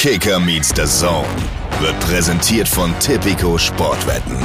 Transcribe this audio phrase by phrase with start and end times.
[0.00, 1.28] Kicker meets the Zone
[1.78, 4.38] wird präsentiert von Tipico Sportwetten.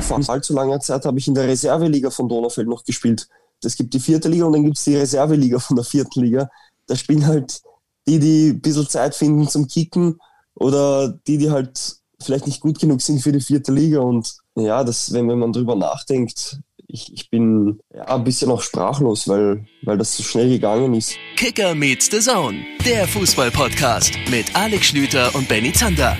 [0.00, 3.26] Vor allzu langer Zeit habe ich in der Reserveliga von Donaufeld noch gespielt.
[3.64, 6.50] Es gibt die vierte Liga und dann gibt es die Reserveliga von der vierten Liga.
[6.86, 7.62] Da spielen halt
[8.06, 10.20] die, die ein bisschen Zeit finden zum Kicken
[10.56, 14.00] oder die, die halt vielleicht nicht gut genug sind für die vierte Liga.
[14.00, 16.60] Und ja, das, wenn, wenn man drüber nachdenkt,
[16.94, 21.16] ich, ich bin ja, ein bisschen auch sprachlos, weil, weil das so schnell gegangen ist.
[21.36, 26.16] Kicker meets the Zone, der Fußball-Podcast mit Alex Schlüter und Benny Zander.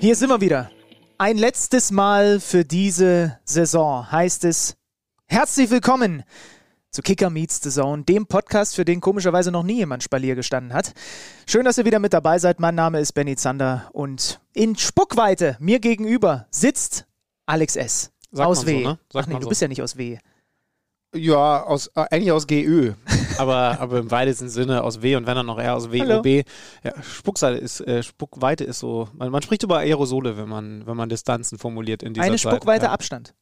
[0.00, 0.70] Hier sind wir wieder.
[1.18, 4.76] Ein letztes Mal für diese Saison heißt es
[5.26, 6.22] herzlich willkommen
[6.92, 10.74] zu Kicker Meets the Zone, dem Podcast, für den komischerweise noch nie jemand Spalier gestanden
[10.74, 10.92] hat.
[11.46, 12.60] Schön, dass ihr wieder mit dabei seid.
[12.60, 17.06] Mein Name ist Benny Zander und in Spuckweite mir gegenüber sitzt
[17.46, 18.12] Alex S.
[18.30, 18.84] Sagt aus man so, W.
[18.84, 18.98] ne?
[19.14, 19.48] Ach nee, du so.
[19.48, 20.18] bist ja nicht aus W.
[21.14, 22.92] Ja, aus, äh, eigentlich aus GÖ,
[23.38, 26.18] aber, aber im weitesten Sinne aus W und wenn dann noch eher aus Hallo.
[26.18, 26.44] WOB.
[26.84, 30.96] Ja, Spuckseite ist, äh, Spuckweite ist so, man, man spricht über Aerosole, wenn man, wenn
[30.98, 32.52] man Distanzen formuliert in dieser Eine Zeit.
[32.52, 32.92] Spuckweite ja.
[32.92, 33.34] Abstand.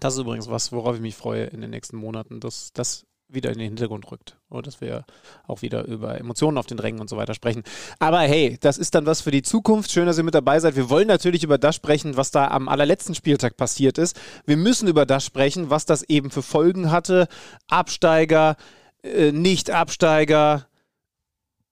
[0.00, 3.50] Das ist übrigens was, worauf ich mich freue in den nächsten Monaten, dass das wieder
[3.50, 4.38] in den Hintergrund rückt.
[4.48, 5.04] Und dass wir
[5.46, 7.64] auch wieder über Emotionen auf den Rängen und so weiter sprechen.
[7.98, 9.90] Aber hey, das ist dann was für die Zukunft.
[9.90, 10.76] Schön, dass ihr mit dabei seid.
[10.76, 14.20] Wir wollen natürlich über das sprechen, was da am allerletzten Spieltag passiert ist.
[14.44, 17.26] Wir müssen über das sprechen, was das eben für Folgen hatte.
[17.68, 18.56] Absteiger,
[19.02, 20.68] äh, Nicht-Absteiger,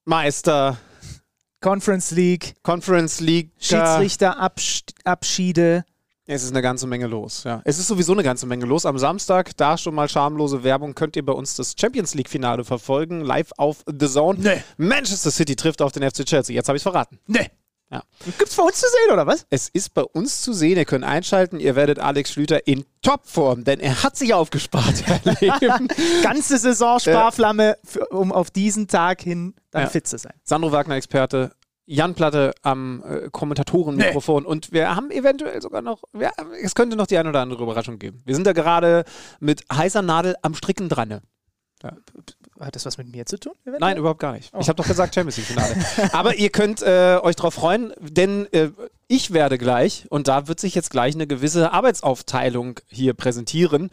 [0.05, 0.79] Meister,
[1.61, 3.53] Conference League, Conference League.
[3.59, 5.85] Schiedsrichterabschiede.
[6.27, 7.61] Es ist eine ganze Menge los, ja.
[7.65, 8.87] Es ist sowieso eine ganze Menge los.
[8.87, 13.21] Am Samstag, da schon mal schamlose Werbung, könnt ihr bei uns das Champions League-Finale verfolgen,
[13.21, 14.39] live auf The Zone.
[14.41, 14.63] Nee.
[14.79, 16.55] Manchester City trifft auf den FC Chelsea.
[16.55, 17.19] Jetzt habe ich es verraten.
[17.27, 17.51] Nee.
[17.91, 18.03] Ja.
[18.39, 19.47] Gibt's für uns zu sehen, oder was?
[19.51, 23.63] Es ist bei uns zu sehen, ihr könnt einschalten, ihr werdet Alex Schlüter in Topform,
[23.63, 25.05] denn er hat sich aufgespart.
[26.23, 29.89] Ganze Saison Sparflamme, für, um auf diesen Tag hin dann Ja.
[29.91, 30.33] fit zu sein.
[30.43, 31.53] Sandro Wagner, Experte.
[31.87, 36.31] Jan Platte am äh, Kommentatorenmikrofon und wir haben eventuell sogar noch, wir,
[36.63, 38.23] es könnte noch die eine oder andere Überraschung geben.
[38.25, 39.05] Wir sind da gerade
[39.41, 41.09] mit heißer Nadel am Stricken dran.
[41.09, 41.23] ne?
[42.61, 43.53] Hat das was mit mir zu tun?
[43.81, 44.53] Nein, überhaupt gar nicht.
[44.59, 45.75] Ich habe doch gesagt Champions League Finale.
[46.15, 48.71] Aber ihr könnt äh, euch drauf freuen, denn äh,
[49.09, 53.91] ich werde gleich, und da wird sich jetzt gleich eine gewisse Arbeitsaufteilung hier präsentieren,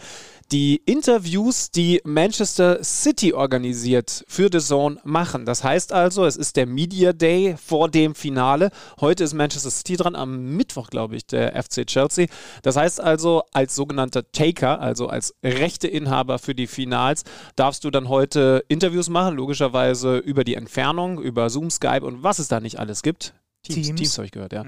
[0.52, 5.46] die Interviews, die Manchester City organisiert für The Zone machen.
[5.46, 8.70] Das heißt also, es ist der Media Day vor dem Finale.
[9.00, 12.28] Heute ist Manchester City dran, am Mittwoch, glaube ich, der FC Chelsea.
[12.64, 17.24] Das heißt also, als sogenannter Taker, also als Rechteinhaber für die Finals,
[17.56, 22.40] darfst du dann heute Interviews machen, logischerweise über die Entfernung, über Zoom, Skype und was
[22.40, 23.34] es da nicht alles gibt.
[23.64, 24.00] Teams, Teams.
[24.00, 24.66] Teams, habe ich gehört, ja.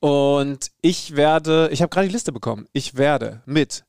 [0.00, 3.84] Und ich werde, ich habe gerade die Liste bekommen, ich werde mit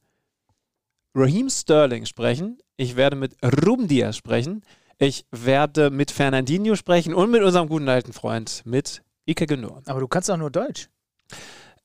[1.16, 4.64] Raheem Sterling sprechen, ich werde mit Ruben Diaz sprechen,
[4.98, 9.82] ich werde mit Fernandinho sprechen und mit unserem guten alten Freund, mit Ike Genor.
[9.86, 10.90] Aber du kannst auch nur Deutsch.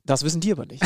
[0.07, 0.83] Das wissen die aber nicht.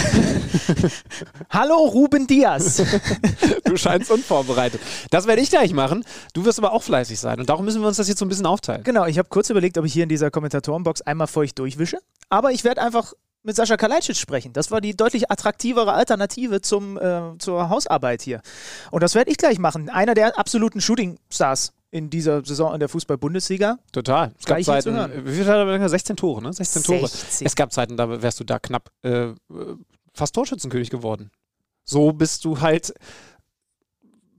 [1.51, 2.83] Hallo Ruben Diaz.
[3.65, 4.81] Du scheinst unvorbereitet.
[5.11, 6.05] Das werde ich gleich machen.
[6.33, 7.39] Du wirst aber auch fleißig sein.
[7.39, 8.83] Und darum müssen wir uns das jetzt so ein bisschen aufteilen.
[8.83, 11.99] genau, ich habe kurz überlegt, ob ich hier in dieser Kommentatorenbox einmal feucht durchwische.
[12.31, 13.12] Aber ich werde einfach
[13.43, 14.53] mit Sascha Kalajdzic sprechen.
[14.53, 18.41] Das war die deutlich attraktivere Alternative zum, äh, zur Hausarbeit hier.
[18.91, 19.91] Und das werde ich gleich machen.
[19.91, 23.78] Einer der absoluten Shooting-Stars in dieser Saison in der Fußball-Bundesliga.
[23.93, 24.32] Total.
[24.38, 24.94] Es gab Zeiten,
[25.25, 25.88] wie viel hat er?
[25.88, 26.53] 16 Tore, ne?
[26.53, 27.09] 16 Tore.
[27.09, 27.47] 16.
[27.47, 29.28] Es gab Zeiten, da wärst du da knapp äh,
[30.12, 31.31] fast Torschützenkönig geworden.
[31.84, 32.93] So bist du halt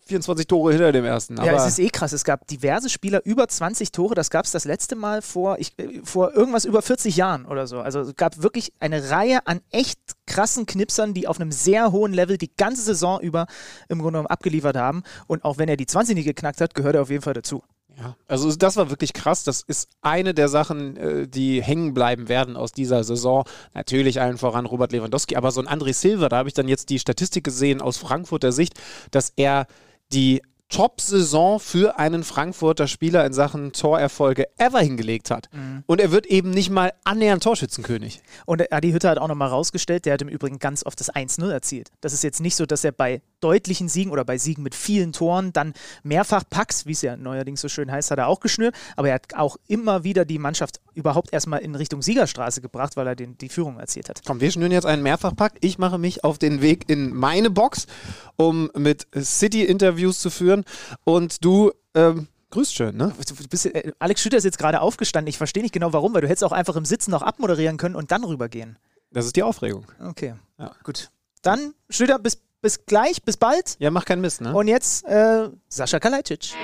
[0.09, 1.37] 24 Tore hinter dem ersten.
[1.37, 2.11] Ja, es ist eh krass.
[2.11, 4.15] Es gab diverse Spieler über 20 Tore.
[4.15, 7.79] Das gab es das letzte Mal vor, ich, vor irgendwas über 40 Jahren oder so.
[7.79, 12.13] Also es gab wirklich eine Reihe an echt krassen Knipsern, die auf einem sehr hohen
[12.13, 13.47] Level die ganze Saison über
[13.87, 15.03] im Grunde genommen abgeliefert haben.
[15.27, 17.63] Und auch wenn er die 20 nicht geknackt hat, gehört er auf jeden Fall dazu.
[17.99, 19.43] Ja, also das war wirklich krass.
[19.43, 23.43] Das ist eine der Sachen, äh, die hängen bleiben werden aus dieser Saison.
[23.73, 26.89] Natürlich allen voran Robert Lewandowski, aber so ein André Silva, da habe ich dann jetzt
[26.89, 28.79] die Statistik gesehen aus Frankfurter Sicht,
[29.11, 29.67] dass er
[30.13, 35.49] die Top-Saison für einen Frankfurter Spieler in Sachen Torerfolge ever hingelegt hat.
[35.87, 38.21] Und er wird eben nicht mal annähernd Torschützenkönig.
[38.45, 41.49] Und Adi Hütter hat auch nochmal rausgestellt, der hat im Übrigen ganz oft das 1-0
[41.49, 41.89] erzielt.
[42.01, 45.13] Das ist jetzt nicht so, dass er bei deutlichen Siegen oder bei Siegen mit vielen
[45.13, 48.75] Toren dann mehrfach Packs, wie es ja neuerdings so schön heißt, hat er auch geschnürt.
[48.95, 53.07] Aber er hat auch immer wieder die Mannschaft überhaupt erstmal in Richtung Siegerstraße gebracht, weil
[53.07, 54.21] er den, die Führung erzielt hat.
[54.25, 55.53] Komm, wir schnüren jetzt einen Mehrfachpack.
[55.61, 57.87] Ich mache mich auf den Weg in meine Box,
[58.35, 60.65] um mit City Interviews zu führen.
[61.03, 63.13] Und du ähm, grüßt schön, ne?
[63.49, 65.29] Bist, äh, Alex Schütter ist jetzt gerade aufgestanden.
[65.29, 67.95] Ich verstehe nicht genau warum, weil du hättest auch einfach im Sitzen noch abmoderieren können
[67.95, 68.77] und dann rübergehen.
[69.11, 69.85] Das ist die Aufregung.
[69.99, 70.71] Okay, Ja.
[70.83, 71.09] gut.
[71.41, 73.77] Dann, Schlüter, bis Bis gleich, bis bald.
[73.79, 74.53] Ja, mach keinen Mist, ne?
[74.53, 76.55] Und jetzt äh, Sascha Kalajdzic.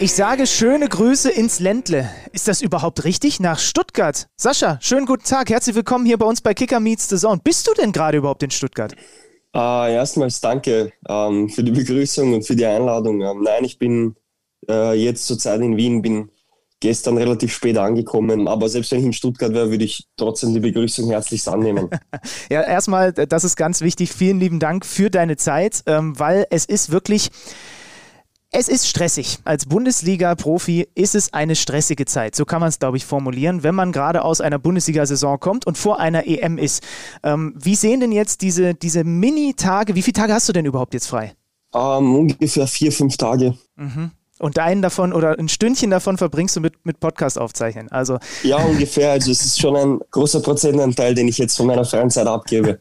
[0.00, 2.10] Ich sage schöne Grüße ins Ländle.
[2.32, 3.40] Ist das überhaupt richtig?
[3.40, 4.28] Nach Stuttgart.
[4.36, 5.48] Sascha, schönen guten Tag.
[5.48, 7.40] Herzlich willkommen hier bei uns bei Kicker Meets the Zone.
[7.42, 8.94] Bist du denn gerade überhaupt in Stuttgart?
[9.54, 13.22] Äh, erstmals danke ähm, für die Begrüßung und für die Einladung.
[13.22, 14.14] Ähm, nein, ich bin
[14.68, 16.30] äh, jetzt zurzeit in Wien, bin
[16.80, 20.60] gestern relativ spät angekommen, aber selbst wenn ich in Stuttgart wäre, würde ich trotzdem die
[20.60, 21.90] Begrüßung herzlichst annehmen.
[22.50, 24.12] ja, erstmal, das ist ganz wichtig.
[24.12, 27.30] Vielen lieben Dank für deine Zeit, ähm, weil es ist wirklich
[28.52, 29.38] es ist stressig.
[29.44, 32.34] Als Bundesliga-Profi ist es eine stressige Zeit.
[32.34, 35.78] So kann man es, glaube ich, formulieren, wenn man gerade aus einer Bundesliga-Saison kommt und
[35.78, 36.82] vor einer EM ist.
[37.22, 40.94] Ähm, wie sehen denn jetzt diese, diese Mini-Tage, wie viele Tage hast du denn überhaupt
[40.94, 41.32] jetzt frei?
[41.72, 43.56] Um, ähm, ungefähr vier, fünf Tage.
[43.76, 44.10] Mhm.
[44.40, 47.92] Und einen davon oder ein Stündchen davon verbringst du mit, mit Podcast aufzeichnen.
[47.92, 49.12] Also ja, ungefähr.
[49.12, 52.78] Also es ist schon ein großer Prozentanteil, den ich jetzt von meiner freien Zeit abgebe.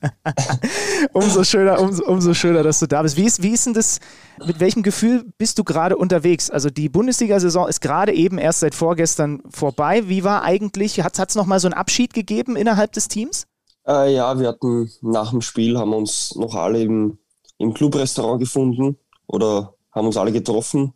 [1.13, 3.17] umso schöner, umso, umso schöner, dass du da bist.
[3.17, 3.99] Wie ist, wie ist denn das,
[4.45, 6.49] mit welchem Gefühl bist du gerade unterwegs?
[6.49, 10.07] Also die Bundesliga-Saison ist gerade eben erst seit vorgestern vorbei.
[10.07, 13.47] Wie war eigentlich, hat es nochmal so einen Abschied gegeben innerhalb des Teams?
[13.85, 17.17] Äh, ja, wir hatten nach dem Spiel, haben uns noch alle im,
[17.57, 18.97] im Clubrestaurant gefunden
[19.27, 20.93] oder haben uns alle getroffen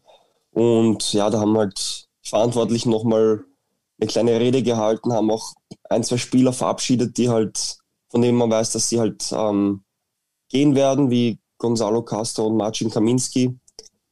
[0.54, 3.44] und ja, da haben halt Verantwortlichen nochmal
[4.00, 5.54] eine kleine Rede gehalten, haben auch
[5.90, 7.78] ein, zwei Spieler verabschiedet, die halt,
[8.10, 9.84] von denen man weiß, dass sie halt ähm,
[10.50, 13.58] gehen werden, wie Gonzalo Castro und Marcin Kaminski.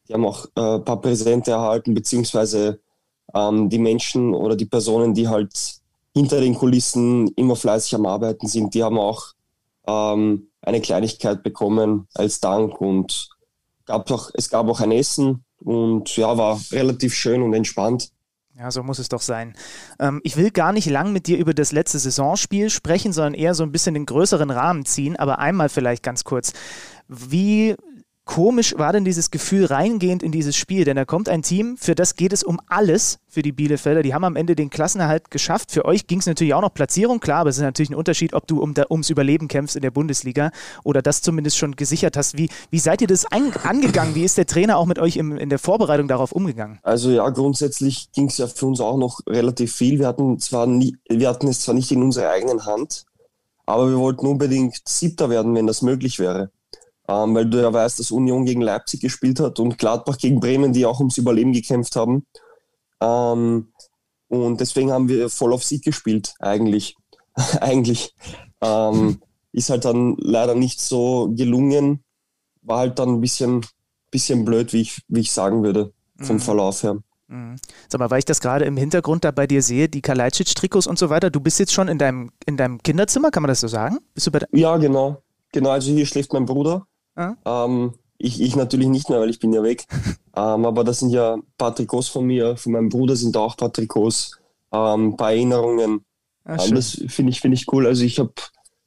[0.07, 2.79] Die haben auch äh, ein paar Präsente erhalten, beziehungsweise
[3.33, 5.53] ähm, die Menschen oder die Personen, die halt
[6.13, 9.27] hinter den Kulissen immer fleißig am Arbeiten sind, die haben auch
[9.87, 13.29] ähm, eine Kleinigkeit bekommen als Dank und
[13.85, 18.11] gab auch, es gab auch ein Essen und ja, war relativ schön und entspannt.
[18.57, 19.55] Ja, so muss es doch sein.
[19.99, 23.55] Ähm, ich will gar nicht lang mit dir über das letzte Saisonspiel sprechen, sondern eher
[23.55, 26.53] so ein bisschen den größeren Rahmen ziehen, aber einmal vielleicht ganz kurz.
[27.07, 27.75] Wie
[28.25, 30.85] komisch war denn dieses Gefühl reingehend in dieses Spiel?
[30.85, 34.03] Denn da kommt ein Team, für das geht es um alles für die Bielefelder.
[34.03, 35.71] Die haben am Ende den Klassenerhalt geschafft.
[35.71, 38.33] Für euch ging es natürlich auch noch Platzierung, klar, aber es ist natürlich ein Unterschied,
[38.33, 40.51] ob du um ums Überleben kämpfst in der Bundesliga
[40.83, 42.37] oder das zumindest schon gesichert hast.
[42.37, 44.15] Wie, wie seid ihr das an, angegangen?
[44.15, 46.79] Wie ist der Trainer auch mit euch im, in der Vorbereitung darauf umgegangen?
[46.83, 49.99] Also ja, grundsätzlich ging es ja für uns auch noch relativ viel.
[49.99, 53.05] Wir hatten, zwar nie, wir hatten es zwar nicht in unserer eigenen Hand,
[53.65, 56.51] aber wir wollten unbedingt Siebter werden, wenn das möglich wäre
[57.07, 60.73] ähm, weil du ja weißt, dass Union gegen Leipzig gespielt hat und Gladbach gegen Bremen,
[60.73, 62.25] die auch ums Überleben gekämpft haben.
[63.01, 63.71] Ähm,
[64.27, 66.95] und deswegen haben wir voll auf Sieg gespielt, eigentlich.
[67.61, 68.15] eigentlich.
[68.61, 69.21] Ähm,
[69.51, 72.03] ist halt dann leider nicht so gelungen.
[72.61, 73.65] War halt dann ein bisschen,
[74.11, 76.41] bisschen blöd, wie ich, wie ich sagen würde, vom mhm.
[76.41, 76.99] Verlauf her.
[77.27, 77.55] Mhm.
[77.89, 80.99] Sag mal, weil ich das gerade im Hintergrund da bei dir sehe, die Kalajdzic-Trikots und
[80.99, 83.67] so weiter, du bist jetzt schon in deinem, in deinem Kinderzimmer, kann man das so
[83.67, 83.99] sagen?
[84.13, 85.23] Bist du bei ja, genau.
[85.53, 86.87] Genau, also hier schläft mein Bruder.
[87.15, 87.35] Ah.
[87.45, 89.85] Ähm, ich, ich natürlich nicht mehr, weil ich bin ja weg.
[90.35, 93.53] ähm, aber das sind ja ein paar Trikots von mir, von meinem Bruder sind auch
[93.53, 94.39] ein paar Trikots,
[94.71, 96.05] ähm, ein paar Erinnerungen.
[96.43, 97.87] Ah, ähm, das finde ich, find ich cool.
[97.87, 98.33] Also ich habe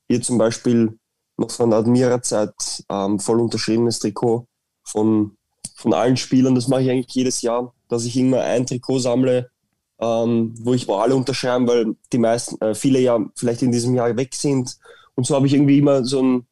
[0.08, 0.98] hier zum Beispiel
[1.36, 4.46] noch von der Admira-Zeit ähm, voll unterschriebenes Trikot
[4.84, 5.36] von,
[5.74, 6.54] von allen Spielern.
[6.54, 9.50] Das mache ich eigentlich jedes Jahr, dass ich immer ein Trikot sammle,
[9.98, 14.16] ähm, wo ich alle unterschreiben, weil die meisten, äh, viele ja vielleicht in diesem Jahr
[14.16, 14.76] weg sind.
[15.16, 16.46] Und so habe ich irgendwie immer so ein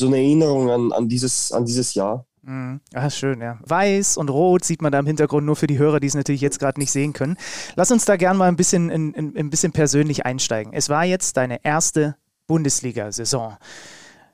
[0.00, 2.26] so eine Erinnerung an, an, dieses, an dieses Jahr.
[2.42, 2.80] Mhm.
[2.94, 3.58] Ah, schön, ja.
[3.62, 6.40] Weiß und rot sieht man da im Hintergrund nur für die Hörer, die es natürlich
[6.40, 7.36] jetzt gerade nicht sehen können.
[7.76, 10.72] Lass uns da gerne mal ein bisschen, in, in, ein bisschen persönlich einsteigen.
[10.72, 12.16] Es war jetzt deine erste
[12.46, 13.56] Bundesliga-Saison.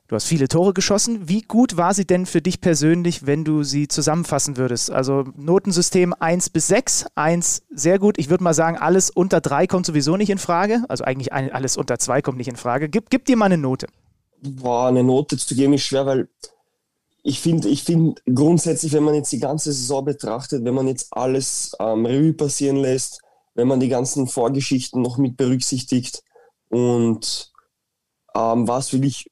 [0.09, 1.29] Du hast viele Tore geschossen.
[1.29, 4.93] Wie gut war sie denn für dich persönlich, wenn du sie zusammenfassen würdest?
[4.93, 7.07] Also Notensystem 1 bis 6.
[7.17, 8.17] 1 sehr gut.
[8.19, 10.85] Ich würde mal sagen, alles unter 3 kommt sowieso nicht in Frage.
[10.89, 12.89] Also eigentlich alles unter 2 kommt nicht in Frage.
[12.89, 13.89] Gib, gib dir mal eine Note
[14.43, 16.29] boah, eine Note zu geben ist schwer, weil
[17.23, 21.09] ich finde ich find grundsätzlich, wenn man jetzt die ganze Saison betrachtet, wenn man jetzt
[21.11, 23.21] alles ähm, Revue passieren lässt,
[23.55, 26.23] wenn man die ganzen Vorgeschichten noch mit berücksichtigt
[26.69, 27.53] und
[28.37, 29.31] ähm, war es wirklich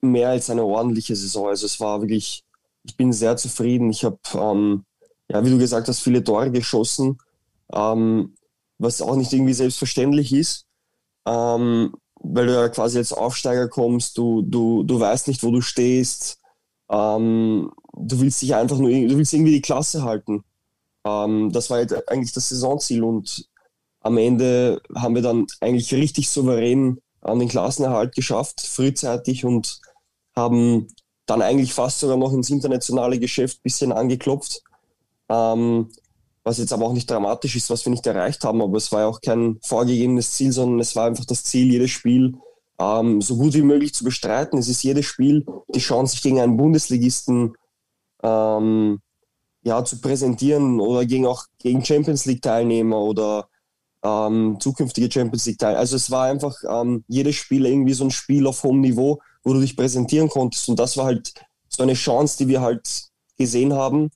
[0.00, 1.48] mehr als eine ordentliche Saison.
[1.48, 2.44] Also es war wirklich,
[2.84, 3.90] ich bin sehr zufrieden.
[3.90, 4.84] Ich habe, ähm,
[5.28, 7.18] ja, wie du gesagt hast, viele Tore geschossen,
[7.72, 8.34] ähm,
[8.78, 10.66] was auch nicht irgendwie selbstverständlich ist.
[11.26, 15.60] Ähm, weil du ja quasi als Aufsteiger kommst, du, du, du weißt nicht, wo du
[15.60, 16.38] stehst.
[16.90, 20.44] Ähm, du willst dich einfach nur, du willst irgendwie die Klasse halten.
[21.04, 23.48] Ähm, das war halt eigentlich das Saisonziel und
[24.00, 29.80] am Ende haben wir dann eigentlich richtig souverän an den Klassenerhalt geschafft, frühzeitig und
[30.34, 30.88] haben
[31.26, 34.62] dann eigentlich fast sogar noch ins internationale Geschäft ein bisschen angeklopft.
[35.28, 35.90] Ähm,
[36.42, 39.00] was jetzt aber auch nicht dramatisch ist, was wir nicht erreicht haben, aber es war
[39.00, 42.34] ja auch kein vorgegebenes Ziel, sondern es war einfach das Ziel, jedes Spiel
[42.78, 44.58] ähm, so gut wie möglich zu bestreiten.
[44.58, 45.44] Es ist jedes Spiel
[45.74, 47.54] die Chance, sich gegen einen Bundesligisten
[48.22, 49.00] ähm,
[49.62, 53.48] ja, zu präsentieren oder gegen auch gegen Champions League Teilnehmer oder
[54.02, 55.80] ähm, zukünftige Champions League Teilnehmer.
[55.80, 59.52] Also es war einfach ähm, jedes Spiel irgendwie so ein Spiel auf hohem Niveau, wo
[59.52, 61.34] du dich präsentieren konntest und das war halt
[61.68, 64.10] so eine Chance, die wir halt gesehen haben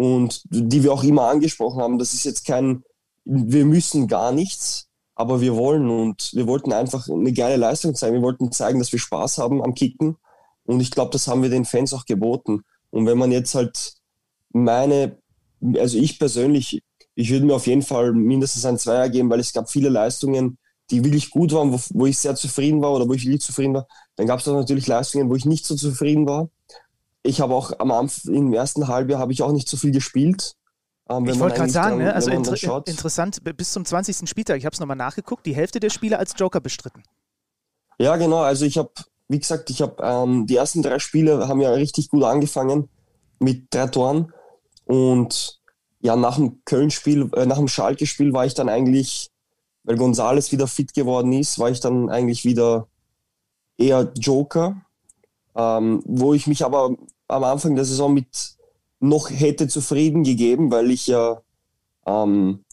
[0.00, 1.98] und die wir auch immer angesprochen haben.
[1.98, 2.82] Das ist jetzt kein,
[3.26, 8.14] wir müssen gar nichts, aber wir wollen und wir wollten einfach eine geile Leistung zeigen.
[8.14, 10.16] Wir wollten zeigen, dass wir Spaß haben am Kicken
[10.64, 12.62] und ich glaube, das haben wir den Fans auch geboten.
[12.88, 13.92] Und wenn man jetzt halt
[14.52, 15.18] meine,
[15.76, 16.82] also ich persönlich,
[17.14, 20.56] ich würde mir auf jeden Fall mindestens ein Zweier geben, weil es gab viele Leistungen,
[20.90, 23.74] die wirklich gut waren, wo, wo ich sehr zufrieden war oder wo ich wirklich zufrieden
[23.74, 23.86] war.
[24.16, 26.48] Dann gab es auch natürlich Leistungen, wo ich nicht so zufrieden war.
[27.22, 30.56] Ich habe auch am Anfang, im ersten Halbjahr habe ich auch nicht so viel gespielt.
[31.08, 32.14] Ähm, ich wollte gerade sagen, dann, ne?
[32.14, 34.28] also inter interessant, bis zum 20.
[34.28, 37.02] Spieltag, ich habe es nochmal nachgeguckt, die Hälfte der Spiele als Joker bestritten.
[37.98, 38.90] Ja, genau, also ich habe,
[39.28, 42.88] wie gesagt, ich habe ähm, die ersten drei Spiele haben ja richtig gut angefangen
[43.38, 44.32] mit drei Toren
[44.86, 45.60] und
[46.00, 49.30] ja, nach dem Köln-Spiel, äh, nach dem Schalke-Spiel war ich dann eigentlich,
[49.84, 52.88] weil Gonzales wieder fit geworden ist, war ich dann eigentlich wieder
[53.76, 54.80] eher Joker,
[55.56, 56.96] ähm, wo ich mich aber
[57.28, 58.56] am Anfang der Saison mit
[59.00, 61.40] noch hätte zufrieden gegeben, weil ich ja
[62.06, 62.64] ähm,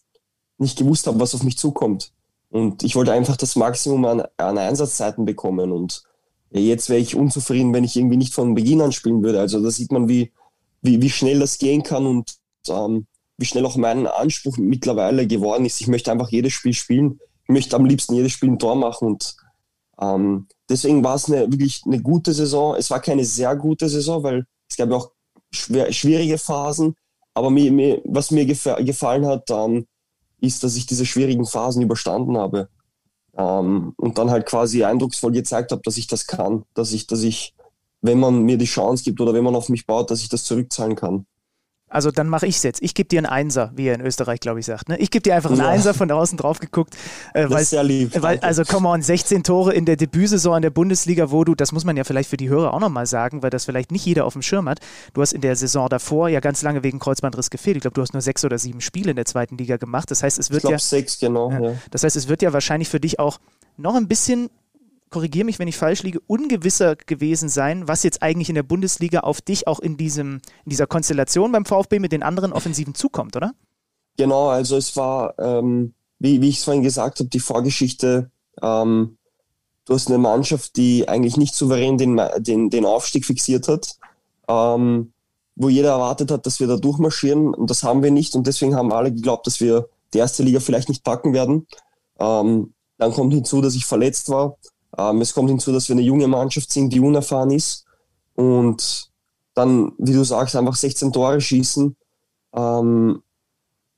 [0.58, 2.12] nicht gewusst habe, was auf mich zukommt.
[2.50, 5.72] Und ich wollte einfach das Maximum an, an Einsatzzeiten bekommen.
[5.72, 6.04] Und
[6.52, 9.40] jetzt wäre ich unzufrieden, wenn ich irgendwie nicht von Beginn an spielen würde.
[9.40, 10.32] Also da sieht man, wie,
[10.82, 12.36] wie, wie schnell das gehen kann und
[12.70, 13.08] ähm,
[13.38, 15.82] wie schnell auch mein Anspruch mittlerweile geworden ist.
[15.82, 17.20] Ich möchte einfach jedes Spiel spielen.
[17.44, 19.36] Ich möchte am liebsten jedes Spiel ein Tor machen und
[20.02, 22.76] ähm, deswegen war es eine, wirklich eine gute Saison.
[22.76, 25.12] Es war keine sehr gute Saison, weil es gab ja auch
[25.52, 26.96] schwer, schwierige Phasen.
[27.34, 29.86] Aber mir, mir, was mir gefallen hat, ähm,
[30.40, 32.70] ist, dass ich diese schwierigen Phasen überstanden habe.
[33.38, 37.22] Ähm, und dann halt quasi eindrucksvoll gezeigt habe, dass ich das kann, dass ich, dass
[37.22, 37.54] ich
[38.02, 40.44] wenn man mir die Chance gibt oder wenn man auf mich baut, dass ich das
[40.44, 41.26] zurückzahlen kann.
[41.90, 42.82] Also dann mache ich es jetzt.
[42.82, 44.90] Ich gebe dir einen Einser, wie er in Österreich, glaube ich, sagt.
[44.90, 44.98] Ne?
[44.98, 45.70] Ich gebe dir einfach einen ja.
[45.70, 46.96] Einser von außen drauf geguckt.
[47.34, 48.12] Äh, das ist sehr lieb.
[48.22, 51.72] Weil, also come on, 16 Tore in der Debütsaison in der Bundesliga, wo du, das
[51.72, 54.26] muss man ja vielleicht für die Hörer auch nochmal sagen, weil das vielleicht nicht jeder
[54.26, 54.80] auf dem Schirm hat.
[55.14, 57.78] Du hast in der Saison davor ja ganz lange wegen Kreuzbandriss gefehlt.
[57.78, 60.12] Ich glaube, du hast nur sechs oder sieben Spiele in der zweiten Liga gemacht.
[60.12, 60.80] Das heißt, es wird ich glaub, ja.
[60.80, 61.52] sechs, genau.
[61.52, 61.74] Ja.
[61.92, 63.40] Das heißt, es wird ja wahrscheinlich für dich auch
[63.78, 64.50] noch ein bisschen
[65.10, 69.22] korrigiere mich, wenn ich falsch liege, ungewisser gewesen sein, was jetzt eigentlich in der Bundesliga
[69.22, 73.36] auf dich auch in, diesem, in dieser Konstellation beim VfB mit den anderen Offensiven zukommt,
[73.36, 73.54] oder?
[74.18, 79.18] Genau, also es war, ähm, wie, wie ich es vorhin gesagt habe, die Vorgeschichte, ähm,
[79.86, 83.96] du hast eine Mannschaft, die eigentlich nicht souverän den, den, den Aufstieg fixiert hat,
[84.48, 85.14] ähm,
[85.56, 88.76] wo jeder erwartet hat, dass wir da durchmarschieren und das haben wir nicht und deswegen
[88.76, 91.68] haben alle geglaubt, dass wir die erste Liga vielleicht nicht packen werden.
[92.20, 94.58] Ähm, dann kommt hinzu, dass ich verletzt war
[94.98, 97.86] ähm, es kommt hinzu, dass wir eine junge Mannschaft sind, die unerfahren ist
[98.36, 99.10] und
[99.54, 101.96] dann, wie du sagst, einfach 16 Tore schießen.
[102.54, 103.24] Ähm,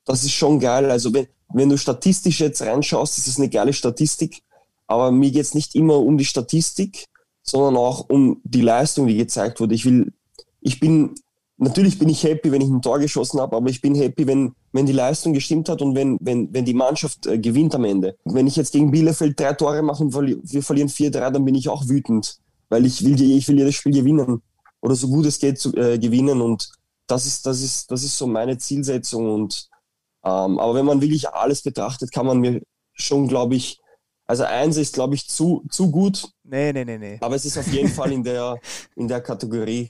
[0.05, 0.89] das ist schon geil.
[0.89, 4.41] Also wenn, wenn du statistisch jetzt reinschaust, ist es eine geile Statistik.
[4.87, 7.05] Aber mir geht es nicht immer um die Statistik,
[7.43, 9.75] sondern auch um die Leistung, die gezeigt wurde.
[9.75, 10.13] Ich will,
[10.61, 11.15] ich bin
[11.59, 14.55] natürlich bin ich happy, wenn ich ein Tor geschossen habe, aber ich bin happy, wenn,
[14.71, 18.15] wenn die Leistung gestimmt hat und wenn, wenn, wenn die Mannschaft äh, gewinnt am Ende.
[18.25, 21.69] Wenn ich jetzt gegen Bielefeld drei Tore mache und wir verlieren 4-3, dann bin ich
[21.69, 24.41] auch wütend, weil ich will, ich will jedes Spiel gewinnen
[24.81, 26.71] oder so gut es geht zu, äh, gewinnen und
[27.07, 29.69] das ist, das, ist, das ist so meine Zielsetzung und
[30.23, 32.61] ähm, aber wenn man wirklich alles betrachtet, kann man mir
[32.93, 33.79] schon, glaube ich,
[34.29, 36.31] also eins ist, glaube ich, zu, zu gut.
[36.43, 37.17] Nee, nee, nee, nee.
[37.19, 38.59] Aber es ist auf jeden Fall in der,
[38.95, 39.89] in der Kategorie.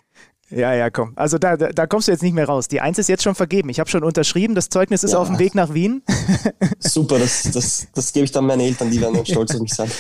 [0.52, 1.14] Ja, ja, komm.
[1.16, 2.68] Also da, da, da, kommst du jetzt nicht mehr raus.
[2.68, 3.70] Die Eins ist jetzt schon vergeben.
[3.70, 4.56] Ich habe schon unterschrieben.
[4.56, 5.20] Das Zeugnis ist ja.
[5.20, 6.02] auf dem Weg nach Wien.
[6.80, 9.74] Super, das, das, das gebe ich dann meinen Eltern, die werden dann stolz auf mich
[9.74, 9.92] sein.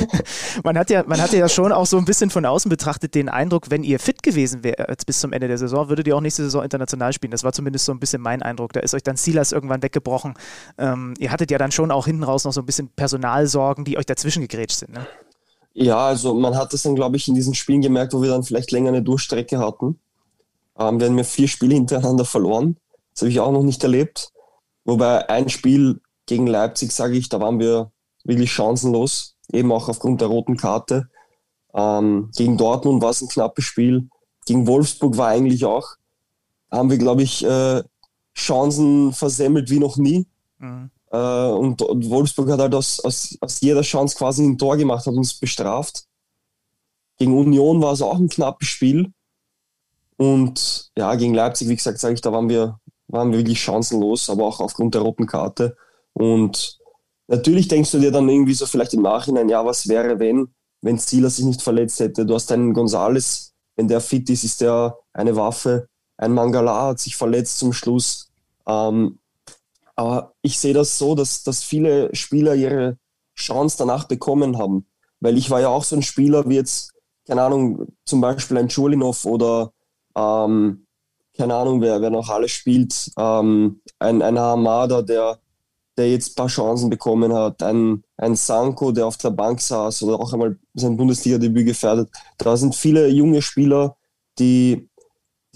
[0.64, 3.28] man, hat ja, man hatte ja schon auch so ein bisschen von außen betrachtet den
[3.28, 6.44] Eindruck, wenn ihr fit gewesen wärt bis zum Ende der Saison, würdet ihr auch nächste
[6.44, 7.32] Saison international spielen.
[7.32, 8.72] Das war zumindest so ein bisschen mein Eindruck.
[8.72, 10.34] Da ist euch dann Silas irgendwann weggebrochen.
[10.78, 13.98] Ähm, ihr hattet ja dann schon auch hinten raus noch so ein bisschen Personalsorgen, die
[13.98, 14.92] euch dazwischen gegrätscht sind.
[14.92, 15.06] Ne?
[15.80, 18.42] Ja, also man hat das dann, glaube ich, in diesen Spielen gemerkt, wo wir dann
[18.42, 20.00] vielleicht länger eine Durchstrecke hatten.
[20.76, 22.76] Ähm, wir haben ja vier Spiele hintereinander verloren.
[23.14, 24.32] Das habe ich auch noch nicht erlebt.
[24.84, 27.92] Wobei ein Spiel gegen Leipzig, sage ich, da waren wir
[28.24, 31.08] wirklich chancenlos, eben auch aufgrund der roten Karte.
[31.72, 34.08] Ähm, gegen Dortmund war es ein knappes Spiel.
[34.46, 35.94] Gegen Wolfsburg war eigentlich auch,
[36.72, 37.84] haben wir, glaube ich, äh,
[38.34, 40.26] Chancen versemmelt wie noch nie.
[40.58, 40.90] Mhm.
[41.10, 45.14] Äh, und, Wolfsburg hat halt aus, aus, aus jeder Chance quasi ein Tor gemacht, hat
[45.14, 46.04] uns bestraft.
[47.16, 49.12] Gegen Union war es auch ein knappes Spiel.
[50.16, 54.28] Und ja, gegen Leipzig, wie gesagt, sage ich, da waren wir, waren wir wirklich chancenlos,
[54.30, 55.76] aber auch aufgrund der roten Karte.
[56.12, 56.78] Und
[57.28, 60.48] natürlich denkst du dir dann irgendwie so vielleicht im Nachhinein, ja, was wäre, wenn?
[60.80, 62.24] wenn Silas sich nicht verletzt hätte.
[62.26, 65.88] Du hast einen Gonzales, wenn der fit ist, ist der eine Waffe.
[66.16, 68.30] Ein Mangala hat sich verletzt zum Schluss.
[68.66, 69.18] Ähm,
[69.98, 72.98] aber ich sehe das so, dass, dass viele Spieler ihre
[73.34, 74.86] Chance danach bekommen haben.
[75.18, 76.92] Weil ich war ja auch so ein Spieler wie jetzt,
[77.26, 79.72] keine Ahnung, zum Beispiel ein Chulinov oder
[80.16, 80.86] ähm,
[81.36, 85.40] keine Ahnung, wer, wer noch alles spielt, ähm, ein, ein Hamada, der,
[85.96, 90.04] der jetzt ein paar Chancen bekommen hat, ein, ein Sanko, der auf der Bank saß
[90.04, 92.08] oder auch einmal sein Bundesliga-Debüt gefährdet.
[92.36, 93.96] Da sind viele junge Spieler,
[94.38, 94.88] die,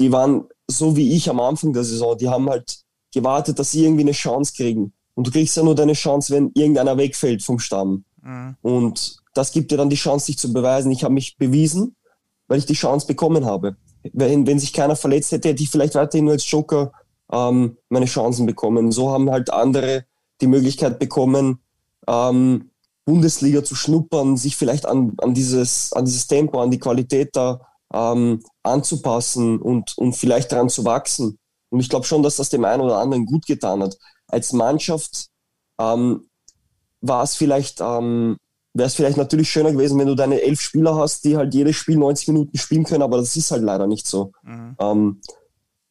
[0.01, 2.82] die waren so wie ich am Anfang der Saison, die haben halt
[3.13, 4.93] gewartet, dass sie irgendwie eine Chance kriegen.
[5.15, 8.05] Und du kriegst ja nur deine Chance, wenn irgendeiner wegfällt vom Stamm.
[8.23, 8.57] Mhm.
[8.63, 10.91] Und das gibt dir dann die Chance, dich zu beweisen.
[10.91, 11.97] Ich habe mich bewiesen,
[12.49, 13.77] weil ich die Chance bekommen habe.
[14.13, 16.93] Wenn, wenn sich keiner verletzt hätte, hätte ich vielleicht weiterhin nur als Joker
[17.31, 18.93] ähm, meine Chancen bekommen.
[18.93, 20.05] So haben halt andere
[20.41, 21.61] die Möglichkeit bekommen,
[22.07, 22.71] ähm,
[23.05, 27.61] Bundesliga zu schnuppern, sich vielleicht an, an, dieses, an dieses Tempo, an die Qualität da
[27.93, 31.39] ähm, anzupassen und, und vielleicht daran zu wachsen.
[31.73, 33.97] Und ich glaube schon, dass das dem einen oder anderen gut getan hat.
[34.27, 35.29] Als Mannschaft
[35.81, 36.29] ähm,
[37.01, 38.37] war es vielleicht, ähm,
[38.75, 41.77] wäre es vielleicht natürlich schöner gewesen, wenn du deine elf Spieler hast, die halt jedes
[41.77, 44.33] Spiel 90 Minuten spielen können, aber das ist halt leider nicht so.
[44.43, 44.77] Mhm.
[44.79, 45.21] Ähm,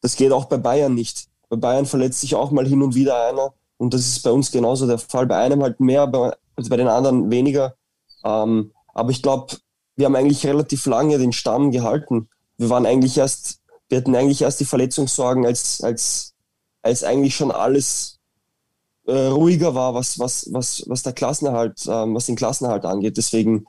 [0.00, 1.26] das geht auch bei Bayern nicht.
[1.48, 4.52] Bei Bayern verletzt sich auch mal hin und wieder einer und das ist bei uns
[4.52, 5.26] genauso der Fall.
[5.26, 7.74] Bei einem halt mehr, bei, also bei den anderen weniger.
[8.24, 9.56] Ähm, aber ich glaube,
[9.96, 12.28] wir haben eigentlich relativ lange den Stamm gehalten.
[12.56, 13.61] Wir waren eigentlich erst,
[13.92, 16.32] wir hatten eigentlich erst die Verletzungssorgen, als, als,
[16.80, 18.18] als eigentlich schon alles
[19.06, 23.18] äh, ruhiger war, was, was, was, was der Klassenerhalt, ähm, was den Klassenerhalt angeht.
[23.18, 23.66] Deswegen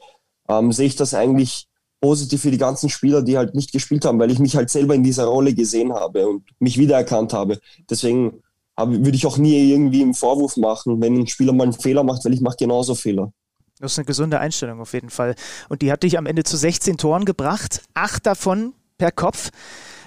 [0.47, 1.67] ähm, sehe ich das eigentlich
[1.99, 4.95] positiv für die ganzen Spieler, die halt nicht gespielt haben, weil ich mich halt selber
[4.95, 7.59] in dieser Rolle gesehen habe und mich wiedererkannt habe.
[7.89, 8.41] Deswegen
[8.77, 12.23] würde ich auch nie irgendwie einen Vorwurf machen, wenn ein Spieler mal einen Fehler macht,
[12.23, 13.33] weil ich mache genauso Fehler.
[13.79, 15.35] Das ist eine gesunde Einstellung auf jeden Fall.
[15.67, 19.51] Und die hat dich am Ende zu 16 Toren gebracht, acht davon per Kopf.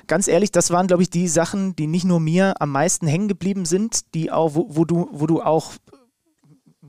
[0.06, 3.28] Ganz ehrlich, das waren, glaube ich, die Sachen, die nicht nur mir am meisten hängen
[3.28, 5.73] geblieben sind, die auch, wo, wo du, wo du auch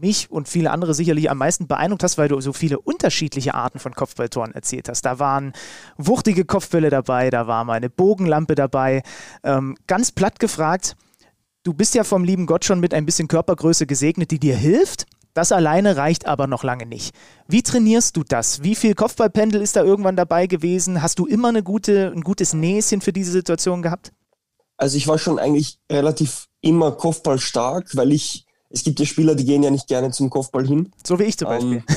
[0.01, 3.79] mich und viele andere sicherlich am meisten beeindruckt hast, weil du so viele unterschiedliche Arten
[3.79, 5.03] von Kopfballtoren erzählt hast.
[5.03, 5.53] Da waren
[5.97, 9.03] wuchtige Kopfbälle dabei, da war mal eine Bogenlampe dabei.
[9.43, 10.95] Ähm, ganz platt gefragt,
[11.63, 15.05] du bist ja vom lieben Gott schon mit ein bisschen Körpergröße gesegnet, die dir hilft.
[15.37, 17.13] Das alleine reicht aber noch lange nicht.
[17.47, 18.63] Wie trainierst du das?
[18.63, 21.03] Wie viel Kopfballpendel ist da irgendwann dabei gewesen?
[21.03, 24.11] Hast du immer eine gute, ein gutes Näschen für diese Situation gehabt?
[24.77, 29.35] Also ich war schon eigentlich relativ immer Kopfball stark, weil ich, es gibt ja Spieler,
[29.35, 30.91] die gehen ja nicht gerne zum Kopfball hin.
[31.05, 31.83] So wie ich zum Beispiel.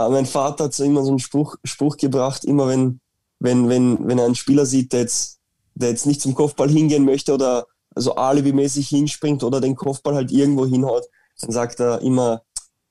[0.00, 3.00] Ähm, mein Vater hat so immer so einen Spruch, Spruch gebracht, immer wenn,
[3.40, 5.40] wenn, wenn, wenn er einen Spieler sieht, der jetzt,
[5.74, 10.30] der jetzt nicht zum Kopfball hingehen möchte oder also alibimäßig hinspringt oder den Kopfball halt
[10.30, 11.08] irgendwo hinhaut,
[11.40, 12.42] dann sagt er immer,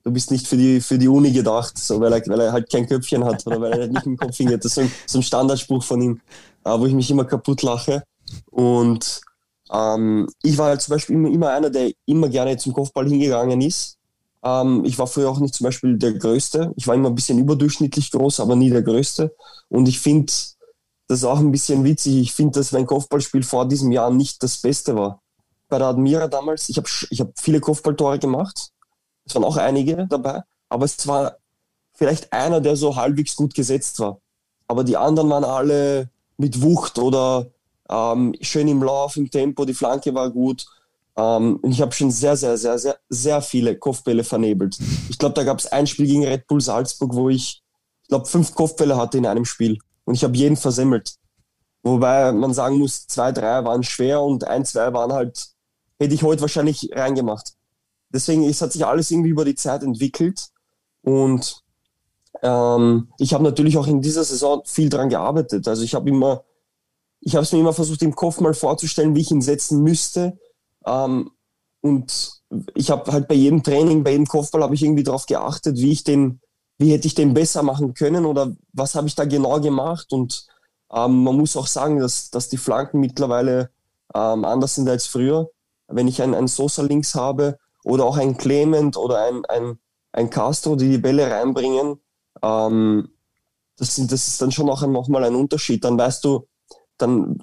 [0.04, 2.72] du bist nicht für die, für die Uni gedacht, so, weil, er, weil er halt
[2.72, 4.64] kein Köpfchen hat oder weil er nicht im Kopf hingeht.
[4.64, 6.22] Das ist so ein, so ein Standardspruch von ihm,
[6.64, 8.04] äh, wo ich mich immer kaputt lache.
[8.50, 9.22] Und
[9.72, 13.60] ähm, ich war halt zum Beispiel immer, immer einer, der immer gerne zum Kopfball hingegangen
[13.60, 13.98] ist.
[14.44, 16.72] Ähm, ich war früher auch nicht zum Beispiel der Größte.
[16.78, 19.36] Ich war immer ein bisschen überdurchschnittlich groß, aber nie der Größte.
[19.68, 20.32] Und ich finde,
[21.08, 22.16] das ist auch ein bisschen witzig.
[22.16, 25.22] Ich finde, dass mein Kopfballspiel vor diesem Jahr nicht das Beste war
[25.70, 28.70] bei der Admira damals, ich habe ich hab viele Kopfballtore gemacht.
[29.26, 31.38] Es waren auch einige dabei, aber es war
[31.94, 34.20] vielleicht einer, der so halbwegs gut gesetzt war.
[34.68, 37.48] Aber die anderen waren alle mit Wucht oder
[37.90, 40.66] ähm, schön im Lauf, im Tempo, die Flanke war gut.
[41.18, 44.78] Ähm, und ich habe schon sehr, sehr, sehr, sehr, sehr viele Kopfbälle vernebelt.
[45.10, 47.64] Ich glaube, da gab es ein Spiel gegen Red Bull Salzburg, wo ich,
[48.04, 49.80] ich glaube, fünf Kopfbälle hatte in einem Spiel.
[50.06, 51.16] Und ich habe jeden versemmelt.
[51.84, 55.48] Wobei man sagen muss, zwei, drei waren schwer und ein, zwei waren halt
[56.00, 57.54] hätte ich heute wahrscheinlich reingemacht.
[58.10, 60.50] Deswegen, es hat sich alles irgendwie über die Zeit entwickelt
[61.02, 61.64] und
[62.42, 65.68] ähm, ich habe natürlich auch in dieser Saison viel dran gearbeitet.
[65.68, 66.44] Also ich habe immer,
[67.20, 70.38] ich habe es mir immer versucht im Kopf mal vorzustellen, wie ich ihn setzen müsste.
[70.86, 71.32] Ähm,
[71.82, 72.42] und
[72.76, 75.92] ich habe halt bei jedem Training, bei jedem Kopfball habe ich irgendwie darauf geachtet, wie
[75.92, 76.40] ich den,
[76.78, 80.12] wie hätte ich den besser machen können oder was habe ich da genau gemacht.
[80.12, 80.48] Und
[80.94, 83.70] ähm, man muss auch sagen, dass, dass die Flanken mittlerweile
[84.14, 85.50] ähm, anders sind als früher
[85.88, 89.80] wenn ich einen, einen Sosa links habe oder auch ein Clement oder ein, ein,
[90.12, 92.00] ein Castro, die die Bälle reinbringen,
[92.42, 93.10] ähm,
[93.78, 95.84] das, sind, das ist dann schon auch nochmal ein Unterschied.
[95.84, 96.48] Dann weißt du,
[96.98, 97.38] dann,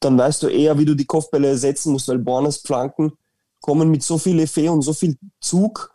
[0.00, 3.12] dann weißt du eher, wie du die Kopfbälle setzen musst, weil Bornes Flanken
[3.60, 5.92] kommen mit so viel Effet und so viel Zug,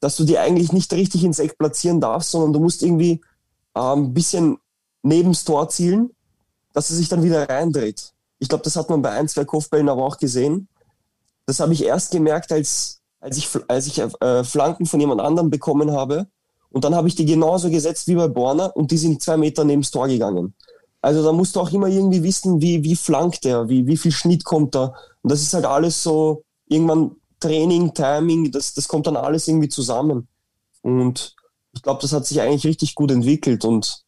[0.00, 3.20] dass du die eigentlich nicht richtig ins Eck platzieren darfst, sondern du musst irgendwie
[3.74, 4.58] ein ähm, bisschen
[5.02, 6.10] neben das Tor zielen,
[6.72, 8.12] dass er sich dann wieder reindreht.
[8.38, 10.68] Ich glaube, das hat man bei ein, zwei Kopfbällen aber auch gesehen.
[11.46, 15.50] Das habe ich erst gemerkt, als, als ich, als ich äh, Flanken von jemand anderem
[15.50, 16.26] bekommen habe
[16.70, 19.64] Und dann habe ich die genauso gesetzt wie bei Borner und die sind zwei Meter
[19.64, 20.54] neben das Tor gegangen.
[21.00, 24.10] Also da musst du auch immer irgendwie wissen, wie, wie flankt der, wie, wie viel
[24.10, 24.94] Schnitt kommt da.
[25.22, 29.68] Und das ist halt alles so, irgendwann Training, Timing, das, das kommt dann alles irgendwie
[29.68, 30.28] zusammen.
[30.80, 31.36] Und
[31.74, 33.64] ich glaube, das hat sich eigentlich richtig gut entwickelt.
[33.66, 34.02] Und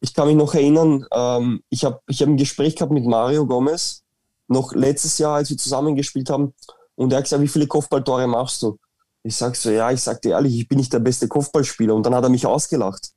[0.00, 3.46] ich kann mich noch erinnern, ähm, ich habe ich hab ein Gespräch gehabt mit Mario
[3.46, 4.01] Gomez,
[4.52, 6.54] noch letztes Jahr, als wir zusammen gespielt haben.
[6.94, 8.78] Und er hat gesagt, wie viele Kopfballtore machst du?
[9.24, 11.94] Ich sag so, ja, ich sag dir ehrlich, ich bin nicht der beste Kopfballspieler.
[11.94, 13.10] Und dann hat er mich ausgelacht.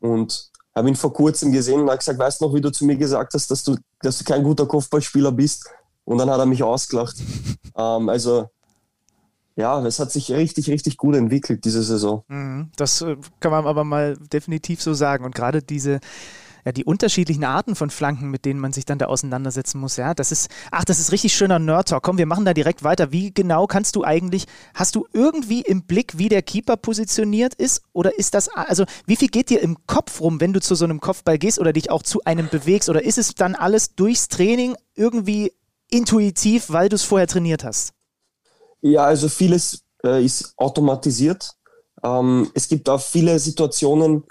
[0.00, 2.84] Und habe ihn vor kurzem gesehen und hat gesagt, weißt du noch, wie du zu
[2.84, 5.68] mir gesagt hast, dass du, dass du kein guter Kopfballspieler bist?
[6.04, 7.16] Und dann hat er mich ausgelacht.
[7.76, 8.48] ähm, also
[9.56, 12.22] ja, es hat sich richtig, richtig gut entwickelt diese Saison.
[12.28, 12.70] Mhm.
[12.76, 15.24] Das äh, kann man aber mal definitiv so sagen.
[15.24, 15.98] Und gerade diese
[16.64, 19.96] ja, die unterschiedlichen Arten von Flanken, mit denen man sich dann da auseinandersetzen muss.
[19.96, 22.02] Ja, das ist, ach, das ist richtig schöner Nerd-Talk.
[22.02, 23.12] Komm, wir machen da direkt weiter.
[23.12, 27.82] Wie genau kannst du eigentlich, hast du irgendwie im Blick, wie der Keeper positioniert ist?
[27.92, 30.84] Oder ist das, also wie viel geht dir im Kopf rum, wenn du zu so
[30.84, 32.88] einem Kopfball gehst oder dich auch zu einem bewegst?
[32.88, 35.52] Oder ist es dann alles durchs Training irgendwie
[35.90, 37.92] intuitiv, weil du es vorher trainiert hast?
[38.80, 41.54] Ja, also vieles äh, ist automatisiert.
[42.02, 44.24] Ähm, es gibt auch viele Situationen,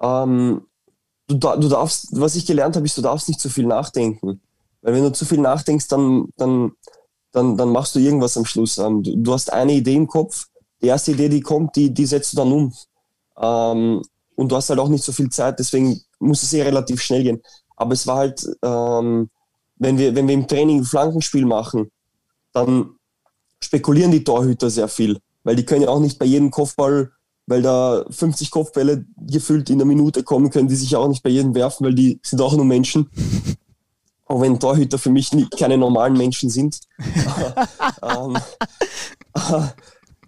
[0.00, 0.66] ähm,
[1.28, 4.40] du, du darfst, was ich gelernt habe, ist, du darfst nicht zu viel nachdenken.
[4.82, 6.72] Weil wenn du zu viel nachdenkst, dann, dann,
[7.30, 8.78] dann, dann machst du irgendwas am Schluss.
[8.78, 10.46] Ähm, du, du hast eine Idee im Kopf,
[10.82, 12.74] die erste Idee, die kommt, die, die setzt du dann um.
[13.36, 14.02] Ähm,
[14.34, 17.22] und du hast halt auch nicht so viel Zeit, deswegen muss es eh relativ schnell
[17.22, 17.42] gehen.
[17.76, 19.30] Aber es war halt, ähm,
[19.76, 21.90] wenn, wir, wenn wir im Training Flankenspiel machen,
[22.52, 22.96] dann
[23.62, 27.12] spekulieren die Torhüter sehr viel, weil die können ja auch nicht bei jedem Kopfball
[27.46, 31.30] weil da 50 Kopfbälle gefüllt in der Minute kommen, können die sich auch nicht bei
[31.30, 33.10] jedem werfen, weil die sind auch nur Menschen.
[34.24, 36.80] Auch wenn Torhüter für mich nie, keine normalen Menschen sind.
[38.02, 38.38] ähm,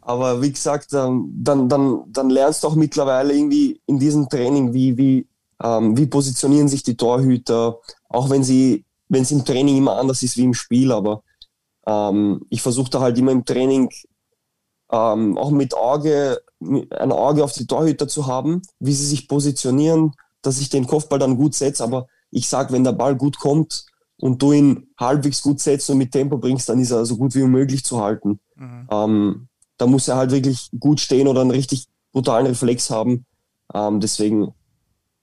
[0.03, 4.75] aber wie gesagt, ähm, dann, dann, dann lernst du auch mittlerweile irgendwie in diesem Training,
[4.75, 5.27] wie, wie,
[5.63, 7.79] ähm, wie positionieren sich die Torhüter,
[8.11, 11.23] auch wenn sie, wenn es im Training immer anders ist wie im Spiel, aber
[11.87, 13.89] ähm, ich versuche da halt immer im Training
[14.91, 16.39] ähm, auch mit Auge,
[16.91, 21.19] ein Auge auf die Torhüter zu haben, wie sie sich positionieren, dass ich den Kopfball
[21.19, 21.85] dann gut setze.
[21.85, 23.87] Aber ich sage, wenn der Ball gut kommt
[24.19, 27.35] und du ihn halbwegs gut setzt und mit Tempo bringst, dann ist er so gut
[27.35, 28.41] wie möglich zu halten.
[28.57, 28.89] Mhm.
[28.91, 33.27] Ähm, da muss er halt wirklich gut stehen oder einen richtig brutalen Reflex haben.
[33.75, 34.53] Ähm, deswegen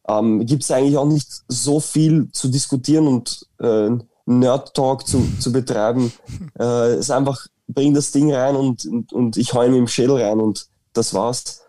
[0.08, 3.89] ähm, gibt es eigentlich auch nicht so viel zu diskutieren und äh,
[4.25, 6.12] Nerd-Talk zu, zu betreiben.
[6.60, 9.88] äh, es ist einfach bring das Ding rein und, und, und ich heule mit dem
[9.88, 11.62] Schädel rein und das war's.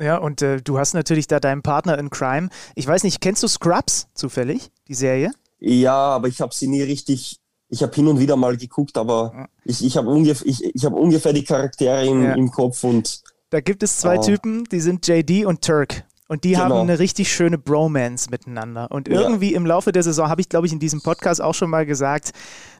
[0.00, 2.48] Ja, und äh, du hast natürlich da deinen Partner in Crime.
[2.74, 5.30] Ich weiß nicht, kennst du Scrubs zufällig, die Serie?
[5.58, 7.38] Ja, aber ich habe sie nie richtig.
[7.68, 9.48] Ich habe hin und wieder mal geguckt, aber ja.
[9.64, 12.32] ich, ich habe ungefähr, ich, ich hab ungefähr die Charaktere im, ja.
[12.32, 13.22] im Kopf und.
[13.50, 14.22] Da gibt es zwei oh.
[14.22, 16.04] Typen, die sind JD und Turk.
[16.30, 16.62] Und die genau.
[16.62, 18.88] haben eine richtig schöne Bromance miteinander.
[18.92, 19.56] Und irgendwie ja.
[19.56, 22.30] im Laufe der Saison habe ich, glaube ich, in diesem Podcast auch schon mal gesagt,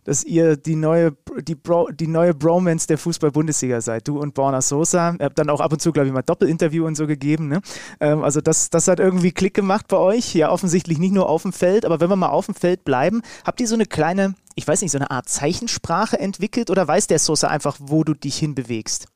[0.04, 4.06] dass ihr die neue, die, Bro, die neue Bromance der Fußball-Bundesliga seid.
[4.06, 5.16] Du und Borna Sosa.
[5.18, 7.48] Ihr habt dann auch ab und zu, glaube ich, mal Doppelinterview und so gegeben.
[7.48, 7.60] Ne?
[7.98, 10.32] Ähm, also das, das hat irgendwie Klick gemacht bei euch.
[10.32, 13.20] Ja, offensichtlich nicht nur auf dem Feld, aber wenn wir mal auf dem Feld bleiben,
[13.44, 17.08] habt ihr so eine kleine, ich weiß nicht, so eine Art Zeichensprache entwickelt oder weiß
[17.08, 19.08] der Sosa einfach, wo du dich hinbewegst?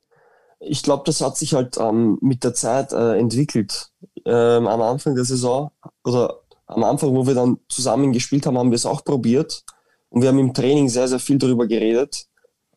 [0.66, 3.90] ich glaube, das hat sich halt ähm, mit der Zeit äh, entwickelt.
[4.26, 5.70] Ähm, am Anfang der Saison
[6.04, 9.62] oder am Anfang, wo wir dann zusammen gespielt haben, haben wir es auch probiert.
[10.08, 12.26] Und wir haben im Training sehr, sehr viel darüber geredet.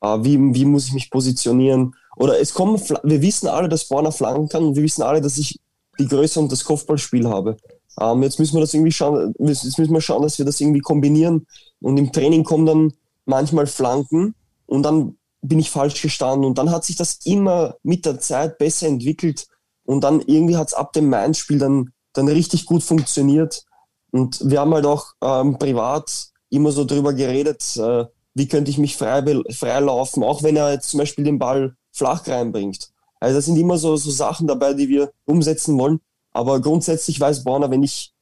[0.02, 1.96] Äh, wie, wie muss ich mich positionieren?
[2.18, 5.38] Oder es kommen, wir wissen alle, dass Borna flanken kann und wir wissen alle, dass
[5.38, 5.60] ich
[6.00, 7.58] die Größe und das Kopfballspiel habe.
[8.00, 10.82] Ähm, jetzt müssen wir das irgendwie schauen, jetzt müssen wir schauen, dass wir das irgendwie
[10.82, 11.46] kombinieren.
[11.82, 12.94] Und im Training kommen dann
[13.26, 16.46] manchmal Flanken und dann bin ich falsch gestanden.
[16.46, 19.48] Und dann hat sich das immer mit der Zeit besser entwickelt.
[19.88, 23.64] Und dann irgendwie hat es ab dem Mainz-Spiel dann, dann richtig gut funktioniert.
[24.12, 28.78] Und wir haben halt auch ähm, privat immer so drüber geredet, äh, wie könnte ich
[28.78, 32.90] mich frei, frei laufen, auch wenn er jetzt zum Beispiel den Ball flach reinbringt.
[33.22, 36.02] Also das sind immer so, so Sachen dabei, die wir umsetzen wollen.
[36.32, 38.14] Aber grundsätzlich weiß Borner, wenn ich,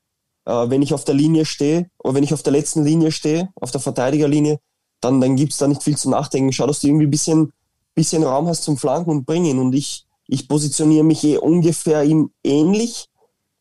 [0.46, 3.50] äh, wenn ich auf der Linie stehe oder wenn ich auf der letzten Linie stehe,
[3.60, 4.60] auf der Verteidigerlinie,
[5.02, 6.54] dann, dann gibt es da nicht viel zu nachdenken.
[6.54, 7.52] Schau, dass du irgendwie ein bisschen,
[7.96, 9.60] bisschen Raum hast zum Flanken und Bringen.
[9.60, 13.10] Und ich, ich positioniere mich eh ungefähr ihm ähnlich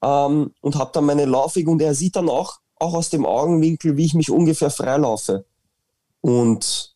[0.03, 3.97] ähm, und habe dann meine Laufweg und er sieht dann auch, auch aus dem Augenwinkel,
[3.97, 5.45] wie ich mich ungefähr freilaufe.
[6.21, 6.95] Und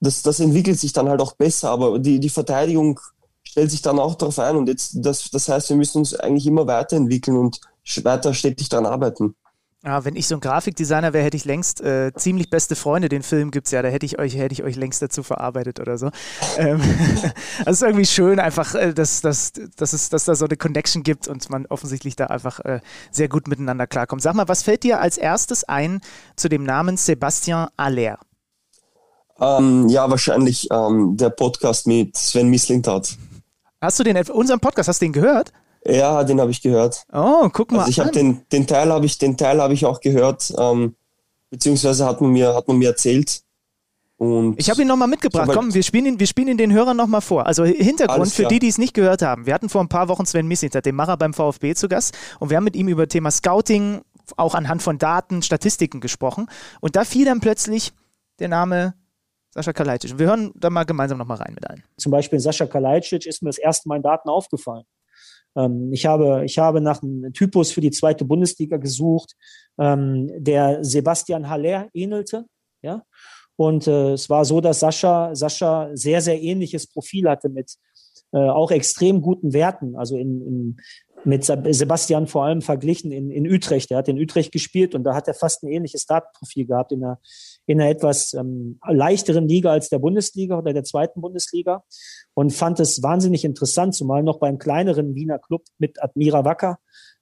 [0.00, 3.00] das, das entwickelt sich dann halt auch besser, aber die, die Verteidigung
[3.42, 6.46] stellt sich dann auch darauf ein und jetzt, das, das heißt, wir müssen uns eigentlich
[6.46, 7.60] immer weiterentwickeln und
[8.02, 9.36] weiter stetig daran arbeiten.
[9.84, 13.10] Ja, wenn ich so ein Grafikdesigner wäre, hätte ich längst äh, ziemlich beste Freunde.
[13.10, 15.78] Den Film gibt es ja, da hätte ich euch, hätte ich euch längst dazu verarbeitet
[15.78, 16.10] oder so.
[16.56, 16.80] ähm,
[17.58, 20.56] also es ist irgendwie schön, einfach, äh, dass, dass, dass, es, dass da so eine
[20.56, 24.22] Connection gibt und man offensichtlich da einfach äh, sehr gut miteinander klarkommt.
[24.22, 26.00] Sag mal, was fällt dir als erstes ein
[26.34, 28.18] zu dem Namen Sebastian Aller?
[29.38, 33.18] Ähm, ja, wahrscheinlich ähm, der Podcast mit Sven Mislintat.
[33.82, 35.52] Hast du den, unseren Podcast, hast du den gehört?
[35.86, 37.04] Ja, den habe ich gehört.
[37.12, 37.80] Oh, guck mal.
[37.80, 40.96] Also ich habe den, den Teil habe ich, den Teil habe ich auch gehört, ähm,
[41.50, 43.42] beziehungsweise hat man mir, hat man mir erzählt.
[44.16, 45.50] Und ich habe ihn nochmal mitgebracht.
[45.52, 47.46] Komm, wir spielen, ihn, wir spielen ihn den Hörern nochmal vor.
[47.46, 49.44] Also Hintergrund für die, die es nicht gehört haben.
[49.44, 52.16] Wir hatten vor ein paar Wochen Sven Mislintat, den Macher beim VfB zu Gast.
[52.38, 54.02] Und wir haben mit ihm über Thema Scouting,
[54.36, 56.46] auch anhand von Daten, Statistiken gesprochen.
[56.80, 57.92] Und da fiel dann plötzlich
[58.38, 58.94] der Name
[59.50, 60.18] Sascha Kalajdzic.
[60.18, 61.84] wir hören da mal gemeinsam nochmal rein mit allen.
[61.96, 64.84] Zum Beispiel Sascha Kalajdzic ist mir das erste Mal in Daten aufgefallen.
[65.56, 69.34] Ähm, ich, habe, ich habe nach einem Typus für die zweite Bundesliga gesucht,
[69.78, 72.46] ähm, der Sebastian Haller ähnelte.
[72.82, 73.02] Ja?
[73.56, 77.76] Und äh, es war so, dass Sascha, Sascha sehr, sehr ähnliches Profil hatte mit
[78.32, 79.96] äh, auch extrem guten Werten.
[79.96, 80.76] Also in, in,
[81.24, 83.90] mit Sebastian vor allem verglichen in, in Utrecht.
[83.90, 87.02] Er hat in Utrecht gespielt und da hat er fast ein ähnliches Datenprofil gehabt in
[87.02, 87.18] einer,
[87.66, 91.84] in einer etwas ähm, leichteren Liga als der Bundesliga oder der zweiten Bundesliga
[92.34, 96.78] und fand es wahnsinnig interessant, zumal noch beim kleineren Wiener Club mit Admira Wacker,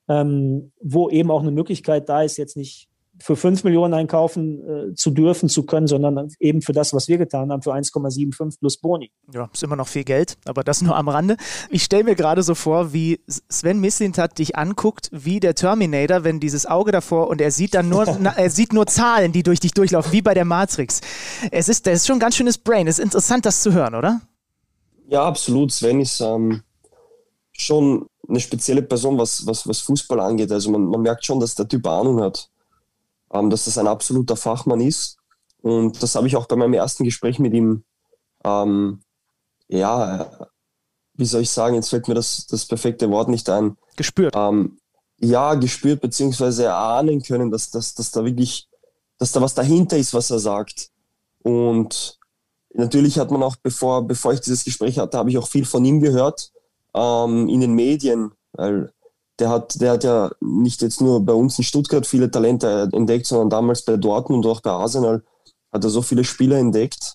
[0.08, 2.88] ähm, wo eben auch eine Möglichkeit da ist, jetzt nicht
[3.22, 7.18] für 5 Millionen einkaufen äh, zu dürfen, zu können, sondern eben für das, was wir
[7.18, 9.10] getan haben, für 1,75 plus Boni.
[9.32, 11.36] Ja, ist immer noch viel Geld, aber das nur am Rande.
[11.70, 16.40] Ich stelle mir gerade so vor, wie Sven Mislintat dich anguckt, wie der Terminator, wenn
[16.40, 19.60] dieses Auge davor und er sieht dann nur, na, er sieht nur Zahlen, die durch
[19.60, 21.00] dich durchlaufen, wie bei der Matrix.
[21.50, 22.88] Es ist, das ist schon ein ganz schönes Brain.
[22.88, 24.20] Es ist interessant, das zu hören, oder?
[25.08, 25.70] Ja, absolut.
[25.72, 26.62] Sven ist ähm,
[27.52, 30.50] schon eine spezielle Person, was, was, was Fußball angeht.
[30.50, 32.48] Also man, man merkt schon, dass der Typ Ahnung hat
[33.32, 35.18] ähm, dass das ein absoluter Fachmann ist.
[35.62, 37.84] Und das habe ich auch bei meinem ersten Gespräch mit ihm,
[38.44, 39.00] ähm,
[39.68, 40.30] ja,
[41.14, 43.76] wie soll ich sagen, jetzt fällt mir das, das perfekte Wort nicht ein.
[43.96, 44.34] Gespürt.
[44.36, 44.78] Ähm,
[45.18, 48.68] ja, gespürt, beziehungsweise erahnen können, dass, dass, dass da wirklich,
[49.18, 50.90] dass da was dahinter ist, was er sagt.
[51.42, 52.18] Und
[52.74, 55.84] natürlich hat man auch, bevor, bevor ich dieses Gespräch hatte, habe ich auch viel von
[55.84, 56.50] ihm gehört,
[56.94, 58.92] ähm, in den Medien, weil
[59.42, 63.26] der hat, der hat ja nicht jetzt nur bei uns in Stuttgart viele Talente entdeckt,
[63.26, 65.24] sondern damals bei Dortmund und auch bei Arsenal
[65.72, 67.14] hat er so viele Spieler entdeckt.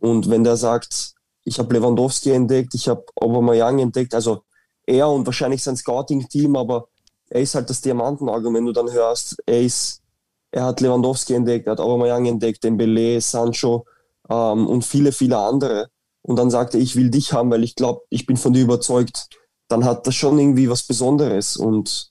[0.00, 1.12] Und wenn der sagt,
[1.44, 4.42] ich habe Lewandowski entdeckt, ich habe Aubameyang entdeckt, also
[4.86, 6.88] er und wahrscheinlich sein Scouting-Team, aber
[7.30, 10.02] er ist halt das Diamantenauge, wenn du dann hörst, er ist,
[10.50, 13.86] er hat Lewandowski entdeckt, er hat Aubameyang entdeckt, Dembele, Sancho
[14.28, 15.90] ähm, und viele, viele andere.
[16.22, 18.64] Und dann sagt er, ich will dich haben, weil ich glaube, ich bin von dir
[18.64, 19.28] überzeugt
[19.68, 22.10] dann hat das schon irgendwie was Besonderes und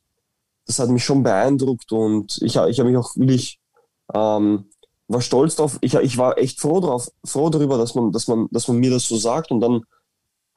[0.65, 3.59] das hat mich schon beeindruckt und ich, ich habe mich auch wirklich
[4.13, 4.65] ähm,
[5.07, 5.77] war stolz drauf.
[5.81, 8.91] Ich, ich war echt froh drauf, froh darüber, dass man, dass man, dass man mir
[8.91, 9.81] das so sagt und dann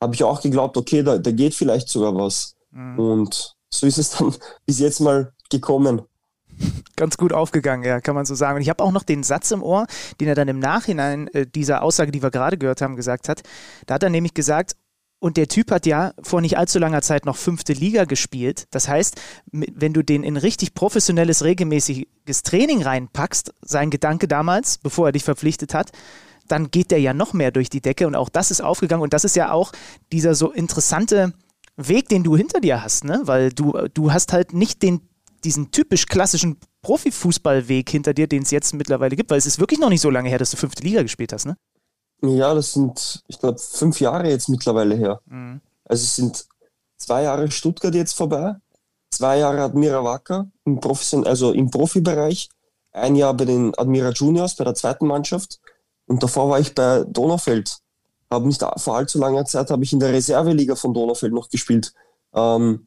[0.01, 2.57] habe ich auch geglaubt, okay, da, da geht vielleicht sogar was.
[2.71, 2.99] Mhm.
[2.99, 4.35] Und so ist es dann
[4.67, 6.03] bis jetzt mal gekommen.
[6.97, 8.57] Ganz gut aufgegangen, ja, kann man so sagen.
[8.57, 9.87] Und ich habe auch noch den Satz im Ohr,
[10.21, 13.43] den er dann im Nachhinein äh, dieser Aussage, die wir gerade gehört haben, gesagt hat.
[13.87, 14.77] Da hat er nämlich gesagt,
[15.21, 18.67] und der Typ hat ja vor nicht allzu langer Zeit noch fünfte Liga gespielt.
[18.71, 19.21] Das heißt,
[19.53, 25.23] wenn du den in richtig professionelles, regelmäßiges Training reinpackst, sein Gedanke damals, bevor er dich
[25.23, 25.93] verpflichtet hat,
[26.49, 29.13] dann geht der ja noch mehr durch die Decke und auch das ist aufgegangen und
[29.13, 29.73] das ist ja auch
[30.11, 31.35] dieser so interessante
[31.77, 33.21] Weg, den du hinter dir hast, ne?
[33.25, 35.01] Weil du, du hast halt nicht den,
[35.45, 39.81] diesen typisch klassischen Profifußballweg hinter dir, den es jetzt mittlerweile gibt, weil es ist wirklich
[39.81, 41.57] noch nicht so lange her, dass du fünfte Liga gespielt hast, ne?
[42.23, 45.21] Ja, das sind, ich glaube, fünf Jahre jetzt mittlerweile her.
[45.27, 45.61] Mhm.
[45.85, 46.47] Also es sind
[46.99, 48.57] zwei Jahre Stuttgart jetzt vorbei,
[49.11, 52.49] zwei Jahre Admira Wacker im, Profession also im Profibereich,
[52.93, 55.61] ein Jahr bei den Admira Juniors, bei der zweiten Mannschaft
[56.07, 57.79] und davor war ich bei Donaufeld.
[58.31, 61.93] Habe nicht vor allzu langer Zeit habe ich in der Reserveliga von Donaufeld noch gespielt.
[62.35, 62.87] Ähm,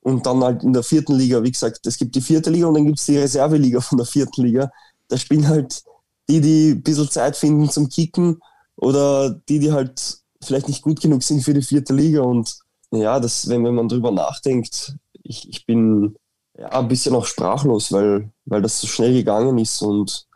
[0.00, 2.74] und dann halt in der vierten Liga, wie gesagt, es gibt die vierte Liga und
[2.74, 4.70] dann gibt es die Reserveliga von der vierten Liga.
[5.08, 5.82] Da spielen halt
[6.28, 8.40] die, die ein bisschen Zeit finden zum Kicken
[8.76, 12.22] oder die, die halt vielleicht nicht gut genug sind für die vierte Liga.
[12.22, 12.58] Und
[12.90, 16.16] ja, das, wenn, wenn man drüber nachdenkt, ich, ich bin
[16.58, 19.82] ja, ein bisschen auch sprachlos, weil, weil das so schnell gegangen ist.
[19.82, 20.26] Und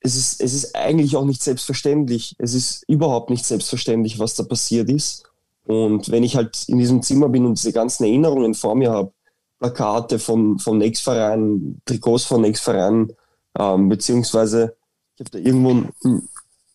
[0.00, 2.34] es ist, es ist eigentlich auch nicht selbstverständlich.
[2.38, 5.24] Es ist überhaupt nicht selbstverständlich, was da passiert ist.
[5.66, 9.12] Und wenn ich halt in diesem Zimmer bin und diese ganzen Erinnerungen vor mir habe,
[9.58, 13.12] Plakate von, von Ex-Vereinen, Trikots von Ex-Vereinen,
[13.58, 14.76] ähm, beziehungsweise
[15.16, 16.28] ich habe da irgendwo ein,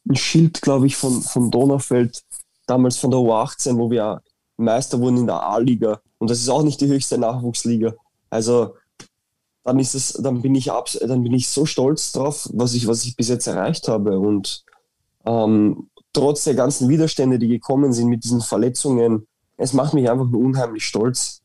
[0.08, 2.24] ein Schild, glaube ich, von, von Donaufeld,
[2.66, 4.22] damals von der U18, wo wir
[4.58, 6.02] Meister wurden in der A-Liga.
[6.18, 7.94] Und das ist auch nicht die höchste Nachwuchsliga.
[8.30, 8.76] Also
[9.64, 12.88] dann ist es, dann bin ich ab, dann bin ich so stolz drauf, was ich,
[12.88, 14.20] was ich bis jetzt erreicht habe.
[14.20, 14.64] Und
[15.26, 20.28] ähm, trotz der ganzen Widerstände, die gekommen sind mit diesen Verletzungen, es macht mich einfach
[20.28, 21.42] nur unheimlich stolz.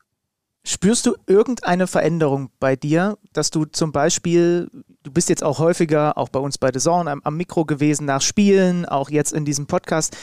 [0.65, 4.69] Spürst du irgendeine Veränderung bei dir, dass du zum Beispiel,
[5.07, 8.07] du bist jetzt auch häufiger, auch bei uns bei The Zone, am, am Mikro gewesen
[8.07, 10.17] nach Spielen, auch jetzt in diesem Podcast,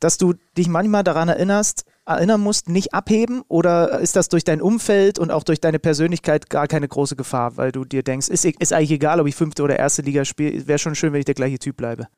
[0.00, 3.42] dass du dich manchmal daran erinnerst, erinnern musst, nicht abheben?
[3.48, 7.56] Oder ist das durch dein Umfeld und auch durch deine Persönlichkeit gar keine große Gefahr,
[7.56, 10.66] weil du dir denkst, ist, ist eigentlich egal, ob ich fünfte oder erste Liga spiele,
[10.66, 12.08] wäre schon schön, wenn ich der gleiche Typ bleibe?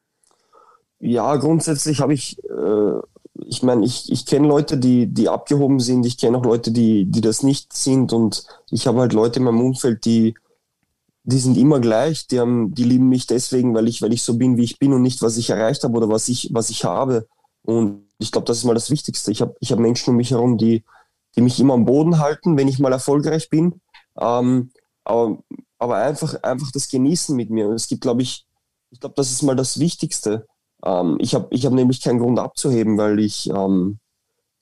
[0.99, 2.99] Ja, grundsätzlich habe ich, äh,
[3.45, 7.05] ich meine, ich, ich kenne Leute, die, die abgehoben sind, ich kenne auch Leute, die,
[7.05, 10.35] die das nicht sind und ich habe halt Leute in meinem Umfeld, die,
[11.29, 14.39] die sind immer gleich, die, haben, die lieben mich deswegen, weil ich, weil ich so
[14.39, 16.85] bin, wie ich bin und nicht, was ich erreicht habe oder was ich, was ich
[16.85, 17.27] habe.
[17.63, 19.33] Und ich glaube, das ist mal das Wichtigste.
[19.33, 20.85] Ich habe ich hab Menschen um mich herum, die,
[21.35, 23.81] die mich immer am Boden halten, wenn ich mal erfolgreich bin.
[24.17, 24.71] Ähm,
[25.03, 25.43] aber,
[25.81, 27.67] aber einfach, einfach das Genießen mit mir.
[27.67, 28.47] Und es gibt, glaube ich,
[28.91, 30.47] ich glaube, das ist mal das Wichtigste.
[30.85, 33.99] Ähm, ich habe ich hab nämlich keinen Grund abzuheben, weil ich, ähm,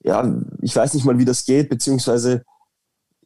[0.03, 2.42] ja, ich weiß nicht mal, wie das geht, beziehungsweise,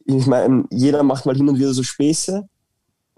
[0.03, 2.49] ich meine, jeder macht mal hin und wieder so Späße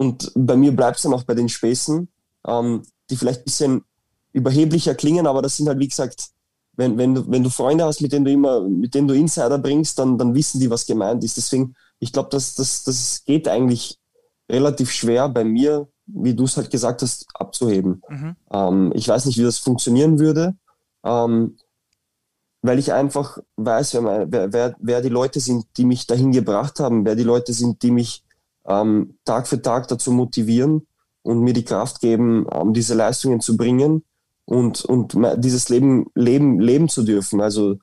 [0.02, 2.08] und bei mir bleibt es dann auch bei den Späßen,
[2.48, 3.84] ähm, die vielleicht ein bisschen
[4.32, 6.30] überheblicher klingen, aber das sind halt, wie gesagt,
[6.72, 9.58] wenn, wenn, du, wenn du Freunde hast, mit denen du immer, mit denen du Insider
[9.58, 11.36] bringst, dann, dann wissen die, was gemeint ist.
[11.36, 14.00] Deswegen, ich glaube, das, das, das geht eigentlich
[14.50, 18.02] relativ schwer bei mir, wie du es halt gesagt hast, abzuheben.
[18.08, 18.36] Mhm.
[18.52, 20.56] Ähm, ich weiß nicht, wie das funktionieren würde,
[21.04, 21.58] ähm,
[22.60, 26.80] weil ich einfach weiß, wer, wer, wer, wer, die Leute sind, die mich dahin gebracht
[26.80, 28.24] haben, wer die Leute sind, die mich
[28.66, 30.86] ähm, Tag für Tag dazu motivieren
[31.22, 34.04] und mir die Kraft geben, um diese Leistungen zu bringen
[34.44, 37.40] und, und dieses Leben, leben, leben zu dürfen.
[37.40, 37.76] Also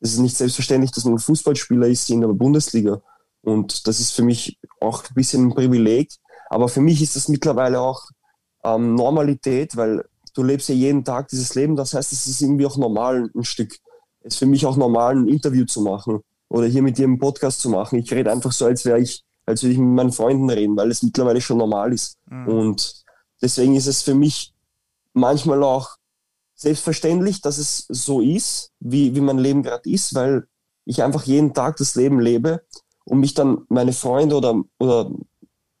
[0.00, 3.00] es ist nicht selbstverständlich, dass man Fußballspieler ist in der Bundesliga.
[3.42, 6.10] Und das ist für mich auch ein bisschen ein Privileg,
[6.50, 8.02] aber für mich ist das mittlerweile auch
[8.64, 11.76] ähm, Normalität, weil du lebst ja jeden Tag dieses Leben.
[11.76, 13.76] Das heißt, es ist irgendwie auch normal ein Stück.
[14.20, 17.18] Es ist für mich auch normal, ein Interview zu machen oder hier mit dir einen
[17.18, 17.98] Podcast zu machen.
[17.98, 20.90] Ich rede einfach so, als wäre ich, als würde ich mit meinen Freunden reden, weil
[20.90, 22.16] es mittlerweile schon normal ist.
[22.26, 22.48] Mhm.
[22.48, 23.04] Und
[23.42, 24.54] deswegen ist es für mich
[25.12, 25.96] manchmal auch
[26.54, 30.46] selbstverständlich, dass es so ist, wie, wie mein Leben gerade ist, weil
[30.84, 32.62] ich einfach jeden Tag das Leben lebe
[33.04, 35.10] und mich dann meine Freunde oder, oder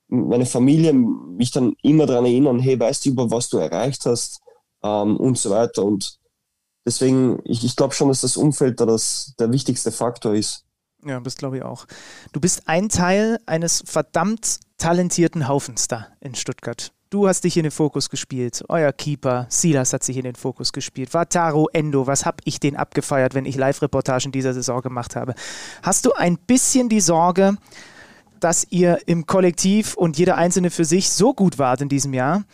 [0.08, 4.40] meine Familie mich dann immer daran erinnern, hey, weißt du über was du erreicht hast
[4.82, 5.84] ähm, und so weiter.
[5.84, 6.18] Und
[6.86, 10.64] deswegen, ich, ich glaube schon, dass das Umfeld da das, der wichtigste Faktor ist.
[11.04, 11.86] Ja, das glaube ich auch.
[12.32, 16.92] Du bist ein Teil eines verdammt talentierten Haufens da in Stuttgart.
[17.10, 18.62] Du hast dich in den Fokus gespielt.
[18.68, 21.12] Euer Keeper, Silas hat sich in den Fokus gespielt.
[21.12, 25.34] Vataro Endo, was hab ich den abgefeiert, wenn ich Live-Reportagen dieser Saison gemacht habe?
[25.82, 27.56] Hast du ein bisschen die Sorge,
[28.38, 32.44] dass ihr im Kollektiv und jeder Einzelne für sich so gut wart in diesem Jahr,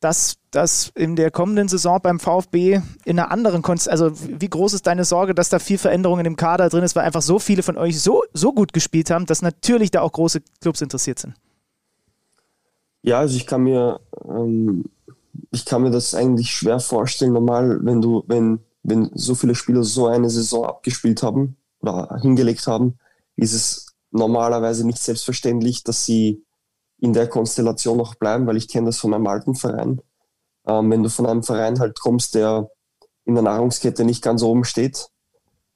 [0.00, 4.72] dass das in der kommenden Saison beim VfB in einer anderen Konst also wie groß
[4.72, 7.62] ist deine Sorge, dass da viel Veränderungen im Kader drin ist, weil einfach so viele
[7.62, 11.34] von euch so, so gut gespielt haben, dass natürlich da auch große Clubs interessiert sind?
[13.02, 14.84] Ja, also ich kann mir ähm,
[15.50, 19.82] ich kann mir das eigentlich schwer vorstellen, normal, wenn du, wenn, wenn so viele Spieler
[19.82, 22.98] so eine Saison abgespielt haben oder hingelegt haben,
[23.36, 26.44] ist es normalerweise nicht selbstverständlich, dass sie
[27.00, 30.00] in der Konstellation noch bleiben, weil ich kenne das von meinem alten Verein.
[30.66, 32.70] Ähm, wenn du von einem Verein halt kommst, der
[33.24, 35.08] in der Nahrungskette nicht ganz oben steht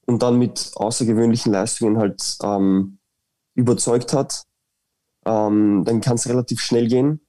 [0.06, 2.98] und dann mit außergewöhnlichen Leistungen halt ähm,
[3.54, 4.44] überzeugt hat,
[5.24, 7.26] ähm, dann kann es relativ schnell gehen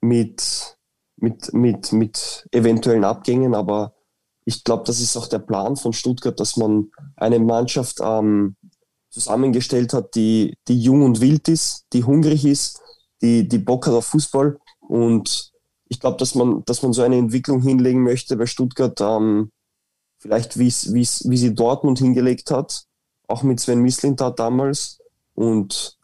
[0.00, 0.76] mit,
[1.16, 3.54] mit, mit, mit eventuellen Abgängen.
[3.54, 3.94] Aber
[4.44, 8.56] ich glaube, das ist auch der Plan von Stuttgart, dass man eine Mannschaft ähm,
[9.10, 12.82] zusammengestellt hat, die, die jung und wild ist, die hungrig ist,
[13.22, 14.58] die, die Bock hat auf Fußball.
[14.80, 15.52] Und
[15.88, 19.50] ich glaube, dass man, dass man so eine Entwicklung hinlegen möchte bei Stuttgart, ähm,
[20.18, 22.84] vielleicht wie's, wie's, wie sie Dortmund hingelegt hat,
[23.26, 24.98] auch mit Sven Mislintat damals.
[25.34, 25.98] Und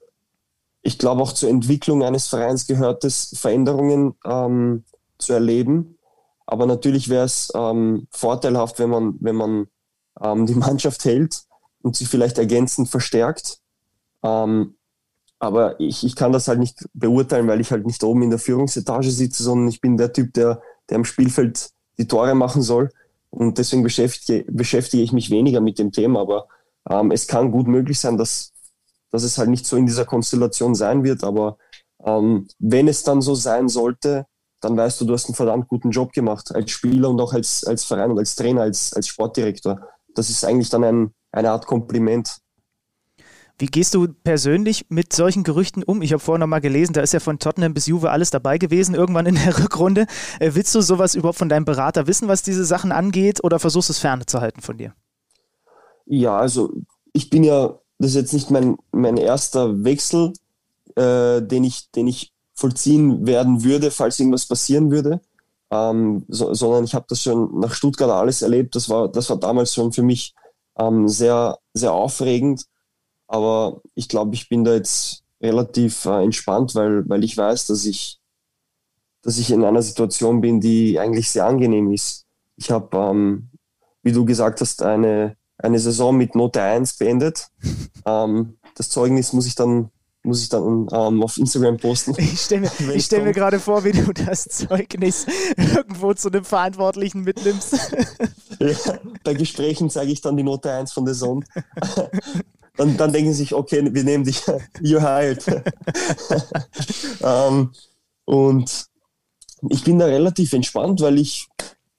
[0.82, 4.84] ich glaube auch zur Entwicklung eines Vereins gehört es, Veränderungen ähm,
[5.18, 5.98] zu erleben.
[6.46, 9.66] Aber natürlich wäre es ähm, vorteilhaft, wenn man, wenn man
[10.20, 11.42] ähm, die Mannschaft hält
[11.82, 13.60] und sie vielleicht ergänzend verstärkt.
[14.22, 14.76] Ähm,
[15.44, 18.38] aber ich, ich kann das halt nicht beurteilen, weil ich halt nicht oben in der
[18.38, 22.90] Führungsetage sitze, sondern ich bin der Typ, der, der am Spielfeld die Tore machen soll.
[23.30, 26.20] Und deswegen beschäftige, beschäftige ich mich weniger mit dem Thema.
[26.20, 26.46] Aber
[26.88, 28.52] ähm, es kann gut möglich sein, dass,
[29.10, 31.24] dass es halt nicht so in dieser Konstellation sein wird.
[31.24, 31.58] Aber
[32.04, 34.26] ähm, wenn es dann so sein sollte,
[34.60, 37.64] dann weißt du, du hast einen verdammt guten Job gemacht als Spieler und auch als,
[37.64, 39.88] als Verein und als Trainer, als, als Sportdirektor.
[40.14, 42.38] Das ist eigentlich dann ein, eine Art Kompliment.
[43.58, 46.02] Wie gehst du persönlich mit solchen Gerüchten um?
[46.02, 48.58] Ich habe vorhin noch mal gelesen, da ist ja von Tottenham bis Juve alles dabei
[48.58, 50.06] gewesen, irgendwann in der Rückrunde.
[50.40, 53.90] Äh, willst du sowas überhaupt von deinem Berater wissen, was diese Sachen angeht, oder versuchst
[53.90, 54.94] du es ferne zu halten von dir?
[56.06, 56.72] Ja, also
[57.12, 60.32] ich bin ja, das ist jetzt nicht mein, mein erster Wechsel,
[60.96, 65.20] äh, den, ich, den ich vollziehen werden würde, falls irgendwas passieren würde.
[65.70, 68.74] Ähm, so, sondern ich habe das schon nach Stuttgart alles erlebt.
[68.74, 70.34] Das war, das war damals schon für mich
[70.76, 72.66] ähm, sehr, sehr aufregend.
[73.34, 77.84] Aber ich glaube, ich bin da jetzt relativ äh, entspannt, weil, weil ich weiß, dass
[77.84, 78.20] ich,
[79.22, 82.26] dass ich in einer Situation bin, die eigentlich sehr angenehm ist.
[82.54, 83.50] Ich habe, ähm,
[84.04, 87.48] wie du gesagt hast, eine, eine Saison mit Note 1 beendet.
[88.06, 89.90] ähm, das Zeugnis muss ich dann
[90.26, 92.14] muss ich dann ähm, auf Instagram posten.
[92.18, 95.26] Ich stelle mir, stell mir gerade vor, wie du das Zeugnis
[95.56, 97.74] irgendwo zu einem Verantwortlichen mitnimmst.
[98.58, 101.44] ja, bei Gesprächen zeige ich dann die Note 1 von der Sonne.
[102.76, 104.42] Dann, dann denken sie sich, okay, wir nehmen dich,
[104.80, 105.44] you're hired.
[107.22, 107.70] ähm,
[108.24, 108.86] und
[109.68, 111.48] ich bin da relativ entspannt, weil ich,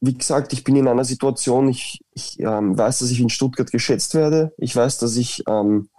[0.01, 3.71] wie gesagt, ich bin in einer Situation, ich, ich ähm, weiß, dass ich in Stuttgart
[3.71, 4.53] geschätzt werde.
[4.57, 5.89] Ich weiß, dass ich ähm,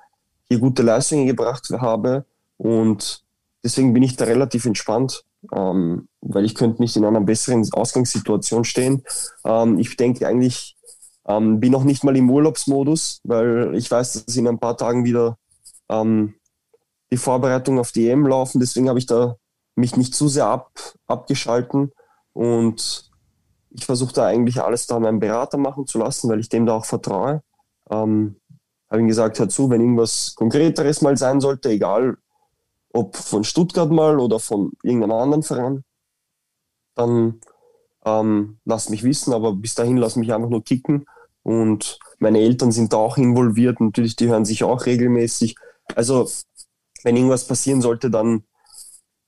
[0.49, 2.25] hier gute Leistungen gebracht habe
[2.57, 3.25] und
[3.65, 8.65] deswegen bin ich da relativ entspannt, ähm, weil ich könnte nicht in einer besseren Ausgangssituation
[8.65, 9.03] stehen.
[9.45, 10.76] Ähm, ich denke eigentlich,
[11.29, 15.05] ähm, bin noch nicht mal im Urlaubsmodus, weil ich weiß, dass in ein paar Tagen
[15.05, 15.39] wieder
[15.89, 16.35] ähm,
[17.11, 18.61] die Vorbereitung auf die EM laufen.
[18.61, 19.37] Deswegen habe ich da
[19.75, 20.71] mich nicht zu sehr ab,
[21.07, 21.93] abgeschalten
[22.33, 23.11] und
[23.71, 26.75] ich versuche da eigentlich alles da meinem Berater machen zu lassen, weil ich dem da
[26.75, 27.43] auch vertraue.
[27.91, 28.37] Ähm,
[28.91, 32.17] habe ihm gesagt, hör zu, wenn irgendwas Konkreteres mal sein sollte, egal
[32.93, 35.85] ob von Stuttgart mal oder von irgendeinem anderen Verein,
[36.95, 37.41] dann
[38.05, 41.07] ähm, lass mich wissen, aber bis dahin lass mich einfach nur kicken.
[41.47, 45.55] Und meine Eltern sind da auch involviert, natürlich, die hören sich auch regelmäßig.
[45.95, 46.29] Also,
[47.05, 48.43] wenn irgendwas passieren sollte, dann,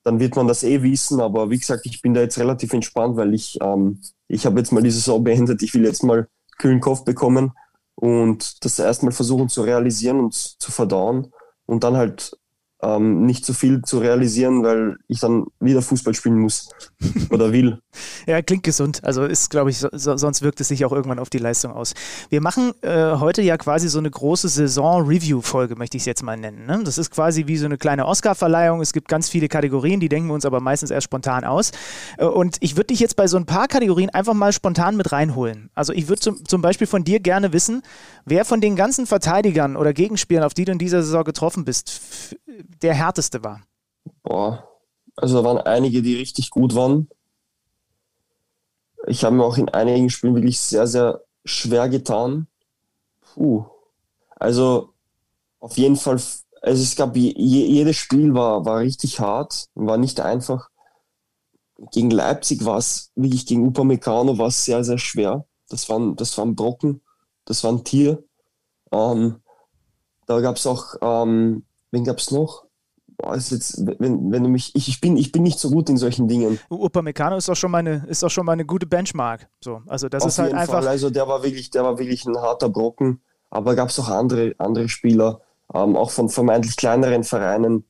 [0.02, 1.20] dann wird man das eh wissen.
[1.20, 4.72] Aber wie gesagt, ich bin da jetzt relativ entspannt, weil ich, ähm, ich habe jetzt
[4.72, 5.62] mal die Saison beendet.
[5.62, 6.26] Ich will jetzt mal
[6.58, 7.52] kühlen Kopf bekommen
[7.94, 11.32] und das erstmal versuchen zu realisieren und zu verdauen
[11.66, 12.36] und dann halt
[12.82, 16.68] ähm, nicht zu viel zu realisieren, weil ich dann wieder Fußball spielen muss
[17.30, 17.80] oder will.
[18.26, 19.02] Ja, klingt gesund.
[19.04, 21.94] Also ist, glaube ich, so, sonst wirkt es sich auch irgendwann auf die Leistung aus.
[22.30, 26.36] Wir machen äh, heute ja quasi so eine große Saison-Review-Folge, möchte ich es jetzt mal
[26.36, 26.66] nennen.
[26.66, 26.80] Ne?
[26.84, 28.80] Das ist quasi wie so eine kleine Oscar-Verleihung.
[28.80, 31.72] Es gibt ganz viele Kategorien, die denken wir uns aber meistens erst spontan aus.
[32.18, 35.12] Äh, und ich würde dich jetzt bei so ein paar Kategorien einfach mal spontan mit
[35.12, 35.70] reinholen.
[35.74, 37.82] Also ich würde zum, zum Beispiel von dir gerne wissen,
[38.24, 42.00] wer von den ganzen Verteidigern oder Gegenspielern, auf die du in dieser Saison getroffen bist,
[42.82, 43.62] der härteste war?
[44.22, 44.68] Boah,
[45.16, 47.08] also da waren einige, die richtig gut waren.
[49.08, 52.46] Ich habe mir auch in einigen Spielen wirklich sehr, sehr schwer getan.
[53.34, 53.64] Puh.
[54.36, 54.92] Also
[55.60, 56.20] auf jeden Fall,
[56.62, 60.68] also es gab je, jedes Spiel war, war richtig hart, war nicht einfach.
[61.92, 65.46] Gegen Leipzig war es wirklich gegen Upamecano war es sehr, sehr schwer.
[65.68, 67.00] Das waren, das waren Brocken,
[67.44, 68.22] das waren Tier.
[68.92, 69.40] Ähm,
[70.26, 72.67] da gab es auch ähm, wen gab es noch?
[73.18, 75.90] Boah, ist jetzt, wenn, wenn du mich, ich, ich, bin, ich bin nicht so gut
[75.90, 76.58] in solchen Dingen.
[76.70, 79.48] Upamecano ist auch schon meine, ist auch schon mal eine gute Benchmark.
[79.60, 80.74] So, also das Auf ist halt jeden einfach.
[80.74, 80.88] Fall.
[80.88, 83.20] Also der war wirklich, der war wirklich ein harter Brocken.
[83.50, 85.40] Aber gab es auch andere, andere Spieler,
[85.74, 87.84] ähm, auch von vermeintlich kleineren Vereinen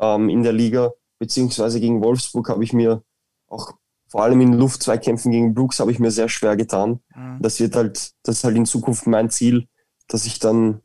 [0.00, 3.02] ähm, in der Liga, beziehungsweise gegen Wolfsburg habe ich mir
[3.48, 3.72] auch
[4.08, 7.00] vor allem in Luftzweikämpfen gegen Brooks habe ich mir sehr schwer getan.
[7.14, 7.38] Mhm.
[7.40, 9.66] Das wird halt, das ist halt in Zukunft mein Ziel,
[10.06, 10.80] dass ich dann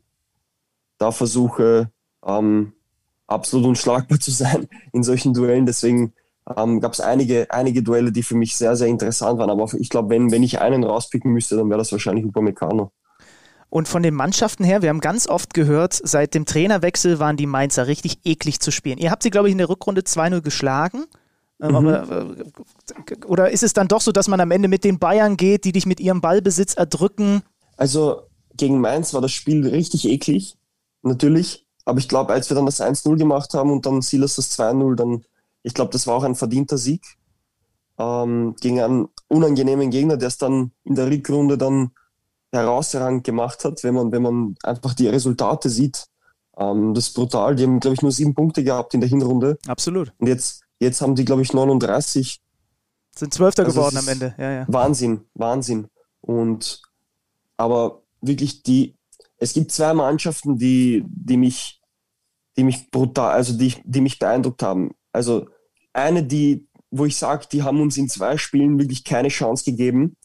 [0.98, 1.90] da versuche,
[2.26, 2.72] ähm,
[3.30, 5.66] absolut unschlagbar zu sein in solchen Duellen.
[5.66, 6.12] Deswegen
[6.56, 9.50] ähm, gab es einige, einige Duelle, die für mich sehr, sehr interessant waren.
[9.50, 12.92] Aber ich glaube, wenn, wenn ich einen rauspicken müsste, dann wäre das wahrscheinlich Upamecano.
[13.68, 17.46] Und von den Mannschaften her, wir haben ganz oft gehört, seit dem Trainerwechsel waren die
[17.46, 18.98] Mainzer richtig eklig zu spielen.
[18.98, 21.04] Ihr habt sie, glaube ich, in der Rückrunde 2-0 geschlagen.
[21.62, 21.76] Ähm, mhm.
[21.76, 22.36] Aber,
[23.10, 25.64] äh, oder ist es dann doch so, dass man am Ende mit den Bayern geht,
[25.64, 27.42] die dich mit ihrem Ballbesitz erdrücken?
[27.76, 28.22] Also
[28.56, 30.56] gegen Mainz war das Spiel richtig eklig,
[31.02, 31.66] natürlich.
[31.84, 34.94] Aber ich glaube, als wir dann das 1-0 gemacht haben und dann Silas das 2-0,
[34.96, 35.24] dann,
[35.62, 37.18] ich glaube, das war auch ein verdienter Sieg
[37.98, 41.90] ähm, gegen einen unangenehmen Gegner, der es dann in der Rückrunde dann
[42.52, 46.06] herausragend gemacht hat, wenn man, wenn man einfach die Resultate sieht.
[46.56, 47.54] Ähm, das ist brutal.
[47.54, 49.58] Die haben, glaube ich, nur sieben Punkte gehabt in der Hinrunde.
[49.66, 50.12] Absolut.
[50.18, 52.40] Und jetzt, jetzt haben die, glaube ich, 39.
[53.16, 54.34] Sind Zwölfter also geworden am Ende.
[54.38, 54.64] Ja, ja.
[54.68, 55.88] Wahnsinn, Wahnsinn.
[56.20, 56.82] Und
[57.56, 58.96] aber wirklich die,
[59.40, 61.80] es gibt zwei Mannschaften, die, die mich
[62.56, 64.90] die mich brutal, also die, die mich beeindruckt haben.
[65.12, 65.48] Also
[65.92, 70.16] eine, die, wo ich sage, die haben uns in zwei Spielen wirklich keine Chance gegeben.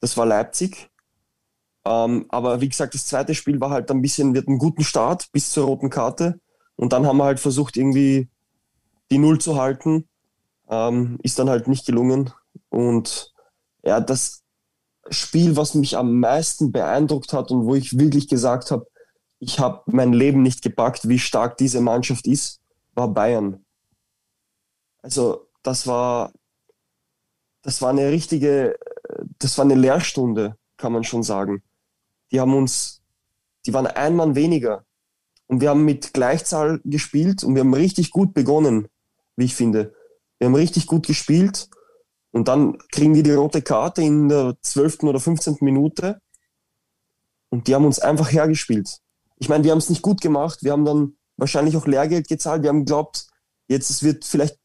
[0.00, 0.90] Das war Leipzig.
[1.86, 5.30] Ähm, aber wie gesagt, das zweite Spiel war halt ein bisschen, wird einen guten Start
[5.32, 6.40] bis zur roten Karte.
[6.76, 8.28] Und dann haben wir halt versucht, irgendwie
[9.10, 10.08] die Null zu halten.
[10.68, 12.30] Ähm, ist dann halt nicht gelungen.
[12.68, 13.32] Und
[13.82, 14.42] ja, das
[15.10, 18.86] Spiel, was mich am meisten beeindruckt hat und wo ich wirklich gesagt habe,
[19.40, 22.60] ich habe mein Leben nicht gepackt, wie stark diese Mannschaft ist,
[22.94, 23.64] war Bayern.
[25.02, 26.32] Also das war,
[27.62, 28.76] das war eine richtige,
[29.38, 31.62] das war eine Lehrstunde, kann man schon sagen.
[32.32, 33.00] Die haben uns,
[33.66, 34.84] die waren ein Mann weniger.
[35.46, 38.88] Und wir haben mit Gleichzahl gespielt und wir haben richtig gut begonnen,
[39.36, 39.94] wie ich finde.
[40.38, 41.70] Wir haben richtig gut gespielt
[42.38, 45.02] und dann kriegen die die rote Karte in der 12.
[45.02, 45.56] oder 15.
[45.60, 46.20] Minute
[47.50, 48.98] und die haben uns einfach hergespielt.
[49.38, 50.60] Ich meine, wir haben es nicht gut gemacht.
[50.62, 52.62] Wir haben dann wahrscheinlich auch Lehrgeld gezahlt.
[52.62, 53.26] Wir haben geglaubt,
[53.66, 54.56] jetzt es wird vielleicht,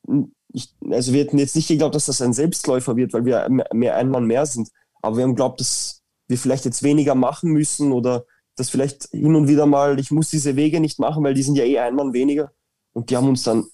[0.53, 3.95] ich, also wir hätten jetzt nicht geglaubt, dass das ein Selbstläufer wird, weil wir mehr
[3.95, 4.69] ein Mann mehr sind.
[5.01, 9.35] Aber wir haben geglaubt, dass wir vielleicht jetzt weniger machen müssen oder dass vielleicht hin
[9.35, 11.95] und wieder mal, ich muss diese Wege nicht machen, weil die sind ja eh ein
[11.95, 12.51] Mann weniger.
[12.91, 13.65] Und die haben uns dann,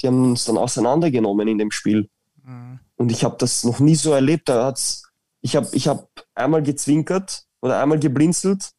[0.00, 2.08] die haben uns dann auseinandergenommen in dem Spiel.
[2.44, 2.78] Mhm.
[3.00, 4.50] Und ich habe das noch nie so erlebt.
[4.50, 5.04] Da hat's,
[5.40, 8.72] ich habe ich hab einmal gezwinkert oder einmal geblinzelt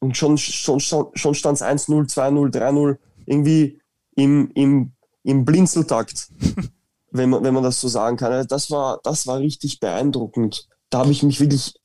[0.00, 3.80] und schon, schon, schon stand es 1-0, 2-0, 3-0, irgendwie
[4.16, 4.92] im, im,
[5.22, 6.32] im Blinzeltakt,
[7.12, 8.32] wenn man, wenn man das so sagen kann.
[8.32, 10.66] Also das war, das war richtig beeindruckend.
[10.90, 11.76] Da habe ich mich wirklich,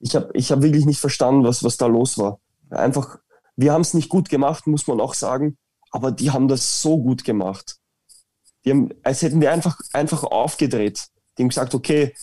[0.00, 2.40] ich habe ich hab wirklich nicht verstanden, was, was da los war.
[2.70, 3.18] Einfach,
[3.54, 5.58] wir haben es nicht gut gemacht, muss man auch sagen,
[5.90, 7.76] aber die haben das so gut gemacht.
[8.64, 11.10] Die haben, als hätten wir einfach, einfach aufgedreht.
[11.38, 12.14] Die haben gesagt, okay,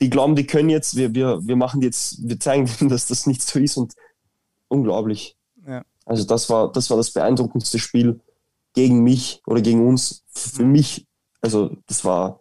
[0.00, 3.26] die glauben, die können jetzt, wir, wir, wir machen jetzt, wir zeigen denen, dass das
[3.26, 3.94] nicht so ist und
[4.68, 5.36] unglaublich.
[5.66, 5.84] Ja.
[6.04, 8.20] Also das war, das war das beeindruckendste Spiel
[8.74, 10.24] gegen mich oder gegen uns.
[10.28, 10.72] Für mhm.
[10.72, 11.06] mich,
[11.40, 12.40] also das war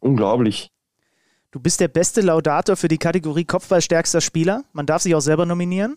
[0.00, 0.70] unglaublich.
[1.50, 4.64] Du bist der beste Laudator für die Kategorie Kopfballstärkster Spieler.
[4.72, 5.96] Man darf sich auch selber nominieren.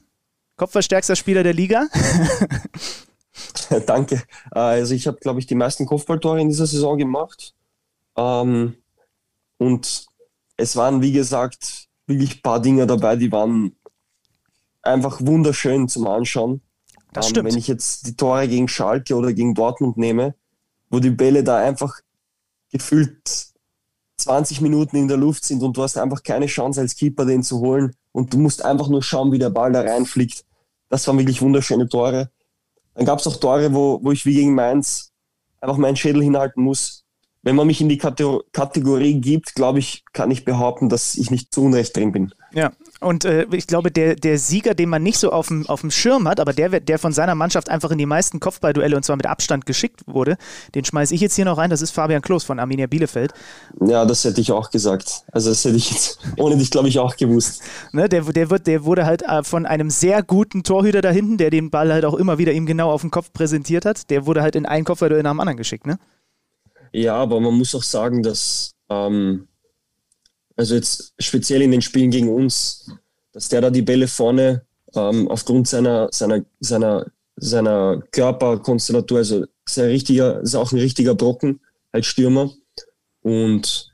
[0.55, 1.87] Kopfballstärkster Spieler der Liga.
[3.85, 4.23] Danke.
[4.51, 7.53] Also ich habe, glaube ich, die meisten Kopfballtore in dieser Saison gemacht.
[8.15, 8.75] Ähm,
[9.57, 10.05] und
[10.57, 13.75] es waren, wie gesagt, wirklich ein paar Dinge dabei, die waren
[14.81, 16.61] einfach wunderschön zum Anschauen.
[17.13, 17.49] Das ähm, stimmt.
[17.49, 20.35] Wenn ich jetzt die Tore gegen Schalke oder gegen Dortmund nehme,
[20.89, 21.99] wo die Bälle da einfach
[22.71, 23.53] gefühlt
[24.17, 27.43] 20 Minuten in der Luft sind und du hast einfach keine Chance als Keeper, den
[27.43, 30.45] zu holen und du musst einfach nur schauen, wie der Ball da reinfliegt.
[30.89, 32.29] Das waren wirklich wunderschöne Tore.
[32.93, 35.11] Dann gab es auch Tore, wo, wo ich wie gegen Mainz
[35.59, 37.02] einfach meinen Schädel hinhalten muss,
[37.43, 41.53] wenn man mich in die Kategorie gibt, glaube ich, kann ich behaupten, dass ich nicht
[41.53, 42.33] zu Unrecht drin bin.
[42.53, 42.71] Ja,
[43.01, 45.91] und äh, ich glaube, der, der Sieger, den man nicht so auf dem, auf dem
[45.91, 49.17] Schirm hat, aber der, der von seiner Mannschaft einfach in die meisten Kopfballduelle und zwar
[49.17, 50.37] mit Abstand geschickt wurde,
[50.73, 53.33] den schmeiße ich jetzt hier noch rein, das ist Fabian Klos von Arminia Bielefeld.
[53.81, 55.23] Ja, das hätte ich auch gesagt.
[55.31, 57.61] Also das hätte ich jetzt ohne dich, glaube ich, auch gewusst.
[57.91, 61.37] Ne, der, der, wird, der wurde halt äh, von einem sehr guten Torhüter da hinten,
[61.37, 64.25] der den Ball halt auch immer wieder ihm genau auf den Kopf präsentiert hat, der
[64.25, 65.97] wurde halt in einen Kopfballduell nach dem anderen geschickt, ne?
[66.93, 69.47] Ja, aber man muss auch sagen, dass, ähm,
[70.55, 72.91] also jetzt speziell in den Spielen gegen uns,
[73.31, 79.79] dass der da die Bälle vorne ähm, aufgrund seiner, seiner, seiner, seiner Körperkonstellatur, also ist,
[79.79, 81.59] ein richtiger, ist auch ein richtiger Brocken
[81.91, 82.51] als Stürmer.
[83.21, 83.91] Und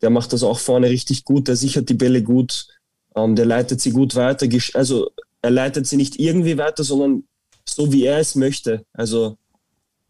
[0.00, 2.68] der macht das auch vorne richtig gut, der sichert die Bälle gut,
[3.14, 4.46] ähm, der leitet sie gut weiter.
[4.72, 5.10] Also
[5.42, 7.24] er leitet sie nicht irgendwie weiter, sondern
[7.68, 8.86] so wie er es möchte.
[8.94, 9.36] Also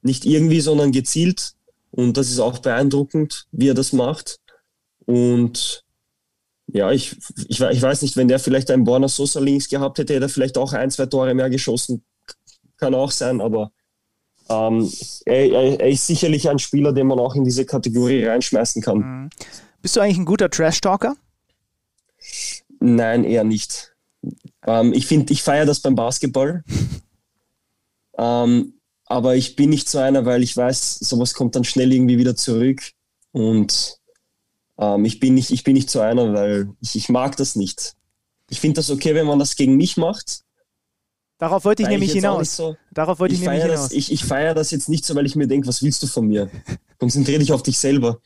[0.03, 1.55] nicht irgendwie, sondern gezielt.
[1.91, 4.39] Und das ist auch beeindruckend, wie er das macht.
[5.07, 5.85] Und
[6.69, 7.17] ja, ich,
[7.49, 10.29] ich, ich weiß nicht, wenn der vielleicht einen Borna Sosa links gehabt hätte, hätte er
[10.29, 12.05] vielleicht auch ein, zwei Tore mehr geschossen.
[12.77, 13.73] Kann auch sein, aber
[14.49, 14.91] ähm,
[15.27, 18.99] er, er, ist sicherlich ein Spieler, den man auch in diese Kategorie reinschmeißen kann.
[18.99, 19.31] Mhm.
[19.83, 21.17] Bist du eigentlich ein guter Trash-Talker?
[22.81, 23.95] Nein, eher nicht.
[24.67, 26.65] Ähm, ich finde, ich feiere das beim Basketball.
[28.19, 28.75] ähm,
[29.11, 32.37] aber ich bin nicht so einer, weil ich weiß, sowas kommt dann schnell irgendwie wieder
[32.37, 32.93] zurück.
[33.33, 33.99] Und
[34.79, 37.97] ähm, ich, bin nicht, ich bin nicht so einer, weil ich, ich mag das nicht.
[38.51, 40.45] Ich finde das okay, wenn man das gegen mich macht.
[41.39, 42.55] Darauf wollte ich weil nämlich ich hinaus.
[42.55, 43.83] So, Darauf wollte ich, ich nämlich hinaus.
[43.89, 46.07] Das, ich ich feiere das jetzt nicht so, weil ich mir denke, was willst du
[46.07, 46.49] von mir?
[46.99, 48.21] Konzentriere dich auf dich selber.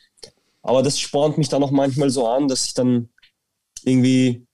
[0.61, 3.09] Aber das spornt mich dann auch manchmal so an, dass ich dann
[3.85, 4.47] irgendwie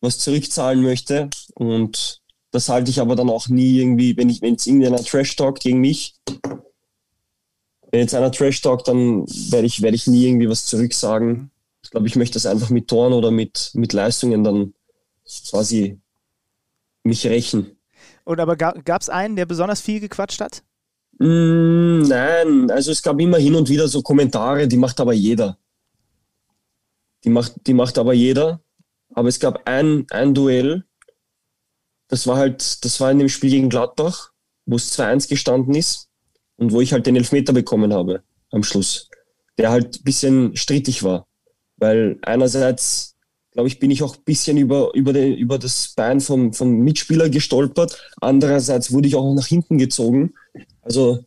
[0.00, 1.30] was zurückzahlen möchte.
[1.54, 2.22] Und
[2.56, 5.62] das halte ich aber dann auch nie irgendwie, wenn ich, wenn jetzt irgendeiner Trash talkt
[5.62, 6.14] gegen mich,
[7.90, 11.50] wenn jetzt einer Trash talkt, dann werde ich, werde ich nie irgendwie was zurücksagen.
[11.82, 14.72] Ich glaube, ich möchte das einfach mit Toren oder mit, mit Leistungen dann
[15.50, 16.00] quasi
[17.04, 17.76] mich rächen.
[18.24, 20.64] Und aber gab es einen, der besonders viel gequatscht hat?
[21.18, 25.58] Mm, nein, also es gab immer hin und wieder so Kommentare, die macht aber jeder.
[27.22, 28.60] Die macht, die macht aber jeder.
[29.14, 30.84] Aber es gab ein, ein Duell,
[32.08, 34.32] das war halt, das war in dem Spiel gegen Gladbach,
[34.64, 36.08] wo es 2-1 gestanden ist
[36.56, 39.08] und wo ich halt den Elfmeter bekommen habe am Schluss,
[39.58, 41.26] der halt ein bisschen strittig war.
[41.76, 43.16] Weil einerseits,
[43.52, 46.78] glaube ich, bin ich auch ein bisschen über, über, den, über das Bein vom, vom
[46.78, 48.10] Mitspieler gestolpert.
[48.20, 50.34] Andererseits wurde ich auch nach hinten gezogen.
[50.80, 51.24] Also,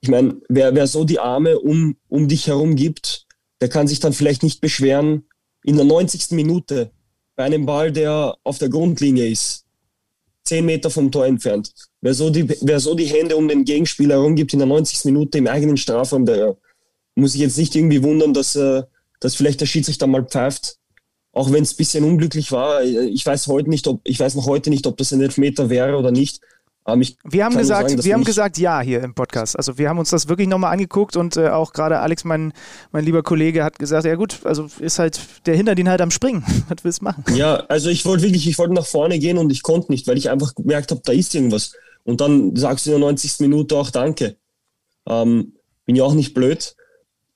[0.00, 3.26] ich meine, wer, wer so die Arme um, um dich herum gibt,
[3.60, 5.24] der kann sich dann vielleicht nicht beschweren
[5.64, 6.30] in der 90.
[6.30, 6.92] Minute
[7.36, 9.66] bei einem Ball, der auf der Grundlinie ist,
[10.50, 11.72] zehn Meter vom Tor entfernt.
[12.00, 15.04] Wer so die, wer so die Hände um den Gegenspieler herumgibt in der 90.
[15.04, 16.56] Minute im eigenen Strafraum, der
[17.14, 18.82] muss sich jetzt nicht irgendwie wundern, dass, äh,
[19.20, 20.78] dass vielleicht der Schiedsrichter mal pfeift.
[21.32, 22.82] Auch wenn es ein bisschen unglücklich war.
[22.82, 25.96] Ich weiß heute nicht, ob, ich weiß noch heute nicht, ob das ein Elfmeter wäre
[25.96, 26.40] oder nicht.
[26.92, 29.56] Ähm, wir haben gesagt, sagen, wir haben gesagt ja hier im Podcast.
[29.56, 32.52] Also wir haben uns das wirklich nochmal angeguckt und äh, auch gerade Alex, mein,
[32.92, 36.44] mein lieber Kollege, hat gesagt, ja gut, also ist halt der Hinterdien halt am Springen.
[36.68, 37.24] Was willst du machen?
[37.34, 40.18] Ja, also ich wollte wirklich, ich wollte nach vorne gehen und ich konnte nicht, weil
[40.18, 41.72] ich einfach gemerkt habe, da ist irgendwas.
[42.04, 43.40] Und dann sagst du in der 90.
[43.40, 44.36] Minute auch Danke.
[45.06, 46.74] Ähm, bin ja auch nicht blöd.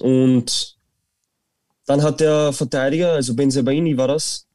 [0.00, 0.76] Und
[1.86, 4.46] dann hat der Verteidiger, also Benzebaini war das,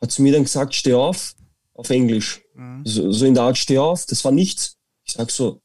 [0.00, 1.34] hat zu mir dann gesagt, steh auf,
[1.74, 2.42] auf Englisch.
[2.60, 2.82] Mhm.
[2.84, 4.76] So, so, in der Art, steh auf, das war nichts.
[5.04, 5.62] Ich sag so,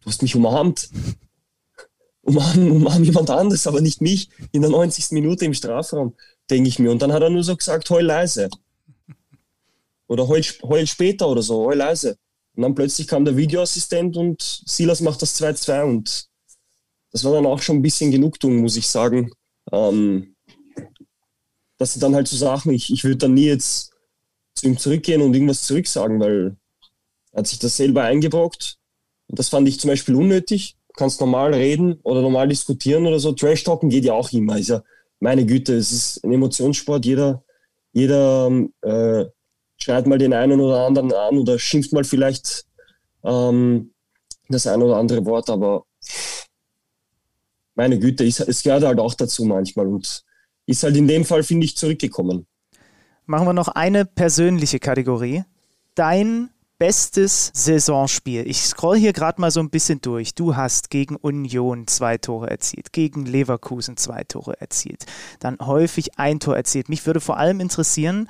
[0.00, 0.90] du hast mich umarmt.
[2.22, 5.12] umarm, umarm jemand anderes, aber nicht mich, in der 90.
[5.12, 6.14] Minute im Strafraum,
[6.50, 6.90] denke ich mir.
[6.90, 8.50] Und dann hat er nur so gesagt, heul leise.
[10.06, 12.18] Oder heul, heul später oder so, heul leise.
[12.54, 16.28] Und dann plötzlich kam der Videoassistent und Silas macht das 2-2 und
[17.12, 19.30] das war dann auch schon ein bisschen Genugtuung, muss ich sagen.
[19.72, 20.36] Ähm,
[21.78, 23.93] das sind dann halt so Sachen, ich, ich würde dann nie jetzt
[24.54, 26.56] zu ihm zurückgehen und irgendwas zurücksagen, weil
[27.32, 28.78] er hat sich das selber eingebrockt.
[29.28, 30.76] Und das fand ich zum Beispiel unnötig.
[30.88, 33.32] Du kannst normal reden oder normal diskutieren oder so.
[33.32, 34.58] Trash-Talken geht ja auch immer.
[34.58, 34.82] Ist ja,
[35.18, 37.04] meine Güte, es ist ein Emotionssport.
[37.04, 37.42] Jeder,
[37.92, 38.50] jeder
[38.82, 39.24] äh,
[39.76, 42.66] schreit mal den einen oder anderen an oder schimpft mal vielleicht
[43.24, 43.92] ähm,
[44.48, 45.84] das ein oder andere Wort, aber
[47.74, 50.22] meine Güte, es gehört halt auch dazu manchmal und
[50.66, 52.46] ist halt in dem Fall, finde ich, zurückgekommen
[53.26, 55.44] machen wir noch eine persönliche Kategorie.
[55.94, 58.48] Dein bestes Saisonspiel.
[58.48, 60.34] Ich scroll hier gerade mal so ein bisschen durch.
[60.34, 65.06] Du hast gegen Union zwei Tore erzielt, gegen Leverkusen zwei Tore erzielt,
[65.38, 66.88] dann häufig ein Tor erzielt.
[66.88, 68.28] Mich würde vor allem interessieren,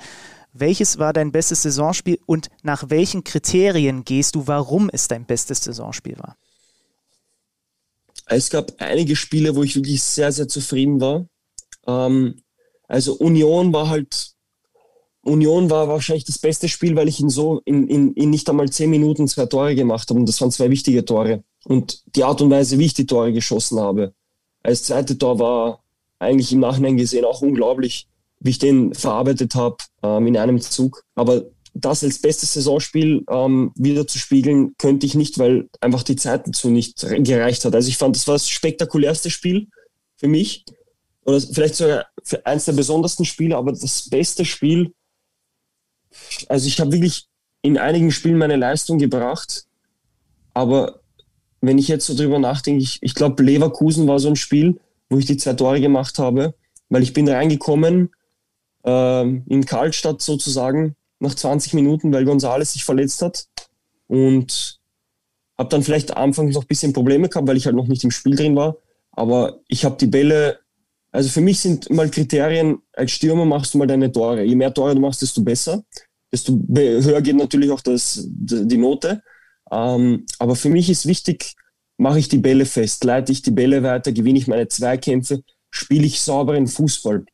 [0.53, 5.63] welches war dein bestes Saisonspiel und nach welchen Kriterien gehst du, warum es dein bestes
[5.63, 6.37] Saisonspiel war?
[8.27, 11.25] Es gab einige Spiele, wo ich wirklich sehr, sehr zufrieden war.
[11.87, 12.41] Ähm,
[12.87, 14.34] also Union war halt
[15.25, 18.69] Union war wahrscheinlich das beste Spiel, weil ich in so in, in, in nicht einmal
[18.69, 20.19] zehn Minuten zwei Tore gemacht habe.
[20.19, 21.43] Und das waren zwei wichtige Tore.
[21.65, 24.13] Und die Art und Weise, wie ich die Tore geschossen habe.
[24.61, 25.83] Als zweite Tor war
[26.19, 28.07] eigentlich im Nachhinein gesehen auch unglaublich,
[28.39, 31.03] wie ich den verarbeitet habe ähm, in einem Zug.
[31.15, 36.15] Aber das als bestes Saisonspiel ähm, wieder zu spiegeln, könnte ich nicht, weil einfach die
[36.15, 37.73] Zeit dazu nicht gereicht hat.
[37.73, 39.67] Also ich fand, das war das spektakulärste Spiel
[40.17, 40.65] für mich.
[41.25, 42.05] Oder vielleicht sogar
[42.43, 44.93] eins der besondersten Spiele, aber das beste Spiel,
[46.47, 47.27] also ich habe wirklich
[47.61, 49.65] in einigen Spielen meine Leistung gebracht,
[50.53, 51.01] aber
[51.61, 55.17] wenn ich jetzt so drüber nachdenke, ich, ich glaube, Leverkusen war so ein Spiel, wo
[55.17, 56.53] ich die zwei Tore gemacht habe,
[56.89, 58.11] weil ich bin reingekommen
[58.83, 63.47] ähm, in Karlstadt sozusagen nach 20 Minuten, weil González sich verletzt hat
[64.07, 64.79] und
[65.57, 68.11] habe dann vielleicht anfangs noch ein bisschen Probleme gehabt, weil ich halt noch nicht im
[68.11, 68.77] Spiel drin war,
[69.11, 70.59] aber ich habe die Bälle,
[71.15, 74.43] also für mich sind mal Kriterien, als Stürmer machst du mal deine Tore.
[74.43, 75.83] Je mehr Tore du machst, desto besser
[76.35, 79.21] desto höher geht natürlich auch das, die Note.
[79.71, 81.53] Ähm, aber für mich ist wichtig,
[81.97, 86.05] mache ich die Bälle fest, leite ich die Bälle weiter, gewinne ich meine Zweikämpfe, spiele
[86.05, 87.25] ich sauberen Fußball.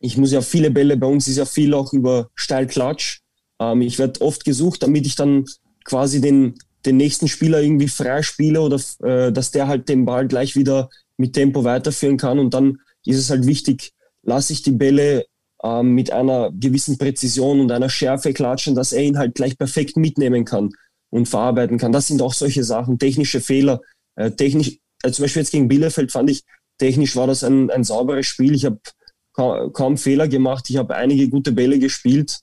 [0.00, 3.20] Ich muss ja viele Bälle, bei uns ist ja viel auch über Steilklatsch.
[3.60, 5.44] Ähm, ich werde oft gesucht, damit ich dann
[5.84, 6.54] quasi den,
[6.84, 10.90] den nächsten Spieler irgendwie frei spiele oder äh, dass der halt den Ball gleich wieder
[11.16, 12.40] mit Tempo weiterführen kann.
[12.40, 13.92] Und dann ist es halt wichtig,
[14.22, 15.26] lasse ich die Bälle
[15.62, 19.96] ähm, mit einer gewissen Präzision und einer Schärfe klatschen, dass er ihn halt gleich perfekt
[19.96, 20.70] mitnehmen kann
[21.10, 21.92] und verarbeiten kann.
[21.92, 23.80] Das sind auch solche Sachen, technische Fehler.
[24.16, 26.44] Äh, technisch, äh, zum Beispiel jetzt gegen Bielefeld fand ich,
[26.78, 28.54] technisch war das ein, ein sauberes Spiel.
[28.54, 28.80] Ich habe
[29.34, 30.68] ka kaum Fehler gemacht.
[30.68, 32.40] Ich habe einige gute Bälle gespielt.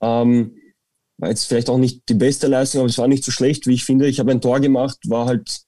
[0.00, 0.56] Ähm,
[1.18, 3.74] war jetzt vielleicht auch nicht die beste Leistung, aber es war nicht so schlecht, wie
[3.74, 4.06] ich finde.
[4.06, 5.62] Ich habe ein Tor gemacht, war halt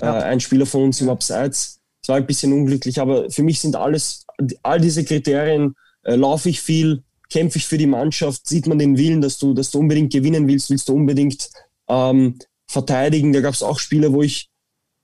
[0.00, 1.80] äh, ein Spieler von uns im Abseits.
[2.04, 4.26] Es war ein bisschen unglücklich, aber für mich sind alles,
[4.62, 8.98] all diese Kriterien äh, laufe ich viel, kämpfe ich für die Mannschaft, sieht man den
[8.98, 11.48] Willen, dass du, dass du unbedingt gewinnen willst, willst du unbedingt
[11.88, 12.38] ähm,
[12.68, 13.32] verteidigen.
[13.32, 14.50] Da gab es auch Spiele, wo ich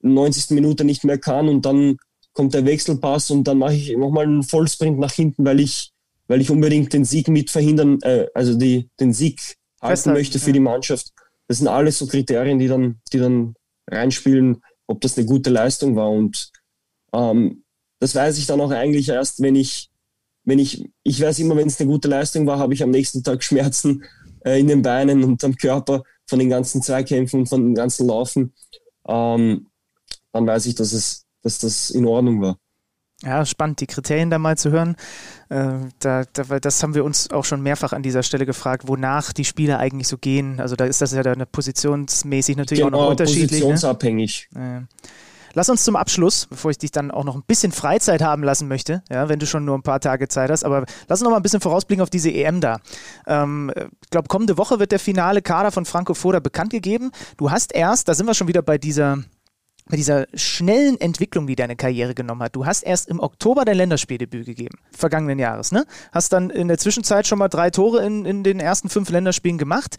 [0.02, 0.50] 90.
[0.50, 1.96] Minute nicht mehr kann und dann
[2.34, 5.92] kommt der Wechselpass und dann mache ich nochmal einen Vollsprint nach hinten, weil ich,
[6.28, 9.40] weil ich unbedingt den Sieg mit verhindern, äh, also die, den Sieg
[9.80, 11.12] halten möchte für die Mannschaft.
[11.48, 13.54] Das sind alles so Kriterien, die dann, die dann
[13.90, 16.10] reinspielen, ob das eine gute Leistung war.
[16.10, 16.50] Und
[17.12, 17.62] ähm,
[17.98, 19.90] das weiß ich dann auch eigentlich erst, wenn ich,
[20.44, 23.22] wenn ich, ich weiß immer, wenn es eine gute Leistung war, habe ich am nächsten
[23.22, 24.04] Tag Schmerzen
[24.44, 28.54] äh, in den Beinen und am Körper von den ganzen Zweikämpfen, von dem ganzen Laufen.
[29.06, 29.66] Ähm,
[30.32, 32.56] dann weiß ich, dass es, dass das in Ordnung war.
[33.22, 34.96] Ja, spannend, die Kriterien da mal zu hören.
[35.50, 39.34] Äh, da, da, das haben wir uns auch schon mehrfach an dieser Stelle gefragt, wonach
[39.34, 40.58] die Spieler eigentlich so gehen.
[40.58, 43.50] Also da ist das ja dann positionsmäßig natürlich genau, auch noch unterschiedlich.
[43.50, 43.58] Ne?
[43.58, 44.48] Positionsabhängig.
[44.52, 44.88] Ne?
[45.54, 48.68] Lass uns zum Abschluss, bevor ich dich dann auch noch ein bisschen Freizeit haben lassen
[48.68, 51.30] möchte, ja, wenn du schon nur ein paar Tage Zeit hast, aber lass uns noch
[51.30, 52.78] mal ein bisschen vorausblicken auf diese EM da.
[53.26, 53.72] Ähm,
[54.02, 57.10] ich glaube, kommende Woche wird der finale Kader von Franco Foda bekannt gegeben.
[57.36, 59.18] Du hast erst, da sind wir schon wieder bei dieser
[59.90, 62.54] bei dieser schnellen Entwicklung, die deine Karriere genommen hat.
[62.54, 65.84] Du hast erst im Oktober dein Länderspieldebüt gegeben, vergangenen Jahres, ne?
[66.12, 69.58] Hast dann in der Zwischenzeit schon mal drei Tore in, in den ersten fünf Länderspielen
[69.58, 69.96] gemacht.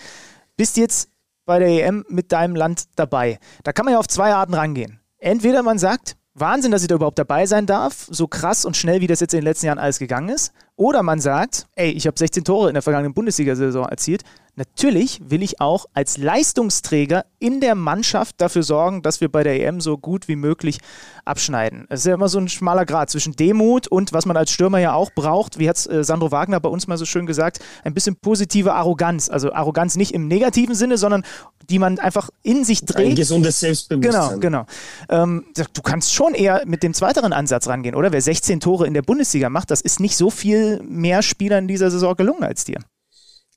[0.56, 1.10] Bist jetzt
[1.46, 3.40] bei der EM mit deinem Land dabei.
[3.64, 5.01] Da kann man ja auf zwei Arten rangehen.
[5.22, 9.02] Entweder man sagt, Wahnsinn, dass ich da überhaupt dabei sein darf, so krass und schnell,
[9.02, 10.52] wie das jetzt in den letzten Jahren alles gegangen ist.
[10.82, 14.24] Oder man sagt, ey, ich habe 16 Tore in der vergangenen Bundesliga-Saison erzielt,
[14.56, 19.66] Natürlich will ich auch als Leistungsträger in der Mannschaft dafür sorgen, dass wir bei der
[19.66, 20.80] EM so gut wie möglich
[21.24, 21.86] abschneiden.
[21.90, 24.80] Es ist ja immer so ein schmaler Grad zwischen Demut und was man als Stürmer
[24.80, 27.60] ja auch braucht, wie hat es äh, Sandro Wagner bei uns mal so schön gesagt,
[27.86, 29.30] ein bisschen positive Arroganz.
[29.30, 31.24] Also Arroganz nicht im negativen Sinne, sondern
[31.70, 33.12] die man einfach in sich trägt.
[33.12, 34.42] Ein gesundes Selbstbewusstsein.
[34.42, 34.66] Genau, genau.
[35.08, 38.12] Ähm, du kannst schon eher mit dem zweiteren Ansatz rangehen, oder?
[38.12, 41.68] Wer 16 Tore in der Bundesliga macht, das ist nicht so viel mehr Spielern in
[41.68, 42.80] dieser Saison gelungen als dir.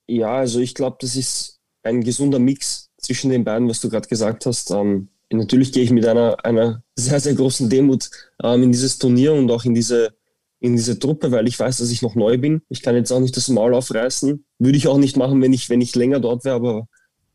[0.06, 4.08] Ja, also ich glaube, das ist ein gesunder Mix zwischen den beiden, was du gerade
[4.08, 4.70] gesagt hast.
[4.70, 8.10] Ähm, natürlich gehe ich mit einer, einer sehr, sehr großen Demut
[8.42, 10.14] ähm, in dieses Turnier und auch in diese,
[10.60, 12.62] in diese Truppe, weil ich weiß, dass ich noch neu bin.
[12.68, 14.44] Ich kann jetzt auch nicht das Maul aufreißen.
[14.58, 16.88] Würde ich auch nicht machen, wenn ich, wenn ich länger dort wäre, aber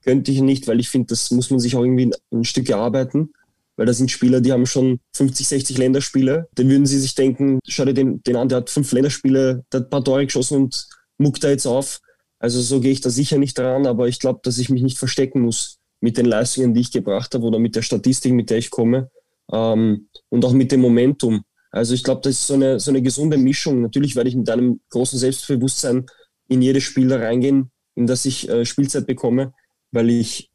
[0.03, 3.33] könnte ich nicht, weil ich finde, das muss man sich auch irgendwie ein, Stück erarbeiten.
[3.79, 6.49] Weil da sind Spieler, die haben schon 50, 60 Länderspiele.
[6.55, 9.79] Dann würden sie sich denken, schau dir den, den an, der hat fünf Länderspiele, der
[9.79, 10.85] hat ein paar Tore geschossen und
[11.17, 12.01] muckt da jetzt auf.
[12.39, 14.97] Also so gehe ich da sicher nicht dran, aber ich glaube, dass ich mich nicht
[14.97, 18.57] verstecken muss mit den Leistungen, die ich gebracht habe oder mit der Statistik, mit der
[18.57, 19.11] ich komme
[19.49, 21.43] ähm, und auch mit dem Momentum.
[21.71, 23.81] Also ich glaube, das ist so eine, so eine gesunde Mischung.
[23.81, 26.05] Natürlich werde ich mit einem großen Selbstbewusstsein
[26.49, 29.53] in jedes Spiel da reingehen, in das ich äh, Spielzeit bekomme,
[29.91, 30.51] weil ich,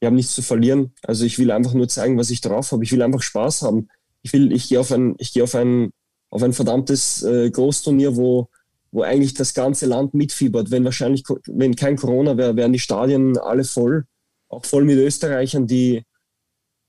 [0.00, 0.92] ich habe nichts zu verlieren.
[1.02, 2.84] Also ich will einfach nur zeigen, was ich drauf habe.
[2.84, 3.88] Ich will einfach Spaß haben.
[4.22, 5.90] Ich will, ich gehe auf ein, ich gehe auf ein,
[6.30, 8.48] auf ein verdammtes äh, Großturnier, wo
[8.90, 10.70] wo eigentlich das ganze Land mitfiebert.
[10.70, 14.06] Wenn wahrscheinlich, wenn kein Corona wäre, wären die Stadien alle voll,
[14.48, 16.04] auch voll mit Österreichern, die,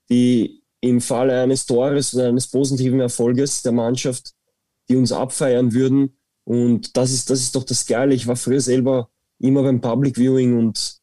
[0.08, 4.32] die im Falle eines Tores oder eines positiven Erfolges der Mannschaft,
[4.88, 6.16] die uns abfeiern würden.
[6.44, 8.14] Und das ist, das ist doch das Geile.
[8.14, 10.98] Ich war früher selber immer beim Public Viewing und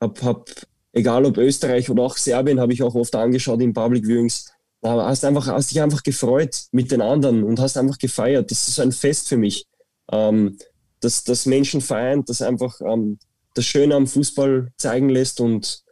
[0.00, 0.50] hab, hab
[0.94, 4.50] egal ob Österreich oder auch Serbien, habe ich auch oft angeschaut in Public Viewings.
[4.80, 8.50] Da hast einfach, hast dich einfach gefreut mit den anderen und hast einfach gefeiert.
[8.50, 9.66] Das ist so ein Fest für mich
[10.10, 10.58] ähm,
[11.00, 13.18] das, das Menschen vereint, das einfach ähm,
[13.54, 15.82] das Schöne am Fußball zeigen lässt und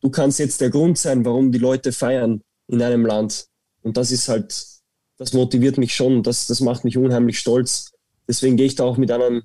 [0.00, 3.46] du kannst jetzt der Grund sein, warum die Leute feiern in einem Land.
[3.82, 4.66] Und das ist halt,
[5.18, 7.92] das motiviert mich schon, das, das macht mich unheimlich stolz.
[8.26, 9.42] Deswegen gehe ich da auch mit einem,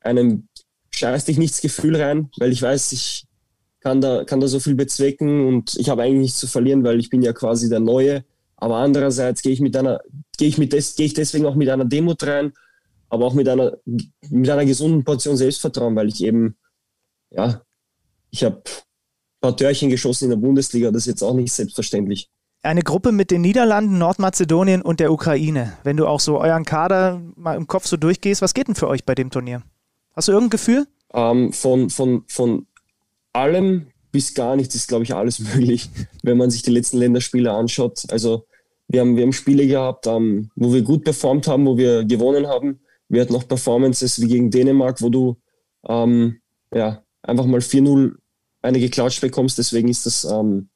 [0.00, 0.48] einem
[0.90, 3.24] scheiß dich nichts Gefühl rein, weil ich weiß, ich
[3.84, 6.98] kann da, kann da so viel bezwecken und ich habe eigentlich nichts zu verlieren, weil
[6.98, 8.24] ich bin ja quasi der Neue.
[8.56, 10.00] Aber andererseits gehe ich mit einer,
[10.38, 12.52] gehe ich mit des, gehe ich deswegen auch mit einer Demut rein
[13.14, 16.56] aber auch mit einer, mit einer gesunden Portion Selbstvertrauen, weil ich eben,
[17.30, 17.62] ja,
[18.30, 22.28] ich habe ein paar Törchen geschossen in der Bundesliga, das ist jetzt auch nicht selbstverständlich.
[22.62, 25.74] Eine Gruppe mit den Niederlanden, Nordmazedonien und der Ukraine.
[25.84, 28.88] Wenn du auch so euren Kader mal im Kopf so durchgehst, was geht denn für
[28.88, 29.62] euch bei dem Turnier?
[30.16, 30.86] Hast du irgendein Gefühl?
[31.12, 32.66] Ähm, von, von, von
[33.34, 35.90] allem bis gar nichts ist, glaube ich, alles möglich,
[36.22, 38.04] wenn man sich die letzten Länderspiele anschaut.
[38.10, 38.46] Also
[38.88, 42.46] wir haben, wir haben Spiele gehabt, ähm, wo wir gut performt haben, wo wir gewonnen
[42.46, 42.80] haben.
[43.08, 45.36] Wir hatten noch Performances wie gegen Dänemark, wo du
[45.86, 46.40] ähm,
[46.72, 48.14] ja, einfach mal 4-0
[48.62, 49.58] eine geklatscht bekommst.
[49.58, 50.68] Deswegen ist das ähm,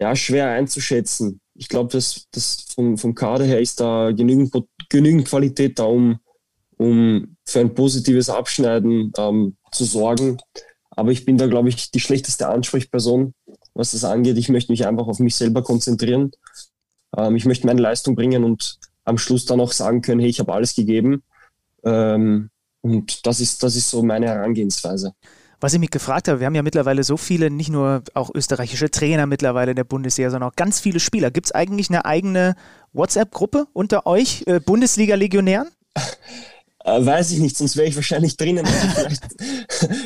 [0.00, 1.40] ja, schwer einzuschätzen.
[1.54, 4.52] Ich glaube, dass das vom, vom Kader her ist da genügend,
[4.88, 6.18] genügend Qualität da, um,
[6.76, 10.38] um für ein positives Abschneiden ähm, zu sorgen.
[10.98, 13.32] Aber ich bin da, glaube ich, die schlechteste Ansprechperson,
[13.72, 14.36] was das angeht.
[14.36, 16.32] Ich möchte mich einfach auf mich selber konzentrieren.
[17.16, 20.40] Ähm, ich möchte meine Leistung bringen und am Schluss dann auch sagen können, hey, ich
[20.40, 21.22] habe alles gegeben.
[21.84, 25.12] Ähm, und das ist, das ist so meine Herangehensweise.
[25.60, 28.90] Was ich mich gefragt habe, wir haben ja mittlerweile so viele, nicht nur auch österreichische
[28.90, 31.30] Trainer mittlerweile in der Bundesliga, sondern auch ganz viele Spieler.
[31.30, 32.56] Gibt es eigentlich eine eigene
[32.92, 35.68] WhatsApp-Gruppe unter euch, äh, Bundesliga-Legionären?
[36.88, 38.66] Äh, weiß ich nicht, sonst wäre ich wahrscheinlich drinnen.
[38.66, 39.22] vielleicht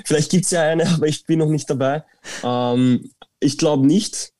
[0.05, 2.05] vielleicht gibt es ja eine, aber ich bin noch nicht dabei.
[2.43, 3.11] Ähm,
[3.41, 4.33] ich glaube nicht.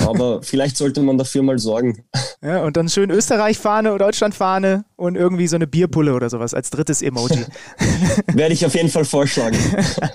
[0.00, 2.04] Aber vielleicht sollte man dafür mal sorgen.
[2.42, 6.70] Ja, und dann schön Österreich-Fahne oder Deutschland-Fahne und irgendwie so eine Bierpulle oder sowas als
[6.70, 7.46] drittes Emoji.
[8.26, 9.56] Werde ich auf jeden Fall vorschlagen.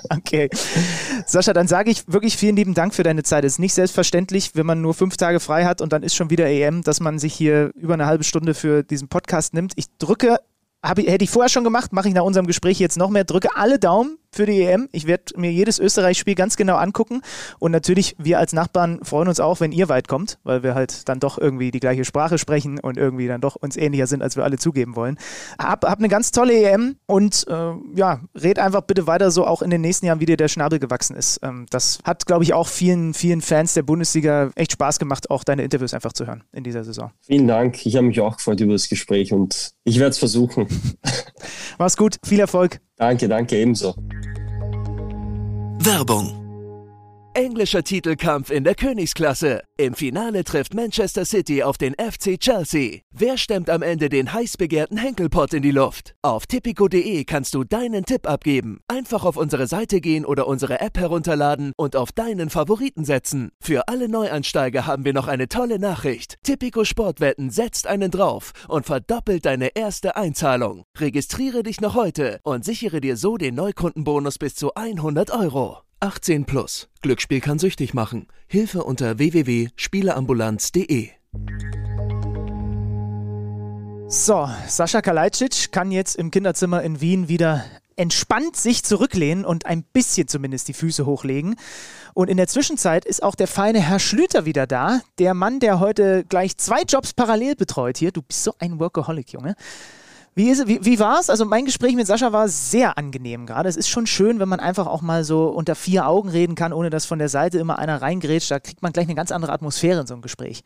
[0.10, 0.50] okay.
[1.26, 3.46] Sascha, dann sage ich wirklich vielen lieben Dank für deine Zeit.
[3.46, 6.30] Es ist nicht selbstverständlich, wenn man nur fünf Tage frei hat und dann ist schon
[6.30, 9.74] wieder EM, dass man sich hier über eine halbe Stunde für diesen Podcast nimmt.
[9.76, 10.38] Ich drücke
[10.84, 13.24] hab, hätte ich vorher schon gemacht, mache ich nach unserem Gespräch jetzt noch mehr.
[13.24, 14.90] Drücke alle Daumen für die EM.
[14.92, 17.22] Ich werde mir jedes Österreich-Spiel ganz genau angucken.
[17.60, 21.08] Und natürlich, wir als Nachbarn freuen uns auch, wenn ihr weit kommt, weil wir halt
[21.10, 24.36] dann doch irgendwie die gleiche Sprache sprechen und irgendwie dann doch uns ähnlicher sind, als
[24.36, 25.18] wir alle zugeben wollen.
[25.60, 29.62] Hab, hab eine ganz tolle EM und äh, ja, red einfach bitte weiter so auch
[29.62, 31.40] in den nächsten Jahren, wie dir der Schnabel gewachsen ist.
[31.44, 35.44] Ähm, das hat, glaube ich, auch vielen, vielen Fans der Bundesliga echt Spaß gemacht, auch
[35.44, 37.12] deine Interviews einfach zu hören in dieser Saison.
[37.22, 37.86] Vielen Dank.
[37.86, 40.68] Ich habe mich auch gefreut über das Gespräch und ich werde es versuchen.
[41.78, 42.18] Mach's gut.
[42.24, 42.80] Viel Erfolg.
[42.98, 43.94] Danke, danke ebenso.
[45.80, 46.47] Werbung
[47.38, 49.62] Englischer Titelkampf in der Königsklasse.
[49.78, 53.02] Im Finale trifft Manchester City auf den FC Chelsea.
[53.12, 56.16] Wer stemmt am Ende den heiß begehrten Henkelpott in die Luft?
[56.24, 58.80] Auf tipico.de kannst du deinen Tipp abgeben.
[58.88, 63.52] Einfach auf unsere Seite gehen oder unsere App herunterladen und auf deinen Favoriten setzen.
[63.62, 66.38] Für alle Neuansteiger haben wir noch eine tolle Nachricht.
[66.42, 70.86] Tipico Sportwetten setzt einen drauf und verdoppelt deine erste Einzahlung.
[70.98, 75.84] Registriere dich noch heute und sichere dir so den Neukundenbonus bis zu 100 Euro.
[76.00, 76.90] 18 plus.
[77.02, 78.28] Glücksspiel kann süchtig machen.
[78.48, 81.10] Hilfe unter www.spieleambulanz.de.
[84.10, 87.66] So, Sascha Kalajdzic kann jetzt im Kinderzimmer in Wien wieder
[87.98, 91.56] entspannt sich zurücklehnen und ein bisschen zumindest die Füße hochlegen.
[92.14, 95.02] Und in der Zwischenzeit ist auch der feine Herr Schlüter wieder da.
[95.18, 98.12] Der Mann, der heute gleich zwei Jobs parallel betreut hier.
[98.12, 99.56] Du bist so ein Workaholic, Junge.
[100.38, 101.32] Wie, ist, wie, wie war es?
[101.32, 103.68] Also mein Gespräch mit Sascha war sehr angenehm gerade.
[103.68, 106.74] Es ist schon schön, wenn man einfach auch mal so unter vier Augen reden kann,
[106.74, 108.52] ohne dass von der Seite immer einer reingrätscht.
[108.52, 110.62] Da kriegt man gleich eine ganz andere Atmosphäre in so einem Gespräch.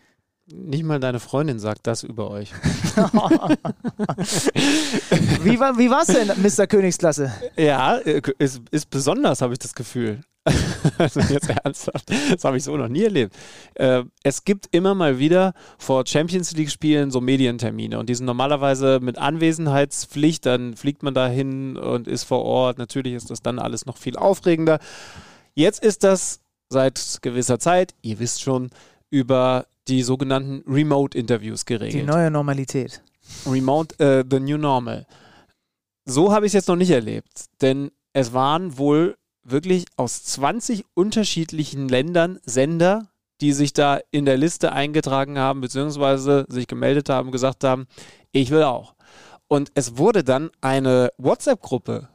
[0.53, 2.51] Nicht mal deine Freundin sagt das über euch.
[5.43, 6.67] wie war wie es denn, Mr.
[6.67, 7.31] Königsklasse?
[7.57, 10.21] Ja, äh, ist, ist besonders, habe ich das Gefühl.
[10.97, 13.35] also jetzt ernsthaft, das habe ich so noch nie erlebt.
[13.75, 18.99] Äh, es gibt immer mal wieder vor Champions League-Spielen so Medientermine und die sind normalerweise
[19.01, 22.79] mit Anwesenheitspflicht, dann fliegt man da hin und ist vor Ort.
[22.79, 24.79] Natürlich ist das dann alles noch viel aufregender.
[25.53, 26.39] Jetzt ist das
[26.69, 28.71] seit gewisser Zeit, ihr wisst schon,
[29.11, 32.03] über die sogenannten Remote-Interviews geregelt.
[32.03, 33.01] Die neue Normalität.
[33.45, 35.05] Remote, äh, the new normal.
[36.05, 40.85] So habe ich es jetzt noch nicht erlebt, denn es waren wohl wirklich aus 20
[40.93, 43.07] unterschiedlichen Ländern Sender,
[43.39, 47.87] die sich da in der Liste eingetragen haben, beziehungsweise sich gemeldet haben, gesagt haben,
[48.31, 48.95] ich will auch.
[49.47, 52.07] Und es wurde dann eine WhatsApp-Gruppe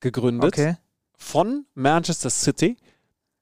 [0.00, 0.76] gegründet okay.
[1.16, 2.76] von Manchester City,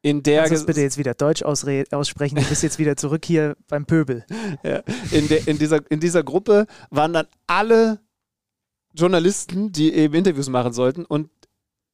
[0.03, 0.45] in der.
[0.45, 2.37] Kannst du bitte jetzt wieder Deutsch aussprechen?
[2.37, 4.25] Du bist jetzt wieder zurück hier beim Pöbel.
[4.63, 8.01] ja, in, der, in, dieser, in dieser Gruppe waren dann alle
[8.95, 11.31] Journalisten, die eben Interviews machen sollten und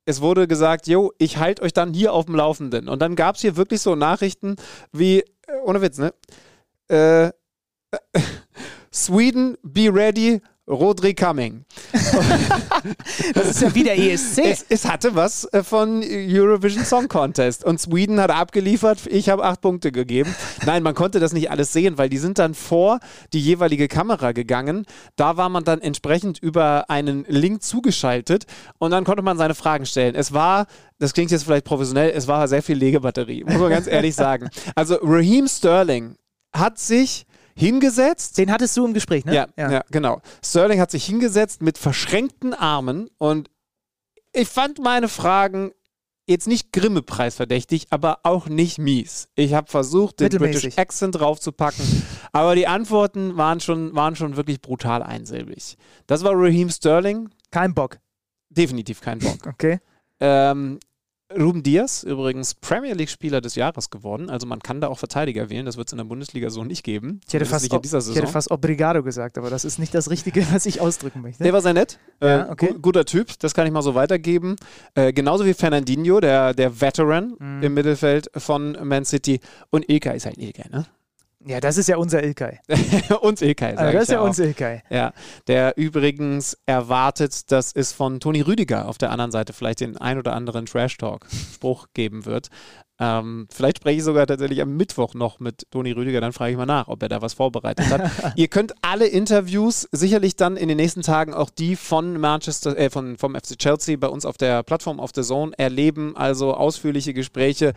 [0.07, 2.89] es wurde gesagt, yo, ich halte euch dann hier auf dem Laufenden.
[2.89, 4.55] Und dann gab es hier wirklich so Nachrichten
[4.93, 5.25] wie, äh,
[5.65, 6.15] ohne Witz, ne?
[6.89, 7.33] Äh,
[8.93, 11.64] Sweden, be ready, Rodri Coming.
[13.35, 14.39] das ist ja wie der ESC.
[14.45, 19.07] Es, es, hatte was äh, von Eurovision Song Contest und Sweden hat abgeliefert.
[19.07, 20.35] Ich habe acht Punkte gegeben.
[20.64, 22.99] Nein, man konnte das nicht alles sehen, weil die sind dann vor
[23.33, 24.87] die jeweilige Kamera gegangen.
[25.14, 28.47] Da war man dann entsprechend über einen Link zugeschaltet
[28.79, 30.17] und dann konnte man seine Fragen stellen.
[30.17, 30.67] Es war,
[30.99, 34.49] das klingt jetzt vielleicht professionell, es war sehr viel Legebatterie, muss man ganz ehrlich sagen.
[34.75, 36.17] Also Raheem Sterling
[36.53, 37.27] hat sich
[37.57, 38.39] hingesetzt.
[38.39, 39.35] Den hattest du im Gespräch, ne?
[39.35, 39.73] Ja, ja.
[39.73, 40.21] ja, genau.
[40.45, 43.51] Sterling hat sich hingesetzt mit verschränkten Armen und
[44.33, 45.73] ich fand meine Fragen
[46.27, 49.29] jetzt nicht Grimme-Preis verdächtig, aber auch nicht mies.
[49.35, 51.85] Ich habe versucht, den British Accent draufzupacken,
[52.33, 55.77] aber die Antworten waren schon, waren schon wirklich brutal einsilbig.
[56.07, 57.31] Das war Raheem Sterling.
[57.51, 57.99] Kein Bock.
[58.51, 59.47] Definitiv kein Bock.
[59.47, 59.81] Okay.
[60.21, 60.79] Ähm,
[61.35, 64.31] Ruben Diaz, übrigens Premier League-Spieler des Jahres geworden.
[64.31, 65.66] Also man kann da auch Verteidiger wählen.
[65.66, 67.20] Das wird es in der Bundesliga so nicht geben.
[67.27, 67.72] Ich hätte, fast, ich
[68.16, 71.43] hätte fast Obrigado gesagt, aber das ist nicht das Richtige, was ich ausdrücken möchte.
[71.43, 71.99] Der war sehr nett.
[72.22, 72.68] Ja, äh, okay.
[72.74, 74.57] gu guter Typ, das kann ich mal so weitergeben.
[74.95, 77.62] Äh, genauso wie Fernandinho, der, der Veteran mhm.
[77.62, 79.41] im Mittelfeld von Man City.
[79.70, 80.87] Und Ilka ist halt Ilka, ne?
[81.47, 82.59] Ja, das ist ja unser Ilkay.
[83.20, 84.82] uns Ilkay, also Das ist ja, ja uns Ilkay.
[84.90, 85.12] Ja,
[85.47, 90.18] der übrigens erwartet, dass es von Toni Rüdiger auf der anderen Seite vielleicht den ein
[90.18, 92.49] oder anderen Trash-Talk-Spruch geben wird.
[92.99, 96.57] Ähm, vielleicht spreche ich sogar tatsächlich am Mittwoch noch mit Toni Rüdiger, dann frage ich
[96.57, 98.11] mal nach, ob er da was vorbereitet hat.
[98.36, 102.90] Ihr könnt alle Interviews, sicherlich dann in den nächsten Tagen auch die von Manchester, äh,
[102.90, 106.16] von, vom FC Chelsea bei uns auf der Plattform auf The Zone erleben.
[106.16, 107.74] Also ausführliche Gespräche.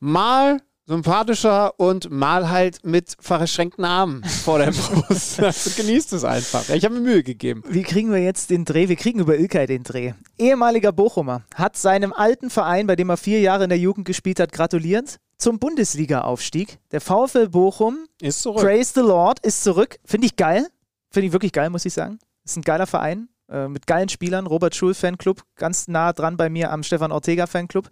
[0.00, 5.40] Mal sympathischer und mal halt mit verschränkten Armen vor der Brust.
[5.42, 6.68] Also genießt es einfach.
[6.70, 7.62] Ich habe mir Mühe gegeben.
[7.68, 8.88] Wie kriegen wir jetzt den Dreh?
[8.88, 10.12] Wir kriegen über Ilkay den Dreh.
[10.38, 14.38] Ehemaliger Bochumer hat seinem alten Verein, bei dem er vier Jahre in der Jugend gespielt
[14.38, 16.78] hat, gratuliert zum Bundesliga-Aufstieg.
[16.92, 18.62] Der VfL Bochum ist zurück.
[18.62, 19.98] Praise the Lord ist zurück.
[20.04, 20.68] Finde ich geil.
[21.10, 22.18] Finde ich wirklich geil, muss ich sagen.
[22.44, 24.46] Ist ein geiler Verein äh, mit geilen Spielern.
[24.46, 27.88] Robert Schul Fanclub, ganz nah dran bei mir am Stefan Ortega Fanclub.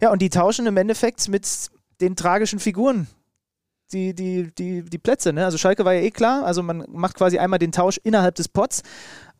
[0.00, 1.46] Ja, und die tauschen im Endeffekt mit
[2.00, 3.06] den tragischen Figuren
[3.92, 5.32] die, die, die, die Plätze.
[5.32, 5.44] Ne?
[5.44, 8.48] Also Schalke war ja eh klar, also man macht quasi einmal den Tausch innerhalb des
[8.48, 8.82] Pots,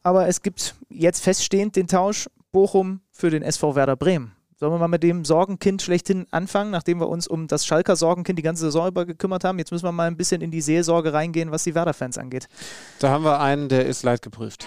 [0.03, 4.33] aber es gibt jetzt feststehend den Tausch Bochum für den SV Werder Bremen.
[4.57, 8.39] Sollen wir mal mit dem Sorgenkind schlechthin anfangen, nachdem wir uns um das Schalker Sorgenkind
[8.39, 9.59] die ganze Saison über gekümmert haben?
[9.59, 12.47] Jetzt müssen wir mal ein bisschen in die Seelsorge reingehen, was die Werder-Fans angeht.
[12.99, 14.67] Da haben wir einen, der ist leidgeprüft.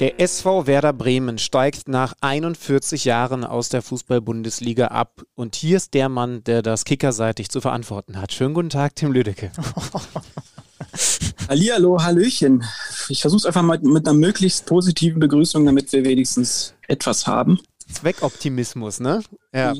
[0.00, 5.24] Der SV Werder Bremen steigt nach 41 Jahren aus der Fußball-Bundesliga ab.
[5.34, 8.32] Und hier ist der Mann, der das kickerseitig zu verantworten hat.
[8.32, 9.52] Schönen guten Tag, Tim Lüdecke.
[11.50, 12.64] Hallihallo, Hallöchen.
[13.10, 17.60] Ich versuche es einfach mal mit einer möglichst positiven Begrüßung, damit wir wenigstens etwas haben.
[17.92, 19.22] Zweckoptimismus, ne?
[19.52, 19.74] Ja.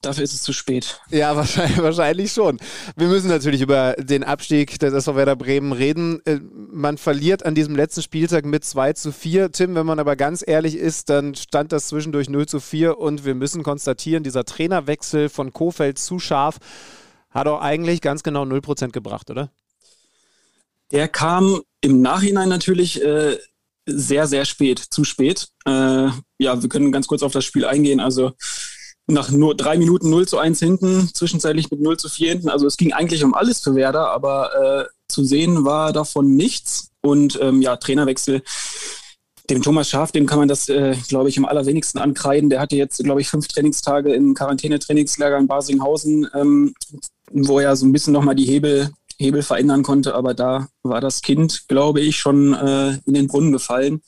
[0.00, 1.00] Dafür ist es zu spät.
[1.10, 2.58] Ja, wahrscheinlich, wahrscheinlich schon.
[2.96, 6.20] Wir müssen natürlich über den Abstieg des SV Werder Bremen reden.
[6.26, 9.52] Äh, man verliert an diesem letzten Spieltag mit 2 zu 4.
[9.52, 13.24] Tim, wenn man aber ganz ehrlich ist, dann stand das zwischendurch 0 zu 4 und
[13.24, 16.58] wir müssen konstatieren, dieser Trainerwechsel von Kofeld zu scharf
[17.30, 19.50] hat auch eigentlich ganz genau 0% gebracht, oder?
[20.90, 23.38] Der kam im Nachhinein natürlich äh,
[23.86, 25.48] sehr, sehr spät, zu spät.
[25.66, 26.08] Äh,
[26.38, 28.00] ja, wir können ganz kurz auf das Spiel eingehen.
[28.00, 28.32] Also
[29.08, 32.48] nach nur drei Minuten 0 zu 1 hinten, zwischenzeitlich mit 0 zu 4 hinten.
[32.50, 36.90] Also es ging eigentlich um alles für Werder, aber äh, zu sehen war davon nichts.
[37.00, 38.42] Und ähm, ja, Trainerwechsel.
[39.48, 42.50] Dem Thomas Schaf, dem kann man das, äh, glaube ich, am allerwenigsten ankreiden.
[42.50, 46.74] Der hatte jetzt, glaube ich, fünf Trainingstage im Quarantänetrainingslager in Basinghausen, ähm,
[47.32, 50.14] wo er so ein bisschen nochmal die Hebel, Hebel verändern konnte.
[50.14, 54.02] Aber da war das Kind, glaube ich, schon äh, in den Brunnen gefallen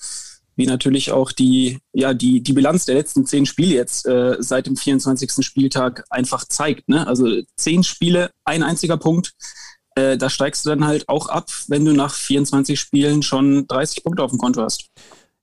[0.60, 4.66] wie natürlich auch die, ja, die, die Bilanz der letzten zehn Spiele jetzt äh, seit
[4.66, 5.44] dem 24.
[5.44, 6.86] Spieltag einfach zeigt.
[6.86, 7.06] Ne?
[7.06, 9.32] Also zehn Spiele, ein einziger Punkt.
[9.94, 14.04] Äh, da steigst du dann halt auch ab, wenn du nach 24 Spielen schon 30
[14.04, 14.90] Punkte auf dem Konto hast.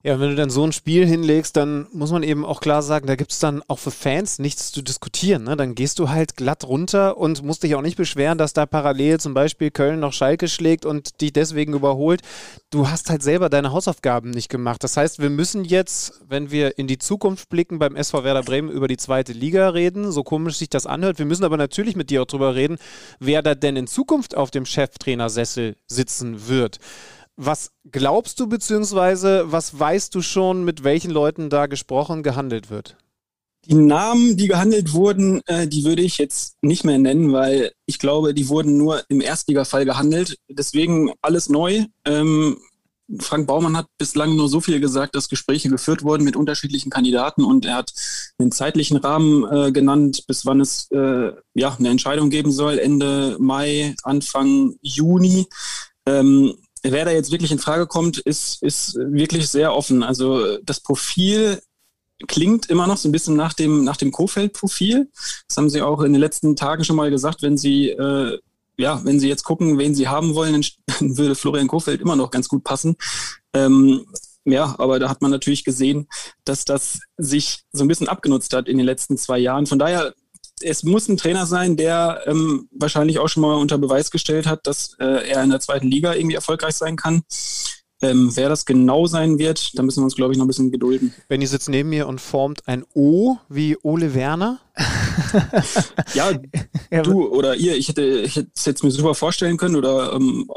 [0.04, 3.08] Ja, wenn du dann so ein Spiel hinlegst, dann muss man eben auch klar sagen,
[3.08, 5.42] da gibt es dann auch für Fans nichts zu diskutieren.
[5.42, 5.56] Ne?
[5.56, 9.18] Dann gehst du halt glatt runter und musst dich auch nicht beschweren, dass da parallel
[9.18, 12.22] zum Beispiel Köln noch Schalke schlägt und dich deswegen überholt.
[12.70, 14.84] Du hast halt selber deine Hausaufgaben nicht gemacht.
[14.84, 18.70] Das heißt, wir müssen jetzt, wenn wir in die Zukunft blicken, beim SV Werder Bremen
[18.70, 21.18] über die zweite Liga reden, so komisch sich das anhört.
[21.18, 22.78] Wir müssen aber natürlich mit dir auch drüber reden,
[23.18, 26.78] wer da denn in Zukunft auf dem Cheftrainersessel sitzen wird.
[27.40, 32.96] Was glaubst du, beziehungsweise was weißt du schon, mit welchen Leuten da gesprochen, gehandelt wird?
[33.66, 38.00] Die Namen, die gehandelt wurden, äh, die würde ich jetzt nicht mehr nennen, weil ich
[38.00, 40.36] glaube, die wurden nur im Erstligafall gehandelt.
[40.48, 41.84] Deswegen alles neu.
[42.04, 42.58] Ähm,
[43.20, 47.44] Frank Baumann hat bislang nur so viel gesagt, dass Gespräche geführt wurden mit unterschiedlichen Kandidaten
[47.44, 47.92] und er hat
[48.38, 52.80] einen zeitlichen Rahmen äh, genannt, bis wann es äh, ja eine Entscheidung geben soll.
[52.80, 55.46] Ende Mai, Anfang Juni.
[56.04, 60.02] Ähm, wer da jetzt wirklich in Frage kommt, ist, ist wirklich sehr offen.
[60.02, 61.60] Also das Profil
[62.26, 65.10] klingt immer noch so ein bisschen nach dem, nach dem Kofeld-Profil.
[65.46, 68.38] Das haben Sie auch in den letzten Tagen schon mal gesagt, wenn Sie, äh,
[68.76, 70.64] ja, wenn Sie jetzt gucken, wen Sie haben wollen, dann
[71.16, 72.96] würde Florian Kofeld immer noch ganz gut passen.
[73.52, 74.06] Ähm,
[74.44, 76.08] ja, aber da hat man natürlich gesehen,
[76.44, 79.66] dass das sich so ein bisschen abgenutzt hat in den letzten zwei Jahren.
[79.66, 80.14] Von daher
[80.62, 84.66] es muss ein Trainer sein, der ähm, wahrscheinlich auch schon mal unter Beweis gestellt hat,
[84.66, 87.22] dass äh, er in der zweiten Liga irgendwie erfolgreich sein kann.
[88.00, 90.70] Ähm, wer das genau sein wird, da müssen wir uns, glaube ich, noch ein bisschen
[90.70, 91.12] gedulden.
[91.26, 94.60] Benny sitzt neben mir und formt ein O wie Ole Werner.
[96.14, 96.32] ja,
[97.02, 100.48] du oder ihr, ich hätte, ich hätte es jetzt mir super vorstellen können oder ähm,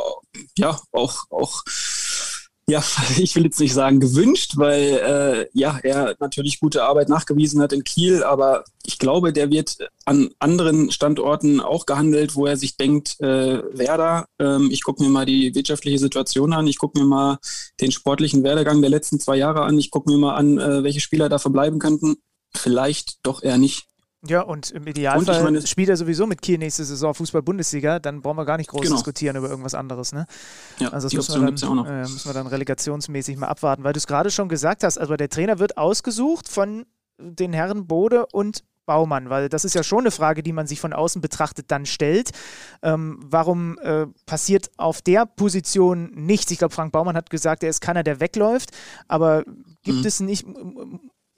[0.56, 1.64] ja, auch, auch
[2.70, 2.84] ja,
[3.18, 7.74] ich will jetzt nicht sagen gewünscht, weil äh, ja, er natürlich gute Arbeit nachgewiesen hat
[7.74, 12.78] in Kiel, aber ich glaube, der wird an anderen Standorten auch gehandelt, wo er sich
[12.78, 17.05] denkt, äh, Werder, ähm, ich gucke mir mal die wirtschaftliche Situation an, ich gucke mir
[17.05, 17.38] mal
[17.80, 21.01] den sportlichen Werdegang der letzten zwei Jahre an, ich gucke mir mal an, äh, welche
[21.01, 22.18] Spieler da verbleiben könnten.
[22.53, 23.88] vielleicht doch eher nicht.
[24.28, 28.22] Ja, und im Idealfall Und meine- spielt er sowieso mit Kiel nächste Saison Fußball-Bundesliga, dann
[28.22, 28.95] brauchen wir gar nicht groß Genau.
[28.95, 30.11] diskutieren über irgendwas anderes.
[30.13, 30.28] Ne?
[30.78, 31.88] Ja, Also das müssen wir, ja dann, noch.
[31.88, 35.15] äh, müssen wir dann relegationsmäßig mal abwarten, weil du es gerade schon gesagt hast, also
[35.15, 36.86] der Trainer wird ausgesucht von
[37.19, 40.80] den Herren Bode und Baumann, weil das ist ja schon eine Frage, die man sich
[40.82, 42.32] von außen betrachtet dann stellt.
[42.84, 46.51] Ähm, warum äh, passiert auf der Position nichts?
[46.51, 48.72] Ich glaube, Frank Baumann hat gesagt, er ist keiner, der wegläuft,
[49.07, 49.43] aber
[49.84, 50.05] gibt Mhm.
[50.05, 50.45] es nicht,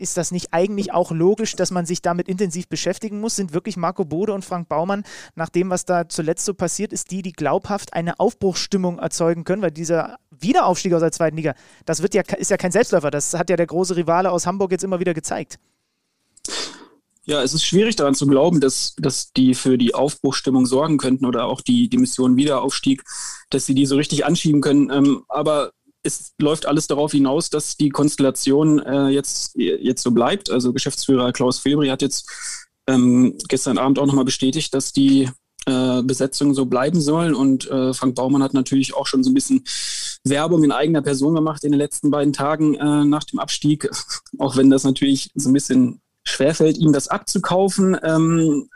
[0.03, 3.37] ist das nicht eigentlich auch logisch, dass man sich damit intensiv beschäftigen muss?
[3.37, 5.03] Sind wirklich Marco Bode und Frank Baumann,
[5.35, 9.61] nach dem, was da zuletzt so passiert ist, die, die glaubhaft eine Aufbruchsstimmung erzeugen können?
[9.61, 13.09] Weil dieser Wiederaufstieg aus der zweiten Liga, das wird ja, ist ja kein Selbstläufer.
[13.09, 15.57] Das hat ja der große Rivale aus Hamburg jetzt immer wieder gezeigt.
[17.25, 21.25] Ja, es ist schwierig daran zu glauben, dass, dass die für die Aufbruchstimmung sorgen könnten
[21.25, 23.03] oder auch die, die Mission Wiederaufstieg,
[23.49, 24.91] dass sie die so richtig anschieben können.
[24.91, 25.71] Ähm, aber
[26.03, 30.49] es läuft alles darauf hinaus, dass die Konstellation äh, jetzt, jetzt so bleibt.
[30.49, 32.29] Also Geschäftsführer Klaus Filbri hat jetzt
[32.87, 35.29] ähm, gestern Abend auch nochmal bestätigt, dass die
[35.65, 37.33] äh, Besetzung so bleiben soll.
[37.33, 39.63] Und äh, Frank Baumann hat natürlich auch schon so ein bisschen
[40.25, 43.89] Werbung in eigener Person gemacht in den letzten beiden Tagen äh, nach dem Abstieg.
[44.39, 47.97] Auch wenn das natürlich so ein bisschen schwerfällt, ihm das abzukaufen.
[48.03, 48.69] Ähm,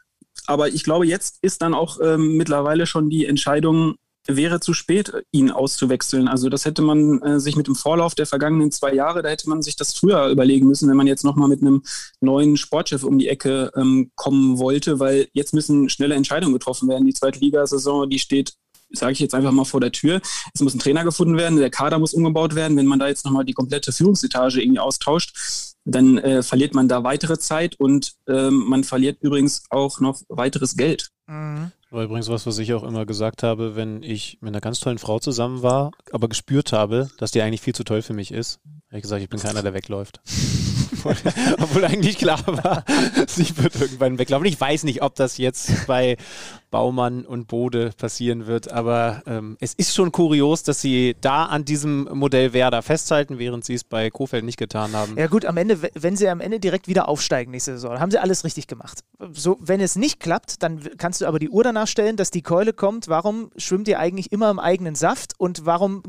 [0.45, 3.95] aber ich glaube, jetzt ist dann auch ähm, mittlerweile schon die Entscheidung,
[4.27, 6.27] wäre zu spät, ihn auszuwechseln.
[6.27, 9.49] Also das hätte man äh, sich mit dem Vorlauf der vergangenen zwei Jahre, da hätte
[9.49, 11.83] man sich das früher überlegen müssen, wenn man jetzt nochmal mit einem
[12.21, 17.05] neuen Sportchef um die Ecke ähm, kommen wollte, weil jetzt müssen schnelle Entscheidungen getroffen werden.
[17.05, 18.53] Die zweite Ligasaison, die steht
[18.91, 20.21] sage ich jetzt einfach mal vor der Tür.
[20.53, 22.77] Es muss ein Trainer gefunden werden, der Kader muss umgebaut werden.
[22.77, 27.03] Wenn man da jetzt nochmal die komplette Führungsetage irgendwie austauscht, dann äh, verliert man da
[27.03, 31.09] weitere Zeit und ähm, man verliert übrigens auch noch weiteres Geld.
[31.27, 31.71] Mhm.
[31.89, 34.97] War übrigens was, was ich auch immer gesagt habe, wenn ich mit einer ganz tollen
[34.97, 38.59] Frau zusammen war, aber gespürt habe, dass die eigentlich viel zu toll für mich ist.
[38.87, 40.19] Habe ich gesagt, ich bin keiner, der wegläuft.
[41.59, 42.83] Obwohl eigentlich klar war,
[43.27, 44.47] sie wird irgendwann weglaufen.
[44.47, 46.17] Ich weiß nicht, ob das jetzt bei
[46.69, 51.63] Baumann und Bode passieren wird, aber ähm, es ist schon kurios, dass sie da an
[51.63, 55.15] diesem Modell Werder festhalten, während sie es bei Kofeld nicht getan haben.
[55.17, 58.19] Ja gut, am Ende, wenn sie am Ende direkt wieder aufsteigen nächste Saison, haben sie
[58.19, 58.99] alles richtig gemacht.
[59.31, 62.41] So, wenn es nicht klappt, dann kannst du aber die Uhr danach stellen, dass die
[62.41, 63.07] Keule kommt.
[63.07, 66.03] Warum schwimmt ihr eigentlich immer im eigenen Saft und warum,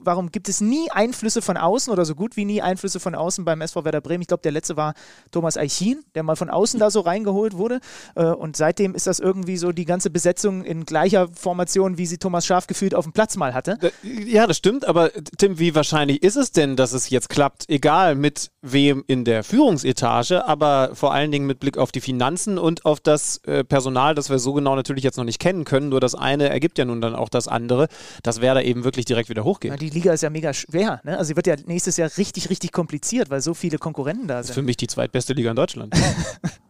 [0.00, 3.44] warum gibt es nie Einflüsse von außen oder so gut wie nie Einflüsse von außen
[3.44, 4.22] beim SV Werder Bremen?
[4.22, 4.94] Ich glaube, der letzte war
[5.30, 7.80] Thomas Eichin, der mal von außen da so reingeholt wurde.
[8.16, 12.16] Äh, Und seitdem ist das irgendwie so die ganze Besetzung in gleicher Formation, wie sie
[12.16, 13.76] Thomas Schaf gefühlt auf dem Platz mal hatte.
[13.82, 13.90] Äh,
[14.30, 17.68] Ja, das stimmt, aber äh, Tim, wie wahrscheinlich ist es denn, dass es jetzt klappt?
[17.68, 22.56] Egal mit wem in der Führungsetage, aber vor allen Dingen mit Blick auf die Finanzen
[22.58, 25.88] und auf das äh, Personal, das wir so genau natürlich jetzt noch nicht kennen können.
[25.88, 27.88] Nur das eine ergibt ja nun dann auch das andere,
[28.22, 29.80] dass Werder eben wirklich direkt wieder Ja, hochgeht.
[29.80, 31.00] die Liga ist ja mega schwer.
[31.04, 31.18] Ne?
[31.18, 34.46] Also sie wird ja nächstes Jahr richtig, richtig kompliziert, weil so viele Konkurrenten da Das
[34.46, 34.66] ist für sind.
[34.66, 35.94] mich die zweitbeste Liga in Deutschland.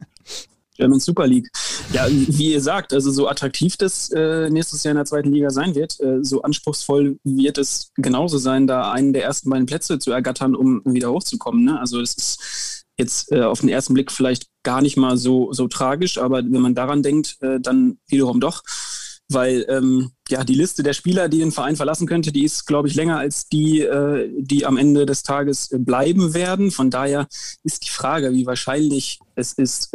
[0.80, 1.48] German Super League.
[1.92, 5.50] Ja, wie ihr sagt, also so attraktiv das äh, nächstes Jahr in der zweiten Liga
[5.50, 9.98] sein wird, äh, so anspruchsvoll wird es genauso sein, da einen der ersten beiden Plätze
[9.98, 11.64] zu ergattern, um wieder hochzukommen.
[11.64, 11.78] Ne?
[11.78, 15.68] Also das ist jetzt äh, auf den ersten Blick vielleicht gar nicht mal so, so
[15.68, 18.62] tragisch, aber wenn man daran denkt, äh, dann wiederum doch.
[19.32, 22.88] Weil ähm, ja die Liste der Spieler, die den Verein verlassen könnte, die ist, glaube
[22.88, 26.70] ich, länger als die, äh, die am Ende des Tages äh, bleiben werden.
[26.70, 27.28] Von daher
[27.62, 29.94] ist die Frage, wie wahrscheinlich es ist,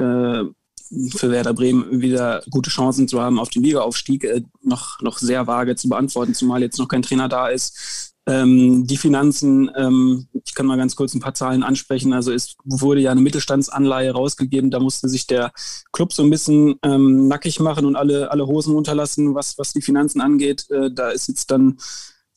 [1.15, 5.47] für Werder Bremen wieder gute Chancen zu haben auf den Ligaaufstieg, äh, noch, noch sehr
[5.47, 8.13] vage zu beantworten, zumal jetzt noch kein Trainer da ist.
[8.27, 12.11] Ähm, die Finanzen, ähm, ich kann mal ganz kurz ein paar Zahlen ansprechen.
[12.11, 15.51] Also es wurde ja eine Mittelstandsanleihe rausgegeben, da musste sich der
[15.91, 19.81] Club so ein bisschen ähm, nackig machen und alle, alle Hosen runterlassen, was, was die
[19.81, 20.69] Finanzen angeht.
[20.71, 21.77] Äh, da ist jetzt dann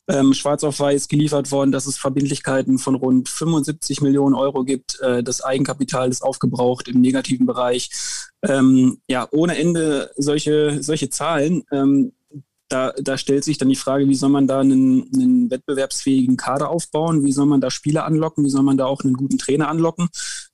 [0.09, 4.99] ähm, schwarz auf weiß geliefert worden, dass es Verbindlichkeiten von rund 75 Millionen Euro gibt.
[5.01, 7.89] Äh, das Eigenkapital ist aufgebraucht im negativen Bereich.
[8.41, 11.63] Ähm, ja, ohne Ende solche, solche Zahlen.
[11.71, 12.13] Ähm,
[12.69, 16.69] da, da stellt sich dann die Frage, wie soll man da einen, einen wettbewerbsfähigen Kader
[16.69, 17.23] aufbauen?
[17.23, 18.45] Wie soll man da Spieler anlocken?
[18.45, 20.09] Wie soll man da auch einen guten Trainer anlocken?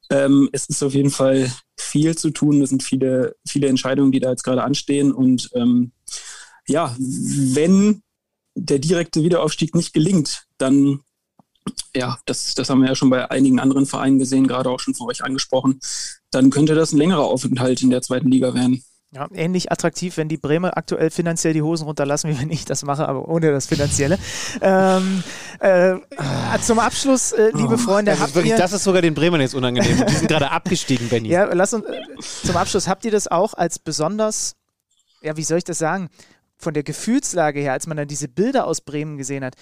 [0.10, 2.62] Ähm, es ist auf jeden Fall viel zu tun.
[2.62, 5.12] Es sind viele, viele Entscheidungen, die da jetzt gerade anstehen.
[5.14, 5.92] Und ähm,
[6.68, 8.02] ja, wenn
[8.56, 11.02] der direkte Wiederaufstieg nicht gelingt, dann,
[11.96, 14.96] ja, das, das haben wir ja schon bei einigen anderen Vereinen gesehen, gerade auch schon
[14.96, 15.80] von euch angesprochen,
[16.32, 18.84] dann könnte das ein längerer Aufenthalt in der zweiten Liga werden.
[19.12, 22.84] Ja, ähnlich attraktiv, wenn die Bremer aktuell finanziell die Hosen runterlassen, wie wenn ich das
[22.84, 24.20] mache, aber ohne das Finanzielle.
[24.62, 25.24] ähm,
[25.60, 25.96] äh,
[26.62, 29.40] zum Abschluss, äh, liebe Freunde, Das habt ist, wirklich, ihr, das ist sogar den Bremern
[29.40, 30.06] jetzt unangenehm.
[30.06, 31.30] Die sind gerade abgestiegen, Benny.
[31.30, 32.02] ja, lass uns, äh,
[32.46, 34.58] zum Abschluss, habt ihr das auch als besonders,
[35.22, 36.10] ja, wie soll ich das sagen,
[36.66, 39.56] von der Gefühlslage her, als man dann diese Bilder aus Bremen gesehen hat,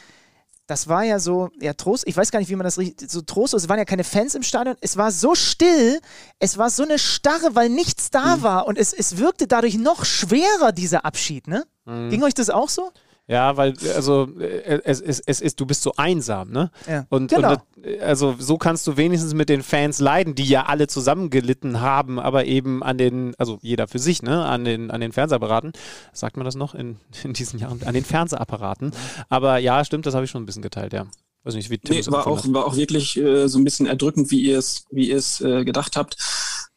[0.67, 3.21] das war ja so, ja, Trost, ich weiß gar nicht, wie man das richtig, so
[3.21, 5.99] trostlos, es waren ja keine Fans im Stadion, es war so still,
[6.39, 8.43] es war so eine Starre, weil nichts da Mhm.
[8.43, 11.65] war und es, es wirkte dadurch noch schwerer, dieser Abschied, ne?
[11.84, 12.09] Mhm.
[12.09, 12.91] Ging euch das auch so?
[13.27, 16.71] Ja, weil, also, äh, es, es, es ist, du bist so einsam, ne?
[16.89, 17.05] Ja.
[17.09, 17.51] Und, Genau.
[17.51, 21.79] und das- also so kannst du wenigstens mit den Fans leiden, die ja alle zusammengelitten
[21.81, 25.71] haben, aber eben an den, also jeder für sich, ne, an den, an den Fernsehapparaten.
[26.11, 27.81] Sagt man das noch in, in diesen Jahren?
[27.85, 28.91] An den Fernsehapparaten.
[29.29, 31.05] Aber ja, stimmt, das habe ich schon ein bisschen geteilt, ja.
[31.45, 33.85] Weiß nicht, wie Tim Nee, es war auch, war auch wirklich äh, so ein bisschen
[33.85, 36.15] erdrückend, wie ihr es, wie ihr es äh, gedacht habt.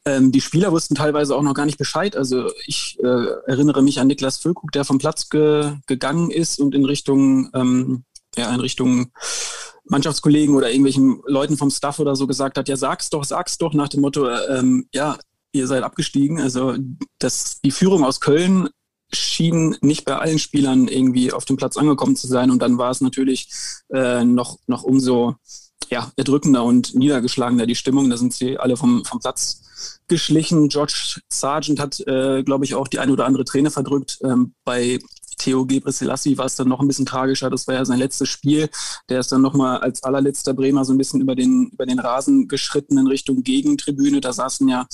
[0.07, 2.17] Ähm, die Spieler wussten teilweise auch noch gar nicht Bescheid.
[2.17, 6.75] Also ich äh, erinnere mich an Niklas Füllkrug, der vom Platz ge gegangen ist und
[6.75, 8.05] in Richtung, ähm,
[8.37, 9.11] ja, in Richtung
[9.85, 13.75] Mannschaftskollegen oder irgendwelchen Leuten vom Staff oder so gesagt hat, ja, sag's doch, sag's doch,
[13.75, 15.19] nach dem Motto, äh, ähm, ja,
[15.51, 16.41] ihr seid abgestiegen.
[16.41, 16.77] Also
[17.19, 18.69] das, die Führung aus Köln
[19.13, 22.51] schien nicht bei allen Spielern irgendwie auf dem Platz angekommen zu sein.
[22.53, 23.51] Und dann war es natürlich
[23.93, 25.35] äh, noch, noch umso
[25.91, 28.11] ja, erdrückender und niedergeschlagener die Stimmung.
[28.11, 29.63] Da sind sie alle vom, vom Platz
[30.09, 30.69] geschlichen.
[30.69, 34.19] George Sargent hat, äh, glaube ich, auch die eine oder andere Träne verdrückt.
[34.23, 34.99] Ähm, bei
[35.39, 37.51] Theo Gebrselassie war es dann noch ein bisschen tragischer.
[37.51, 38.69] Das war ja sein letztes Spiel.
[39.09, 42.49] Der ist dann nochmal als allerletzter Bremer so ein bisschen über den, über den Rasen
[42.49, 44.21] geschritten in Richtung Gegentribüne.
[44.21, 44.87] Da saßen ja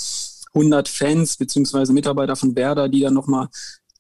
[0.55, 3.49] 100 Fans beziehungsweise Mitarbeiter von Werder, die dann nochmal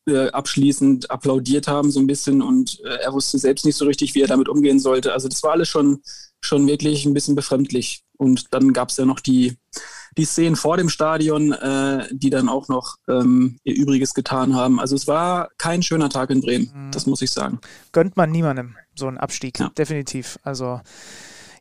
[0.06, 4.14] äh, abschließend applaudiert haben so ein bisschen und äh, er wusste selbst nicht so richtig,
[4.14, 5.12] wie er damit umgehen sollte.
[5.12, 6.00] Also das war alles schon,
[6.40, 8.02] schon wirklich ein bisschen befremdlich.
[8.16, 9.56] Und dann gab es ja noch die,
[10.16, 14.78] die Szenen vor dem Stadion, äh, die dann auch noch ähm, ihr Übriges getan haben.
[14.78, 17.60] Also es war kein schöner Tag in Bremen, das muss ich sagen.
[17.92, 19.70] Gönnt man niemandem so einen Abstieg, Ja.
[19.76, 20.38] definitiv.
[20.42, 20.80] Also.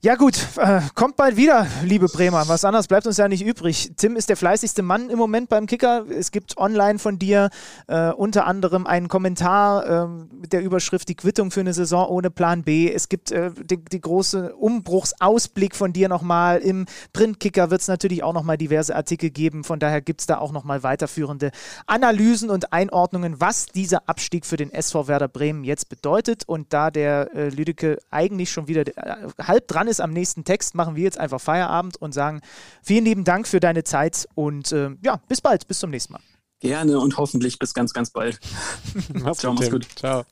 [0.03, 2.47] Ja gut, äh, kommt bald wieder, liebe Bremer.
[2.47, 3.91] Was anderes bleibt uns ja nicht übrig.
[3.97, 6.07] Tim ist der fleißigste Mann im Moment beim Kicker.
[6.09, 7.51] Es gibt online von dir
[7.85, 12.31] äh, unter anderem einen Kommentar ähm, mit der Überschrift Die Quittung für eine Saison ohne
[12.31, 12.91] Plan B.
[12.91, 16.57] Es gibt äh, die, die große Umbruchsausblick von dir nochmal.
[16.57, 19.63] Im Printkicker wird es natürlich auch nochmal diverse Artikel geben.
[19.63, 21.51] Von daher gibt es da auch nochmal weiterführende
[21.85, 26.41] Analysen und Einordnungen, was dieser Abstieg für den SV Werder Bremen jetzt bedeutet.
[26.47, 30.75] Und da der äh, Lüdecke eigentlich schon wieder äh, halb dran ist am nächsten Text,
[30.75, 32.41] machen wir jetzt einfach Feierabend und sagen
[32.81, 36.21] vielen lieben Dank für deine Zeit und äh, ja, bis bald, bis zum nächsten Mal.
[36.59, 38.39] Gerne und hoffentlich bis ganz, ganz bald.
[39.13, 39.87] Mach's Ciao, mach's gut.
[39.95, 40.23] Ciao.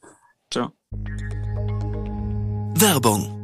[0.52, 0.72] Ciao.
[2.76, 3.36] Werbung.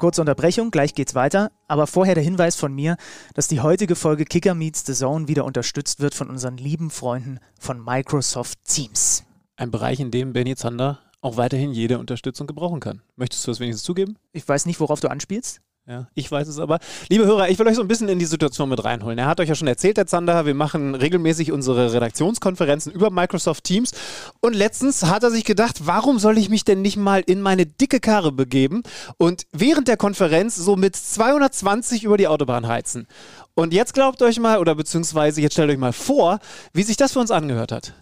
[0.00, 1.52] Kurze Unterbrechung, gleich geht's weiter.
[1.68, 2.96] Aber vorher der Hinweis von mir,
[3.34, 7.38] dass die heutige Folge Kicker Meets the Zone wieder unterstützt wird von unseren lieben Freunden
[7.58, 9.24] von Microsoft Teams.
[9.56, 13.02] Ein Bereich, in dem Benny Zander auch weiterhin jede Unterstützung gebrauchen kann.
[13.16, 14.16] Möchtest du das wenigstens zugeben?
[14.32, 15.60] Ich weiß nicht, worauf du anspielst.
[15.86, 16.78] Ja, ich weiß es aber.
[17.08, 19.18] Liebe Hörer, ich will euch so ein bisschen in die Situation mit reinholen.
[19.18, 23.64] Er hat euch ja schon erzählt, der Zander, wir machen regelmäßig unsere Redaktionskonferenzen über Microsoft
[23.64, 23.92] Teams.
[24.40, 27.66] Und letztens hat er sich gedacht, warum soll ich mich denn nicht mal in meine
[27.66, 28.82] dicke Karre begeben
[29.16, 33.08] und während der Konferenz so mit 220 über die Autobahn heizen?
[33.54, 36.38] Und jetzt glaubt euch mal, oder beziehungsweise jetzt stellt euch mal vor,
[36.72, 37.94] wie sich das für uns angehört hat.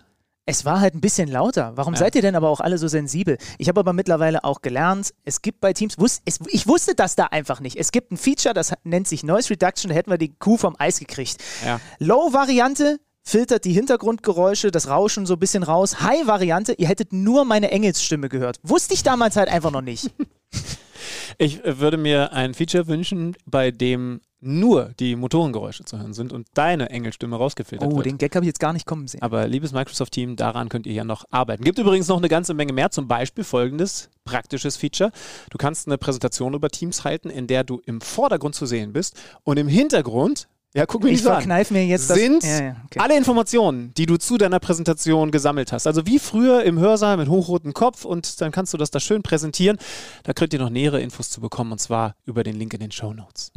[0.49, 1.73] Es war halt ein bisschen lauter.
[1.75, 3.37] Warum seid ihr denn aber auch alle so sensibel?
[3.59, 7.16] Ich habe aber mittlerweile auch gelernt, es gibt bei Teams, wus es, ich wusste das
[7.16, 7.77] da einfach nicht.
[7.77, 10.75] Es gibt ein Feature, das nennt sich Noise Reduction, da hätten wir die Kuh vom
[10.79, 11.37] Eis gekriegt.
[11.66, 11.81] Ja.
[11.99, 16.01] Low-Variante filtert die Hintergrundgeräusche, das Rauschen so ein bisschen raus.
[16.01, 18.59] High-Variante, ihr hättet nur meine Engelsstimme gehört.
[18.62, 20.11] Wusste ich damals halt einfach noch nicht.
[21.41, 26.32] Ich äh, würde mir ein Feature wünschen, bei dem nur die Motorengeräusche zu hören sind
[26.32, 28.06] und deine Engelstimme rausgefiltert Oh, wird.
[28.06, 29.20] den Gag habe ich jetzt gar nicht kommen sehen.
[29.23, 31.65] Aber liebes Microsoft-Team, daran könnt ihr ja noch arbeiten.
[31.65, 35.10] Gibt übrigens noch eine ganze Menge mehr, zum Beispiel folgendes praktisches Feature.
[35.51, 39.16] Du kannst eine Präsentation über Teams halten, in der du im Vordergrund zu sehen bist
[39.43, 42.77] und im Hintergrund, ja, guck mir Ich nicht an, mir jetzt das- sind Ja, ja,
[42.85, 43.01] okay.
[43.01, 45.86] alle Informationen, die du zu deiner Präsentation gesammelt hast.
[45.86, 49.23] Also wie früher im Hörsaal mit hochrotem Kopf und dann kannst du das da schön
[49.23, 49.78] präsentieren.
[50.24, 52.93] Da könnt ihr noch nähere Infos zu bekommen und zwar über den Link in den
[52.93, 53.51] Show Notes.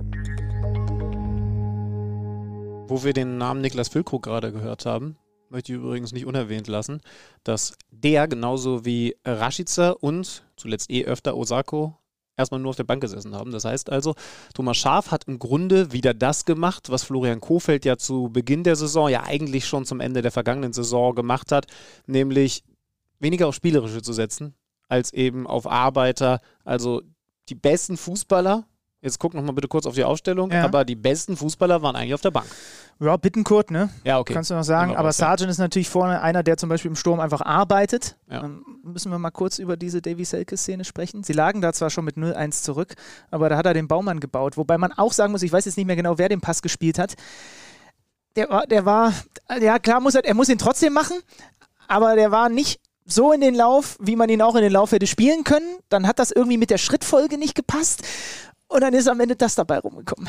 [2.92, 5.16] Wo wir den Namen Niklas Füllkrug gerade gehört haben,
[5.48, 7.00] möchte ich übrigens nicht unerwähnt lassen,
[7.46, 11.96] dass der genauso wie Rashica und zuletzt eh öfter Osako
[12.36, 13.52] erstmal nur auf der Bank gesessen haben.
[13.54, 14.14] Das heißt also,
[14.54, 18.76] Thomas Schaaf hat im Grunde wieder das gemacht, was Florian Kofeld ja zu Beginn der
[18.76, 21.68] Saison, ja eigentlich schon zum Ende der vergangenen Saison gemacht hat,
[22.08, 22.62] nämlich
[23.20, 24.54] weniger auf Spielerische zu setzen,
[24.90, 26.42] als eben auf Arbeiter.
[26.66, 27.04] Also
[27.48, 28.66] die besten Fußballer,
[29.02, 30.66] jetzt guck noch mal bitte kurz auf die Aufstellung, Ja.
[30.66, 32.48] aber die besten Fußballer waren eigentlich auf der Bank.
[33.02, 33.90] Ja, Bittenkurt, ne?
[34.04, 34.34] Ja, okay.
[34.34, 34.96] Kannst du noch sagen.
[34.96, 35.12] Aber.
[35.12, 38.16] Sargent ist natürlich vorne einer, der zum Beispiel im Sturm einfach arbeitet.
[38.30, 38.44] Ja.
[38.44, 41.24] Ähm, müssen wir mal kurz über diese Davy Selke-Szene sprechen.
[41.24, 42.94] Sie lagen da zwar schon mit 0-1 zurück,
[43.32, 44.56] aber da hat er den Baumann gebaut.
[44.56, 47.00] Wobei man auch sagen muss, ich weiß jetzt nicht mehr genau, wer den Pass gespielt
[47.00, 47.16] hat.
[48.36, 49.14] Der war, der war
[49.60, 51.18] ja klar, muss er, er muss ihn trotzdem machen,
[51.88, 54.92] aber der war nicht so in den Lauf, wie man ihn auch in den Lauf
[54.92, 55.80] hätte spielen können.
[55.90, 58.04] Dann hat das irgendwie mit der Schrittfolge nicht gepasst.
[58.68, 60.28] Und dann ist am Ende das dabei rumgekommen.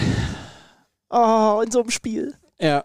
[1.11, 2.35] Oh, in so einem Spiel.
[2.63, 2.85] Ja.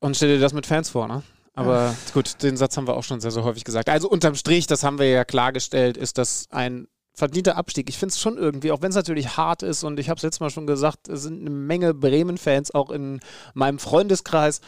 [0.00, 1.22] Und stell dir das mit Fans vor, ne?
[1.54, 1.94] Aber ja.
[2.14, 3.88] gut, den Satz haben wir auch schon sehr, sehr häufig gesagt.
[3.88, 7.88] Also unterm Strich, das haben wir ja klargestellt, ist das ein verdienter Abstieg.
[7.90, 10.22] Ich finde es schon irgendwie, auch wenn es natürlich hart ist und ich habe es
[10.22, 13.20] letztes Mal schon gesagt, es sind eine Menge Bremen-Fans auch in
[13.54, 14.60] meinem Freundeskreis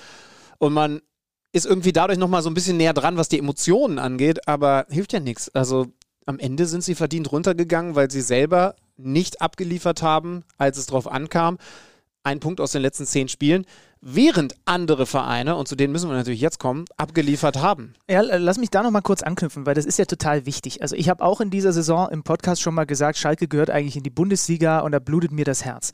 [0.58, 1.00] und man
[1.52, 5.12] ist irgendwie dadurch nochmal so ein bisschen näher dran, was die Emotionen angeht, aber hilft
[5.14, 5.48] ja nichts.
[5.54, 5.86] Also
[6.26, 11.10] am Ende sind sie verdient runtergegangen, weil sie selber nicht abgeliefert haben, als es drauf
[11.10, 11.58] ankam.
[12.26, 13.66] Ein Punkt aus den letzten zehn Spielen,
[14.00, 17.92] während andere Vereine, und zu denen müssen wir natürlich jetzt kommen, abgeliefert haben.
[18.08, 20.80] Ja, lass mich da nochmal kurz anknüpfen, weil das ist ja total wichtig.
[20.80, 23.96] Also ich habe auch in dieser Saison im Podcast schon mal gesagt, Schalke gehört eigentlich
[23.96, 25.92] in die Bundesliga und da blutet mir das Herz.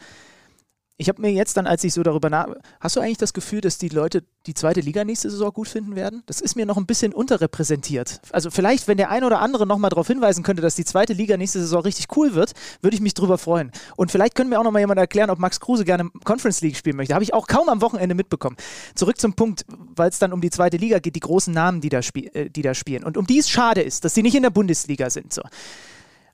[1.00, 2.48] Ich habe mir jetzt dann, als ich so darüber nach.
[2.78, 5.96] Hast du eigentlich das Gefühl, dass die Leute die zweite Liga nächste Saison gut finden
[5.96, 6.22] werden?
[6.26, 8.20] Das ist mir noch ein bisschen unterrepräsentiert.
[8.32, 11.38] Also, vielleicht, wenn der eine oder andere nochmal darauf hinweisen könnte, dass die zweite Liga
[11.38, 12.52] nächste Saison richtig cool wird,
[12.82, 13.72] würde ich mich drüber freuen.
[13.96, 16.96] Und vielleicht können mir auch nochmal jemand erklären, ob Max Kruse gerne Conference League spielen
[16.96, 17.14] möchte.
[17.14, 18.58] Habe ich auch kaum am Wochenende mitbekommen.
[18.94, 19.64] Zurück zum Punkt,
[19.96, 22.00] weil es dann um die zweite Liga geht, die großen Namen, die da,
[22.34, 23.04] äh, die da spielen.
[23.04, 25.32] Und um die es schade ist, dass sie nicht in der Bundesliga sind.
[25.32, 25.40] So.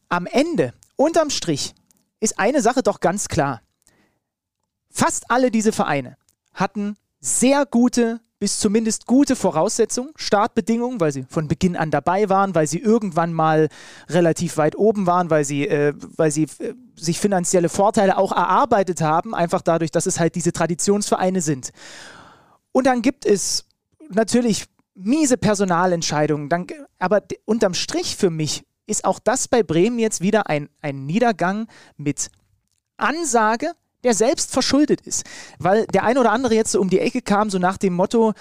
[0.08, 1.72] Am Ende, unterm Strich,
[2.18, 3.60] ist eine Sache doch ganz klar
[4.96, 6.16] Fast alle diese Vereine
[6.54, 12.54] hatten sehr gute bis zumindest gute Voraussetzungen, Startbedingungen, weil sie von Beginn an dabei waren,
[12.54, 13.68] weil sie irgendwann mal
[14.08, 19.02] relativ weit oben waren, weil sie, äh, weil sie äh, sich finanzielle Vorteile auch erarbeitet
[19.02, 21.72] haben, einfach dadurch, dass es halt diese Traditionsvereine sind.
[22.72, 23.66] Und dann gibt es
[24.08, 24.64] natürlich
[24.94, 26.68] miese Personalentscheidungen, dann,
[26.98, 31.68] aber unterm Strich für mich ist auch das bei Bremen jetzt wieder ein, ein Niedergang
[31.98, 32.30] mit
[32.96, 33.72] Ansage,
[34.06, 35.24] der selbst verschuldet ist.
[35.58, 38.34] Weil der eine oder andere jetzt so um die Ecke kam, so nach dem Motto,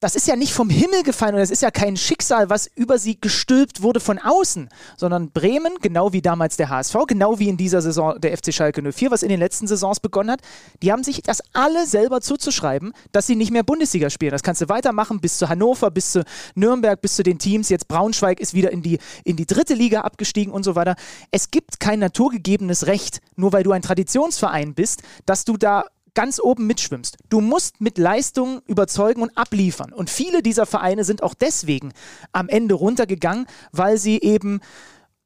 [0.00, 2.98] das ist ja nicht vom Himmel gefallen und das ist ja kein Schicksal, was über
[2.98, 4.68] sie gestülpt wurde von außen,
[4.98, 8.82] sondern Bremen, genau wie damals der HSV, genau wie in dieser Saison der FC Schalke
[8.82, 10.40] 04, was in den letzten Saisons begonnen hat,
[10.82, 14.32] die haben sich das alle selber zuzuschreiben, dass sie nicht mehr Bundesliga spielen.
[14.32, 17.70] Das kannst du weitermachen bis zu Hannover, bis zu Nürnberg, bis zu den Teams.
[17.70, 20.96] Jetzt Braunschweig ist wieder in die, in die dritte Liga abgestiegen und so weiter.
[21.30, 25.84] Es gibt kein naturgegebenes Recht, nur weil du ein Traditionsverein bist, dass du da
[26.14, 27.18] ganz oben mitschwimmst.
[27.28, 29.92] Du musst mit Leistung überzeugen und abliefern.
[29.92, 31.92] Und viele dieser Vereine sind auch deswegen
[32.32, 34.60] am Ende runtergegangen, weil sie eben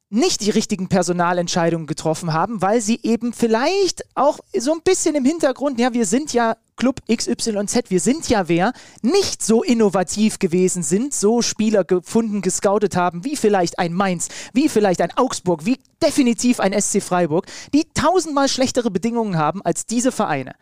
[0.09, 5.23] nicht die richtigen Personalentscheidungen getroffen haben, weil sie eben vielleicht auch so ein bisschen im
[5.23, 10.81] Hintergrund, ja, wir sind ja Club XYZ, wir sind ja wer, nicht so innovativ gewesen
[10.81, 15.79] sind, so Spieler gefunden, gescoutet haben, wie vielleicht ein Mainz, wie vielleicht ein Augsburg, wie
[16.01, 20.55] definitiv ein SC Freiburg, die tausendmal schlechtere Bedingungen haben als diese Vereine.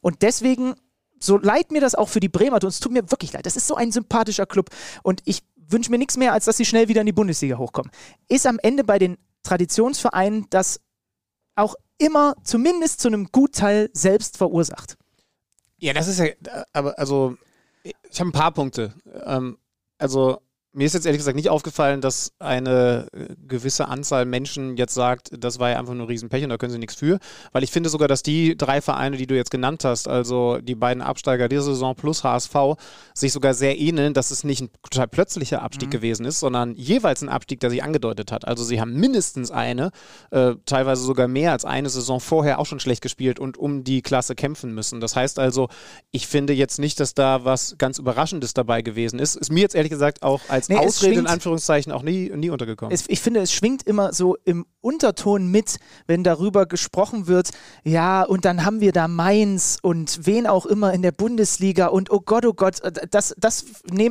[0.00, 0.74] Und deswegen
[1.18, 3.46] so leid mir das auch für die Bremer tut, es tut mir wirklich leid.
[3.46, 4.68] Das ist so ein sympathischer Club
[5.02, 7.90] und ich wünsche mir nichts mehr, als dass sie schnell wieder in die Bundesliga hochkommen.
[8.28, 10.80] Ist am Ende bei den Traditionsvereinen das
[11.54, 14.96] auch immer zumindest zu einem Gutteil selbst verursacht.
[15.78, 16.26] Ja, das ist ja,
[16.72, 17.36] aber also,
[17.82, 18.94] ich habe ein paar Punkte.
[19.26, 19.58] Ähm,
[19.98, 20.40] also,
[20.74, 25.30] mir ist jetzt ehrlich gesagt nicht aufgefallen, dass eine äh, gewisse Anzahl Menschen jetzt sagt,
[25.38, 27.18] das war ja einfach nur Riesenpech und da können sie nichts für.
[27.52, 30.74] Weil ich finde sogar, dass die drei Vereine, die du jetzt genannt hast, also die
[30.74, 32.54] beiden Absteiger dieser Saison plus HSV,
[33.14, 35.92] sich sogar sehr ähneln, dass es nicht ein total plötzlicher Abstieg mhm.
[35.92, 38.46] gewesen ist, sondern jeweils ein Abstieg, der sich angedeutet hat.
[38.46, 39.92] Also sie haben mindestens eine,
[40.32, 44.02] äh, teilweise sogar mehr als eine Saison vorher auch schon schlecht gespielt und um die
[44.02, 45.00] Klasse kämpfen müssen.
[45.00, 45.68] Das heißt also,
[46.10, 49.36] ich finde jetzt nicht, dass da was ganz Überraschendes dabei gewesen ist.
[49.36, 52.50] Ist mir jetzt ehrlich gesagt auch als als nee, Ausrede in Anführungszeichen auch nie, nie
[52.50, 52.94] untergekommen.
[52.94, 57.50] Es, ich finde, es schwingt immer so im Unterton mit, wenn darüber gesprochen wird,
[57.84, 62.10] ja, und dann haben wir da Mainz und wen auch immer in der Bundesliga und
[62.10, 62.80] oh Gott, oh Gott,
[63.10, 63.64] das, das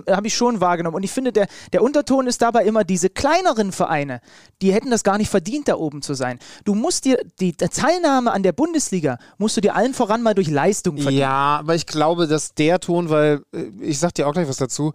[0.09, 0.95] habe ich schon wahrgenommen.
[0.95, 4.21] Und ich finde, der, der Unterton ist dabei immer diese kleineren Vereine,
[4.61, 6.39] die hätten das gar nicht verdient, da oben zu sein.
[6.65, 10.49] Du musst dir die Teilnahme an der Bundesliga, musst du dir allen voran mal durch
[10.49, 11.21] Leistung verdienen.
[11.21, 14.57] Ja, aber ich glaube, dass der Ton, weil äh, ich sag dir auch gleich was
[14.57, 14.93] dazu,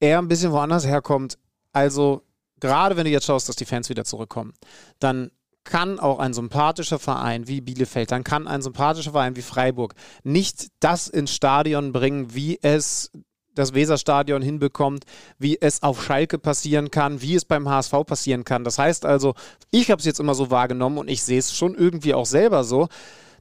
[0.00, 1.38] er ein bisschen woanders herkommt.
[1.72, 2.22] Also,
[2.60, 4.54] gerade wenn du jetzt schaust, dass die Fans wieder zurückkommen,
[4.98, 5.30] dann
[5.64, 10.68] kann auch ein sympathischer Verein wie Bielefeld, dann kann ein sympathischer Verein wie Freiburg nicht
[10.80, 13.10] das ins Stadion bringen, wie es
[13.56, 15.04] das Weserstadion hinbekommt,
[15.38, 18.64] wie es auf Schalke passieren kann, wie es beim HSV passieren kann.
[18.64, 19.34] Das heißt also,
[19.70, 22.62] ich habe es jetzt immer so wahrgenommen und ich sehe es schon irgendwie auch selber
[22.64, 22.88] so.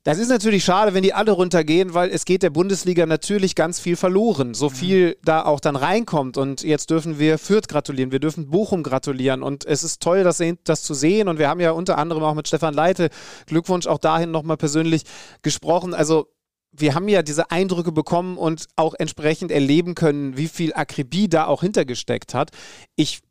[0.06, 3.80] Das ist natürlich schade, wenn die alle runtergehen, weil es geht der Bundesliga natürlich ganz
[3.80, 4.54] viel verloren.
[4.54, 4.74] So mhm.
[4.74, 6.38] viel da auch dann reinkommt.
[6.38, 9.42] Und jetzt dürfen wir Fürth gratulieren, wir dürfen Bochum gratulieren.
[9.42, 11.28] Und es ist toll, das, das zu sehen.
[11.28, 13.10] Und wir haben ja unter anderem auch mit Stefan Leite
[13.48, 15.06] Glückwunsch auch dahin nochmal persönlich
[15.42, 15.96] gesprochen.
[15.96, 16.28] Also
[16.72, 21.48] wir haben ja diese Eindrücke bekommen und auch entsprechend erleben können, wie viel Akribie da
[21.48, 22.52] auch hintergesteckt hat.
[22.96, 23.22] Ich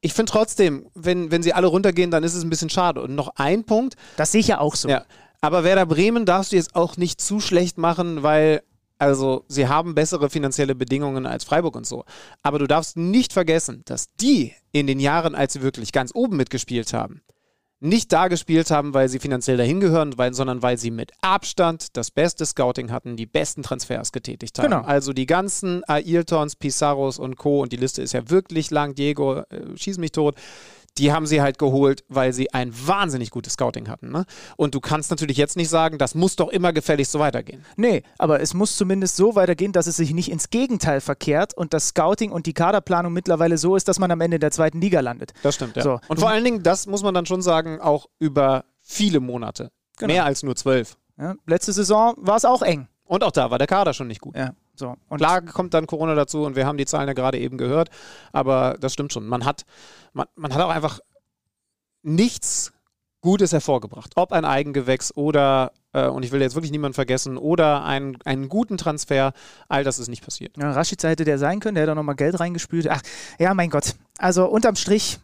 [0.00, 3.02] ich finde trotzdem, wenn, wenn sie alle runtergehen, dann ist es ein bisschen schade.
[3.02, 3.96] Und noch ein Punkt.
[4.16, 4.88] Das sehe ich ja auch so.
[4.88, 5.04] Ja,
[5.40, 8.62] aber Werder Bremen darfst du jetzt auch nicht zu schlecht machen, weil
[8.98, 12.04] also sie haben bessere finanzielle Bedingungen als Freiburg und so.
[12.42, 16.36] Aber du darfst nicht vergessen, dass die in den Jahren, als sie wirklich ganz oben
[16.36, 17.22] mitgespielt haben,
[17.80, 21.96] nicht da gespielt haben, weil sie finanziell dahin gehören, weil, sondern weil sie mit Abstand
[21.96, 24.70] das beste Scouting hatten, die besten Transfers getätigt haben.
[24.70, 24.82] Genau.
[24.82, 27.62] Also die ganzen Ailtons, Pizarros und Co.
[27.62, 28.96] und die Liste ist ja wirklich lang.
[28.96, 30.34] Diego, äh, schieß mich tot
[30.98, 34.10] die haben sie halt geholt, weil sie ein wahnsinnig gutes Scouting hatten.
[34.10, 34.24] Ne?
[34.56, 37.64] Und du kannst natürlich jetzt nicht sagen, das muss doch immer gefälligst so weitergehen.
[37.76, 41.72] Nee, aber es muss zumindest so weitergehen, dass es sich nicht ins Gegenteil verkehrt und
[41.72, 45.00] das Scouting und die Kaderplanung mittlerweile so ist, dass man am Ende der zweiten Liga
[45.00, 45.32] landet.
[45.42, 45.82] Das stimmt, ja.
[45.82, 46.00] So.
[46.08, 49.70] Und vor allen Dingen, das muss man dann schon sagen, auch über viele Monate.
[49.98, 50.12] Genau.
[50.12, 50.96] Mehr als nur zwölf.
[51.18, 52.88] Ja, letzte Saison war es auch eng.
[53.04, 54.36] Und auch da war der Kader schon nicht gut.
[54.36, 54.96] Ja, so.
[55.08, 57.90] Und Klar kommt dann Corona dazu und wir haben die Zahlen ja gerade eben gehört,
[58.32, 59.26] aber das stimmt schon.
[59.26, 59.64] Man hat,
[60.12, 61.00] man, man hat auch einfach
[62.02, 62.72] nichts
[63.20, 64.12] Gutes hervorgebracht.
[64.14, 68.48] Ob ein Eigengewächs oder, äh, und ich will jetzt wirklich niemanden vergessen, oder ein, einen
[68.48, 69.32] guten Transfer,
[69.68, 70.56] all das ist nicht passiert.
[70.56, 72.88] Ja, Rashica hätte der sein können, der hätte auch nochmal Geld reingespült.
[72.88, 73.02] Ach,
[73.38, 73.96] ja, mein Gott.
[74.18, 75.18] Also unterm Strich,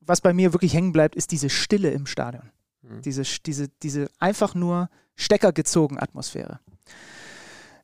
[0.00, 2.50] was bei mir wirklich hängen bleibt, ist diese Stille im Stadion.
[2.82, 3.02] Mhm.
[3.02, 6.60] Diese, diese, diese einfach nur Stecker gezogen Atmosphäre.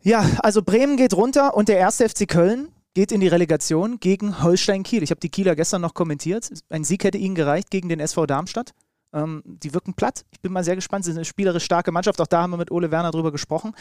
[0.07, 4.41] Ja, also Bremen geht runter und der erste FC Köln geht in die Relegation gegen
[4.41, 5.03] Holstein Kiel.
[5.03, 6.49] Ich habe die Kieler gestern noch kommentiert.
[6.69, 8.70] Ein Sieg hätte ihnen gereicht gegen den SV Darmstadt.
[9.12, 10.24] Ähm, die wirken platt.
[10.31, 11.05] Ich bin mal sehr gespannt.
[11.05, 12.20] Sie sind eine spielerisch starke Mannschaft.
[12.20, 13.74] Auch da haben wir mit Ole Werner drüber gesprochen.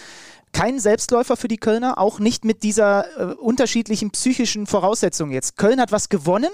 [0.52, 5.58] Kein Selbstläufer für die Kölner, auch nicht mit dieser äh, unterschiedlichen psychischen Voraussetzung jetzt.
[5.58, 6.50] Köln hat was gewonnen,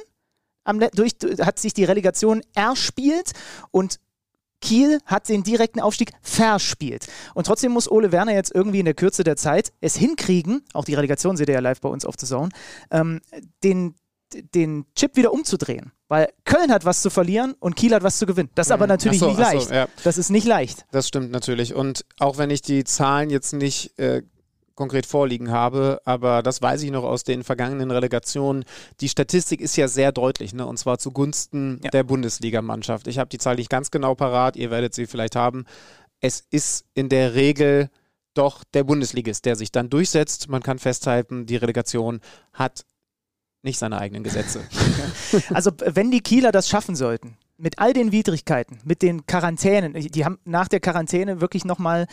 [0.66, 3.32] am, durch, hat sich die Relegation erspielt
[3.72, 4.02] und
[4.62, 7.08] Kiel hat den direkten Aufstieg verspielt.
[7.34, 10.86] Und trotzdem muss Ole Werner jetzt irgendwie in der Kürze der Zeit es hinkriegen, auch
[10.86, 12.50] die Relegation seht ihr ja live bei uns auf The Zone,
[12.92, 13.20] ähm,
[13.64, 13.96] den,
[14.54, 15.92] den Chip wieder umzudrehen.
[16.08, 18.50] Weil Köln hat was zu verlieren und Kiel hat was zu gewinnen.
[18.56, 19.72] Das ist aber natürlich Ach so, nicht so, leicht.
[19.72, 19.88] ja.
[20.04, 20.86] Das ist nicht leicht.
[20.92, 21.74] Das stimmt natürlich.
[21.74, 24.22] Und auch wenn ich die Zahlen jetzt nicht äh,
[24.82, 28.66] konkret vorliegen habe, aber das weiß ich noch aus den vergangenen Relegationen.
[29.00, 30.66] Die Statistik ist ja sehr deutlich, ne?
[30.66, 31.92] und zwar zugunsten Ja.
[31.92, 33.06] der Bundesligamannschaft.
[33.08, 35.66] Ich habe die Zahl nicht ganz genau parat, ihr werdet sie vielleicht haben.
[36.20, 37.90] Es ist in der Regel
[38.34, 40.50] doch der Bundesligist, der sich dann durchsetzt.
[40.50, 42.20] Man kann festhalten, die Relegation
[42.54, 42.86] hat
[43.62, 44.62] nicht seine eigenen Gesetze.
[45.54, 50.26] Also, wenn die Kieler das schaffen sollten, mit all den Widrigkeiten, mit den Quarantänen, die
[50.26, 52.08] haben nach der Quarantäne wirklich nochmal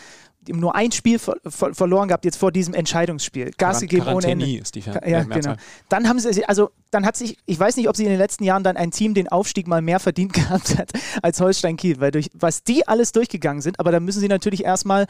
[0.47, 3.51] nur ein Spiel ver ver verloren gehabt, jetzt vor diesem Entscheidungsspiel.
[3.59, 4.59] Gas gegeben ohne Ende.
[4.59, 5.55] Ist die Ver Ja, genau.
[5.89, 8.45] Dann haben sie, also dann hat sich, ich weiß nicht, ob sie in den letzten
[8.45, 10.93] Jahren dann ein Team den Aufstieg mal mehr verdient gehabt hat
[11.23, 14.65] als Holstein Kiel, weil durch was die alles durchgegangen sind, aber da müssen sie natürlich
[14.65, 15.07] erstmal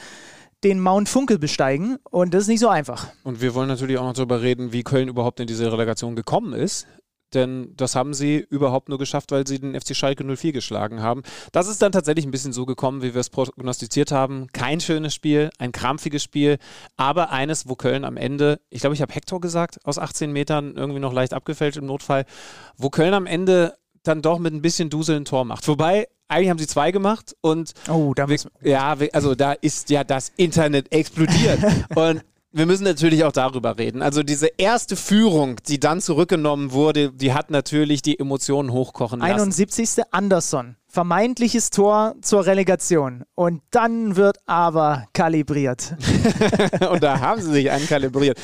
[0.65, 3.09] den Mount Funkel besteigen und das ist nicht so einfach.
[3.23, 6.53] Und wir wollen natürlich auch noch darüber reden, wie Köln überhaupt in diese Relegation gekommen
[6.53, 6.87] ist.
[7.35, 11.23] Denn das haben sie überhaupt nur geschafft, weil sie den FC Schalke 04 geschlagen haben.
[11.53, 14.47] Das ist dann tatsächlich ein bisschen so gekommen, wie wir es prognostiziert haben.
[14.53, 16.59] Kein schönes Spiel, ein krampfiges Spiel,
[16.97, 20.75] aber eines, wo Köln am Ende, ich glaube, ich habe Hector gesagt, aus 18 Metern
[20.77, 22.25] irgendwie noch leicht abgefälscht im Notfall,
[22.77, 25.69] wo Köln am Ende dann doch mit ein bisschen Dusel ein Tor macht.
[25.69, 29.91] Wobei, eigentlich haben sie zwei gemacht und Oh, da wir, ja, wir, also da ist
[29.91, 31.61] ja das Internet explodiert.
[31.95, 32.23] Und
[32.59, 34.03] wir müssen natürlich auch darüber reden.
[34.03, 39.33] Also diese erste Führung, die dann zurückgenommen wurde, die hat natürlich die Emotionen hochkochen lassen.
[39.33, 40.03] 71.
[40.11, 40.77] Anderson.
[40.89, 43.25] Vermeintliches Tor zur Relegation.
[43.35, 45.95] Und dann wird aber kalibriert.
[46.91, 48.39] Und da haben sie sich ankalibriert.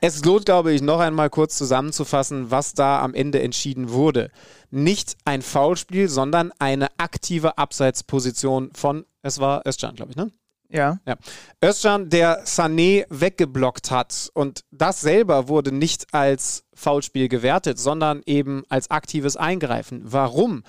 [0.00, 4.30] Es lohnt, glaube ich, noch einmal kurz zusammenzufassen, was da am Ende entschieden wurde.
[4.70, 10.32] Nicht ein Foulspiel, sondern eine aktive Abseitsposition von, es war Özcan, glaube ich, ne?
[10.72, 10.98] Ja.
[11.06, 11.16] Ja.
[11.62, 18.64] Özcan, der Sané weggeblockt hat und das selber wurde nicht als Foulspiel gewertet, sondern eben
[18.68, 20.00] als aktives Eingreifen.
[20.04, 20.64] Warum?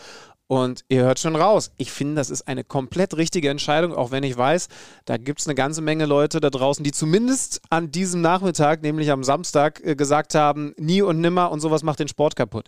[0.47, 4.23] Und ihr hört schon raus, ich finde, das ist eine komplett richtige Entscheidung, auch wenn
[4.23, 4.67] ich weiß,
[5.05, 9.09] da gibt es eine ganze Menge Leute da draußen, die zumindest an diesem Nachmittag, nämlich
[9.09, 12.67] am Samstag, äh, gesagt haben, nie und nimmer und sowas macht den Sport kaputt.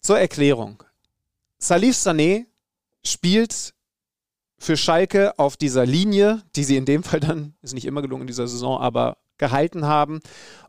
[0.00, 0.82] Zur Erklärung.
[1.58, 2.46] Salif Sané
[3.04, 3.74] spielt
[4.62, 8.22] für Schalke auf dieser Linie, die sie in dem Fall dann, ist nicht immer gelungen
[8.22, 10.20] in dieser Saison, aber gehalten haben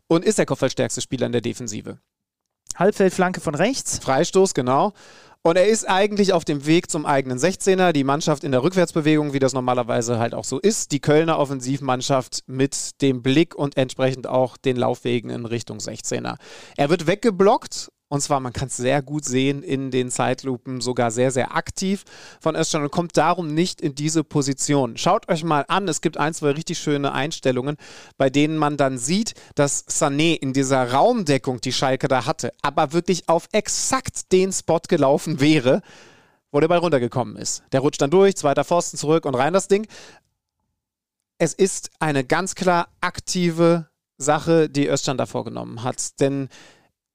[0.08, 1.98] und ist der kopfballstärkste Spieler in der Defensive.
[2.76, 4.00] Halbfeldflanke von rechts.
[4.00, 4.92] Freistoß, genau.
[5.42, 7.92] Und er ist eigentlich auf dem Weg zum eigenen 16er.
[7.92, 10.90] Die Mannschaft in der Rückwärtsbewegung, wie das normalerweise halt auch so ist.
[10.90, 16.36] Die Kölner Offensivmannschaft mit dem Blick und entsprechend auch den Laufwegen in Richtung 16er.
[16.76, 21.10] Er wird weggeblockt Und zwar, man kann es sehr gut sehen in den Zeitlupen, sogar
[21.10, 22.04] sehr, sehr aktiv
[22.40, 24.96] von Özcan und kommt darum nicht in diese Position.
[24.96, 27.76] Schaut euch mal an, es gibt ein, zwei richtig schöne Einstellungen,
[28.16, 32.92] bei denen man dann sieht, dass Sané in dieser Raumdeckung, die Schalke da hatte, aber
[32.92, 35.82] wirklich auf exakt den Spot gelaufen wäre,
[36.52, 37.64] wo der Ball runtergekommen ist.
[37.72, 39.88] Der rutscht dann durch, zweiter Pfosten zurück und rein das Ding.
[41.38, 43.88] Es ist eine ganz klar aktive
[44.18, 46.20] Sache, die Özcan da vorgenommen hat.
[46.20, 46.48] Denn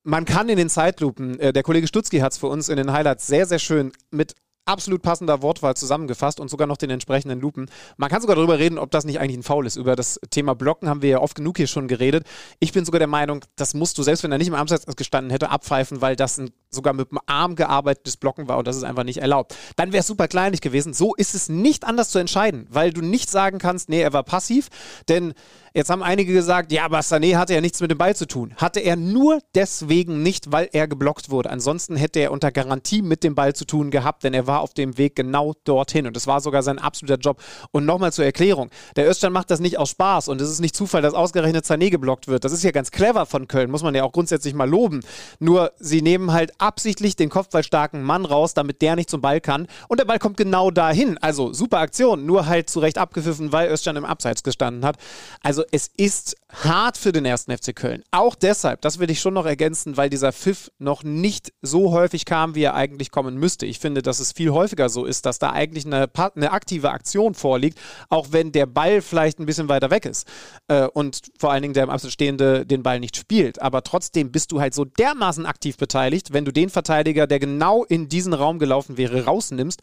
[0.03, 2.91] man kann in den Zeitlupen, äh, der Kollege Stutzki hat es für uns in den
[2.91, 4.35] Highlights sehr, sehr schön mit
[4.69, 7.69] absolut passender Wortwahl zusammengefasst und sogar noch den entsprechenden Lupen.
[7.97, 9.77] Man kann sogar darüber reden, ob das nicht eigentlich ein Foul ist.
[9.77, 12.25] Über das Thema Blocken haben wir ja oft genug hier schon geredet.
[12.59, 15.31] Ich bin sogar der Meinung, das musst du, selbst wenn er nicht im Abseits gestanden
[15.31, 18.83] hätte, abpfeifen, weil das ein, sogar mit dem Arm gearbeitetes Blocken war und das ist
[18.83, 19.55] einfach nicht erlaubt.
[19.75, 20.93] Dann wäre es super kleinlich gewesen.
[20.93, 24.23] So ist es nicht anders zu entscheiden, weil du nicht sagen kannst, nee, er war
[24.23, 24.69] passiv,
[25.07, 25.33] denn
[25.73, 28.53] Jetzt haben einige gesagt, ja, aber Sané hatte ja nichts mit dem Ball zu tun.
[28.57, 31.49] Hatte er nur deswegen nicht, weil er geblockt wurde.
[31.49, 34.73] Ansonsten hätte er unter Garantie mit dem Ball zu tun gehabt, denn er war auf
[34.73, 36.07] dem Weg genau dorthin.
[36.07, 37.41] Und es war sogar sein absoluter Job.
[37.71, 38.69] Und nochmal zur Erklärung.
[38.95, 41.89] Der Östern macht das nicht aus Spaß und es ist nicht Zufall, dass ausgerechnet Sané
[41.89, 42.43] geblockt wird.
[42.43, 45.01] Das ist ja ganz clever von Köln, muss man ja auch grundsätzlich mal loben.
[45.39, 49.67] Nur sie nehmen halt absichtlich den kopfballstarken Mann raus, damit der nicht zum Ball kann.
[49.87, 51.17] Und der Ball kommt genau dahin.
[51.17, 54.97] Also super Aktion, nur halt zu Recht abgepfiffen, weil Östern im Abseits gestanden hat.
[55.41, 58.01] Also also es ist hart für den ersten FC Köln.
[58.11, 62.23] Auch deshalb, das will ich schon noch ergänzen, weil dieser Pfiff noch nicht so häufig
[62.23, 63.65] kam, wie er eigentlich kommen müsste.
[63.65, 67.33] Ich finde, dass es viel häufiger so ist, dass da eigentlich eine, eine aktive Aktion
[67.33, 67.77] vorliegt,
[68.07, 70.27] auch wenn der Ball vielleicht ein bisschen weiter weg ist
[70.69, 73.61] äh, und vor allen Dingen der im Abseits stehende den Ball nicht spielt.
[73.61, 77.83] Aber trotzdem bist du halt so dermaßen aktiv beteiligt, wenn du den Verteidiger, der genau
[77.83, 79.81] in diesen Raum gelaufen wäre, rausnimmst,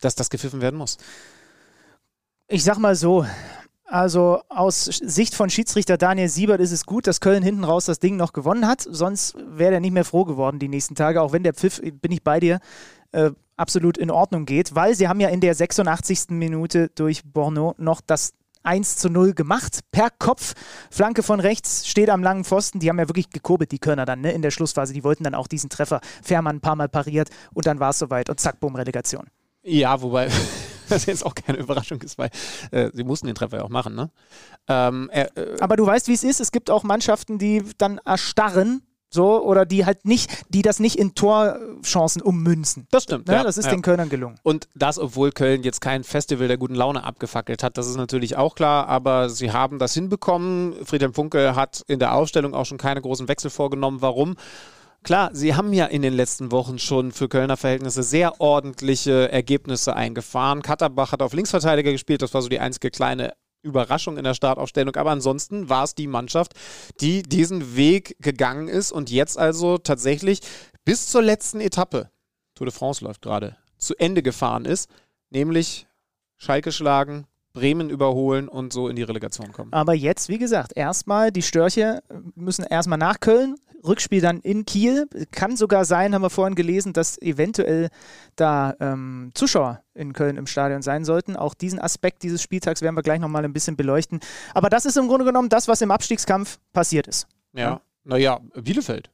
[0.00, 0.98] dass das gepfiffen werden muss.
[2.48, 3.26] Ich sag mal so,
[3.86, 8.00] also aus Sicht von Schiedsrichter Daniel Siebert ist es gut, dass Köln hinten raus das
[8.00, 8.86] Ding noch gewonnen hat.
[8.88, 12.12] Sonst wäre er nicht mehr froh geworden die nächsten Tage, auch wenn der Pfiff, bin
[12.12, 12.58] ich bei dir,
[13.12, 16.30] äh, absolut in Ordnung geht, weil sie haben ja in der 86.
[16.30, 18.32] Minute durch Borneau noch das
[18.64, 19.80] 1 zu 0 gemacht.
[19.92, 20.54] Per Kopf,
[20.90, 22.80] Flanke von rechts, steht am langen Pfosten.
[22.80, 24.92] Die haben ja wirklich gekurbelt, die Körner dann, ne, in der Schlussphase.
[24.92, 26.00] Die wollten dann auch diesen Treffer.
[26.22, 29.26] Fährmann ein paar Mal pariert und dann war es soweit und zack, bumm, Relegation.
[29.62, 30.28] Ja, wobei
[30.90, 32.30] was jetzt auch keine Überraschung ist, weil
[32.70, 33.94] äh, sie mussten den Treffer ja auch machen.
[33.94, 34.10] Ne?
[34.68, 35.26] Ähm, äh,
[35.60, 36.40] Aber du weißt, wie es ist.
[36.40, 40.98] Es gibt auch Mannschaften, die dann erstarren so, oder die halt nicht, die das nicht
[40.98, 42.86] in Torchancen ummünzen.
[42.90, 43.28] Das stimmt.
[43.28, 43.34] Ne?
[43.34, 43.70] Ja, das ist ja.
[43.70, 44.38] den Kölnern gelungen.
[44.42, 48.36] Und das, obwohl Köln jetzt kein Festival der guten Laune abgefackelt hat, das ist natürlich
[48.36, 50.74] auch klar, aber sie haben das hinbekommen.
[50.84, 54.02] Friedhelm Funke hat in der Ausstellung auch schon keine großen Wechsel vorgenommen.
[54.02, 54.36] Warum?
[55.02, 59.94] Klar, sie haben ja in den letzten Wochen schon für Kölner Verhältnisse sehr ordentliche Ergebnisse
[59.94, 60.62] eingefahren.
[60.62, 63.32] Katterbach hat auf Linksverteidiger gespielt, das war so die einzige kleine
[63.62, 64.96] Überraschung in der Startaufstellung.
[64.96, 66.54] Aber ansonsten war es die Mannschaft,
[67.00, 70.40] die diesen Weg gegangen ist und jetzt also tatsächlich
[70.84, 72.10] bis zur letzten Etappe,
[72.54, 74.88] Tour de France läuft gerade, zu Ende gefahren ist,
[75.30, 75.86] nämlich
[76.38, 77.26] Schalke schlagen,
[77.56, 79.72] Bremen überholen und so in die Relegation kommen.
[79.72, 82.02] Aber jetzt, wie gesagt, erstmal die Störche
[82.34, 85.08] müssen erstmal nach Köln, Rückspiel dann in Kiel.
[85.30, 87.88] Kann sogar sein, haben wir vorhin gelesen, dass eventuell
[88.36, 91.34] da ähm, Zuschauer in Köln im Stadion sein sollten.
[91.34, 94.20] Auch diesen Aspekt dieses Spieltags werden wir gleich nochmal ein bisschen beleuchten.
[94.52, 97.26] Aber das ist im Grunde genommen das, was im Abstiegskampf passiert ist.
[97.54, 97.80] Ja, ja.
[98.04, 99.10] naja, Bielefeld.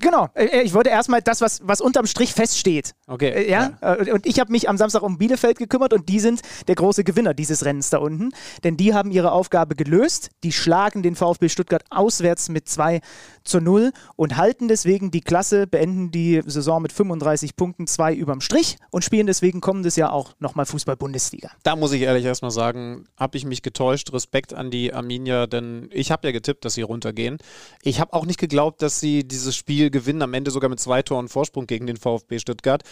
[0.00, 2.94] Genau, äh, äh, ich wollte erstmal das, was, was unterm Strich feststeht.
[3.06, 3.30] Okay.
[3.30, 3.72] Äh, ja?
[3.82, 3.94] ja.
[4.12, 7.34] Und ich habe mich am Samstag um Bielefeld gekümmert und die sind der große Gewinner
[7.34, 8.30] dieses Rennens da unten.
[8.62, 10.30] Denn die haben ihre Aufgabe gelöst.
[10.44, 13.00] Die schlagen den VfB Stuttgart auswärts mit 2
[13.48, 18.40] zu 0 und halten deswegen die Klasse, beenden die Saison mit 35 Punkten, 2 überm
[18.40, 21.50] Strich und spielen deswegen kommendes Jahr auch nochmal Fußball-Bundesliga.
[21.62, 24.12] Da muss ich ehrlich erstmal sagen, habe ich mich getäuscht.
[24.12, 27.38] Respekt an die Arminia, denn ich habe ja getippt, dass sie runtergehen.
[27.82, 31.02] Ich habe auch nicht geglaubt, dass sie dieses Spiel gewinnen, am Ende sogar mit zwei
[31.02, 32.82] Toren Vorsprung gegen den VfB Stuttgart.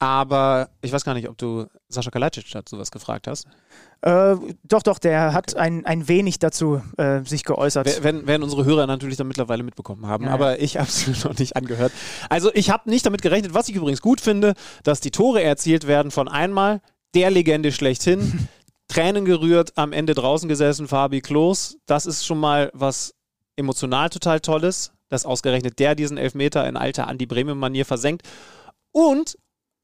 [0.00, 3.46] Aber ich weiß gar nicht, ob du Sascha Kalajdzic dazu sowas gefragt hast.
[4.02, 5.60] Äh, doch, doch, der hat okay.
[5.60, 8.04] ein, ein wenig dazu äh, sich geäußert.
[8.04, 10.64] Werden, werden unsere Hörer natürlich dann mittlerweile mitbekommen haben, ja, aber ja.
[10.64, 11.92] ich habe es noch nicht angehört.
[12.28, 14.54] Also ich habe nicht damit gerechnet, was ich übrigens gut finde,
[14.84, 16.80] dass die Tore erzielt werden von einmal
[17.14, 18.48] der Legende schlechthin,
[18.88, 21.76] Tränen gerührt, am Ende draußen gesessen, Fabi Klos.
[21.86, 23.14] Das ist schon mal was
[23.56, 28.28] emotional total Tolles dass ausgerechnet der diesen Elfmeter in alter Andi Bremen-Manier versenkt.
[28.92, 29.38] Und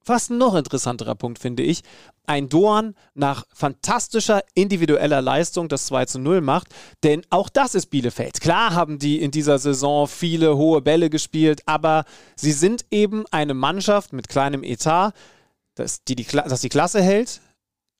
[0.04, 1.82] fast noch interessanterer Punkt, finde ich,
[2.26, 6.68] ein Doan nach fantastischer individueller Leistung das 2 zu 0 macht,
[7.02, 8.40] denn auch das ist Bielefeld.
[8.40, 12.04] Klar haben die in dieser Saison viele hohe Bälle gespielt, aber
[12.36, 15.12] sie sind eben eine Mannschaft mit kleinem Etat,
[15.74, 17.40] das die, die, das die Klasse hält,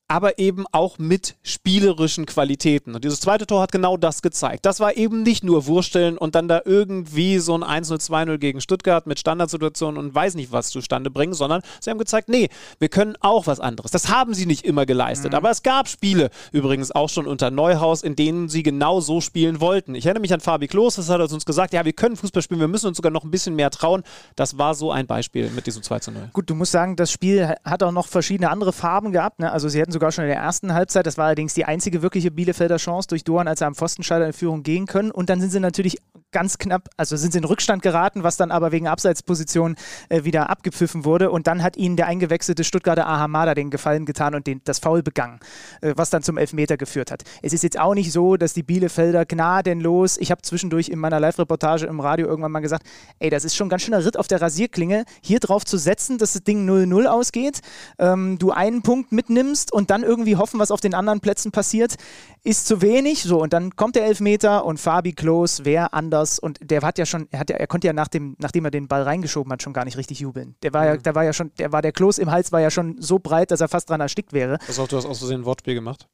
[0.07, 2.95] aber eben auch mit spielerischen Qualitäten.
[2.95, 4.67] Und dieses zweite Tor hat genau das gezeigt.
[4.67, 8.61] Das war eben nicht nur Wursteln und dann da irgendwie so ein 1-0, 2-0 gegen
[8.61, 12.91] Stuttgart mit Standardsituationen und weiß nicht was zustande bringen, sondern sie haben gezeigt, nee, wir
[12.91, 13.93] können auch was anderes.
[13.93, 15.33] Das haben sie nicht immer geleistet.
[15.33, 15.39] Mhm.
[15.39, 19.61] Aber es gab Spiele, übrigens auch schon unter Neuhaus, in denen sie genau so spielen
[19.61, 19.95] wollten.
[19.95, 22.43] Ich erinnere mich an Fabi Klos, das hat er uns gesagt, ja, wir können Fußball
[22.43, 24.03] spielen, wir müssen uns sogar noch ein bisschen mehr trauen.
[24.37, 26.29] Das war so ein Beispiel mit diesem 2 0.
[26.35, 29.41] Gut, du musst sagen, das Spiel hat auch noch verschiedene andere Farben gehabt.
[29.41, 29.51] Ne?
[29.51, 32.31] Also sie hätten sogar schon in der ersten Halbzeit, das war allerdings die einzige wirkliche
[32.31, 35.11] Bielefelder Chance durch Doan, als er am Pfostenscheider in Führung gehen können.
[35.11, 35.97] Und dann sind sie natürlich
[36.35, 39.77] ganz knapp, also sind sie in Rückstand geraten, was dann aber wegen Abseitsposition
[40.09, 41.31] äh, wieder abgepfiffen wurde.
[41.31, 45.03] Und dann hat ihnen der eingewechselte Stuttgarter Ahamada den Gefallen getan und den, das Foul
[45.03, 45.39] begangen,
[45.81, 47.23] äh, was dann zum Elfmeter geführt hat.
[47.41, 51.21] Es ist jetzt auch nicht so, dass die Bielefelder gnadenlos, ich habe zwischendurch in meiner
[51.21, 52.85] Live-Reportage im Radio irgendwann mal gesagt,
[53.21, 56.19] ey, das ist schon ein ganz schöner Ritt auf der Rasierklinge, hier drauf zu setzen,
[56.19, 57.61] dass das Ding 0-0 ausgeht,
[58.01, 61.95] ähm, du einen Punkt mitnimmst und dann irgendwie hoffen, was auf den anderen Plätzen passiert,
[62.43, 63.23] ist zu wenig.
[63.23, 67.07] So, und dann kommt der Elfmeter und Fabi Klos, wer anders, und der hat ja
[67.07, 69.63] schon, er, hat ja, er konnte ja nach dem, nachdem er den Ball reingeschoben hat,
[69.63, 70.55] schon gar nicht richtig jubeln.
[70.63, 70.89] Der war mhm.
[70.89, 73.19] ja, der war ja schon, der war der Klos im Hals war ja schon so
[73.19, 74.59] breit, dass er fast dran erstickt wäre.
[74.67, 76.09] Pass auf, du hast aus Versehen ein Wortspiel gemacht.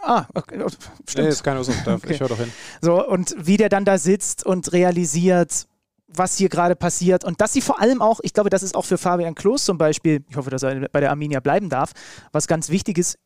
[0.00, 1.26] Ah, okay, oh, stimmt.
[1.26, 2.12] Nee, ist keine Ursache, okay.
[2.12, 2.52] ich höre doch hin.
[2.80, 5.66] So, und wie der dann da sitzt und realisiert,
[6.08, 8.84] was hier gerade passiert und dass sie vor allem auch, ich glaube, das ist auch
[8.84, 11.92] für Fabian Klos zum Beispiel, ich hoffe, dass er bei der Arminia bleiben darf,
[12.32, 13.18] was ganz wichtig ist,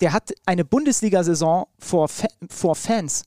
[0.00, 3.24] der hat eine Bundesliga-Saison vor, Fa vor Fans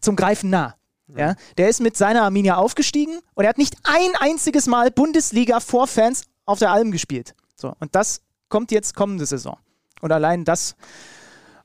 [0.00, 0.74] zum Greifen nah.
[1.06, 5.60] Ja, der ist mit seiner Arminia aufgestiegen und er hat nicht ein einziges Mal Bundesliga
[5.60, 7.34] vor Fans auf der Alm gespielt.
[7.56, 9.58] So, und das kommt jetzt kommende Saison.
[10.00, 10.76] Und allein das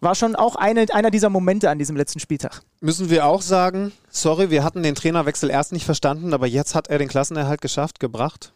[0.01, 2.61] war schon auch eine, einer dieser Momente an diesem letzten Spieltag.
[2.79, 6.87] Müssen wir auch sagen, sorry, wir hatten den Trainerwechsel erst nicht verstanden, aber jetzt hat
[6.87, 8.53] er den Klassenerhalt geschafft, gebracht.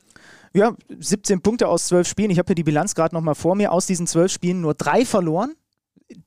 [0.54, 2.32] Ja, 17 Punkte aus 12 Spielen.
[2.32, 3.72] Ich habe hier die Bilanz gerade nochmal vor mir.
[3.72, 5.56] Aus diesen 12 Spielen nur drei verloren.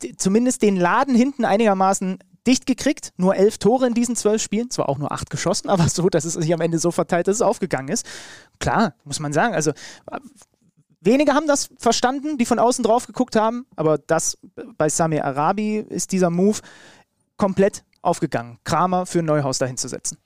[0.03, 3.13] D zumindest den Laden hinten einigermaßen dicht gekriegt.
[3.17, 4.71] Nur elf Tore in diesen zwölf Spielen.
[4.71, 7.37] Zwar auch nur acht geschossen, aber so, dass es sich am Ende so verteilt, dass
[7.37, 8.05] es aufgegangen ist.
[8.59, 9.55] Klar, muss man sagen.
[9.55, 9.73] Also
[11.07, 14.37] Wenige haben das verstanden, die von außen drauf geguckt haben, aber das
[14.77, 16.59] bei Sami Arabi ist dieser Move
[17.37, 18.59] komplett aufgegangen.
[18.65, 20.19] Kramer für Neuhaus dahin zu setzen.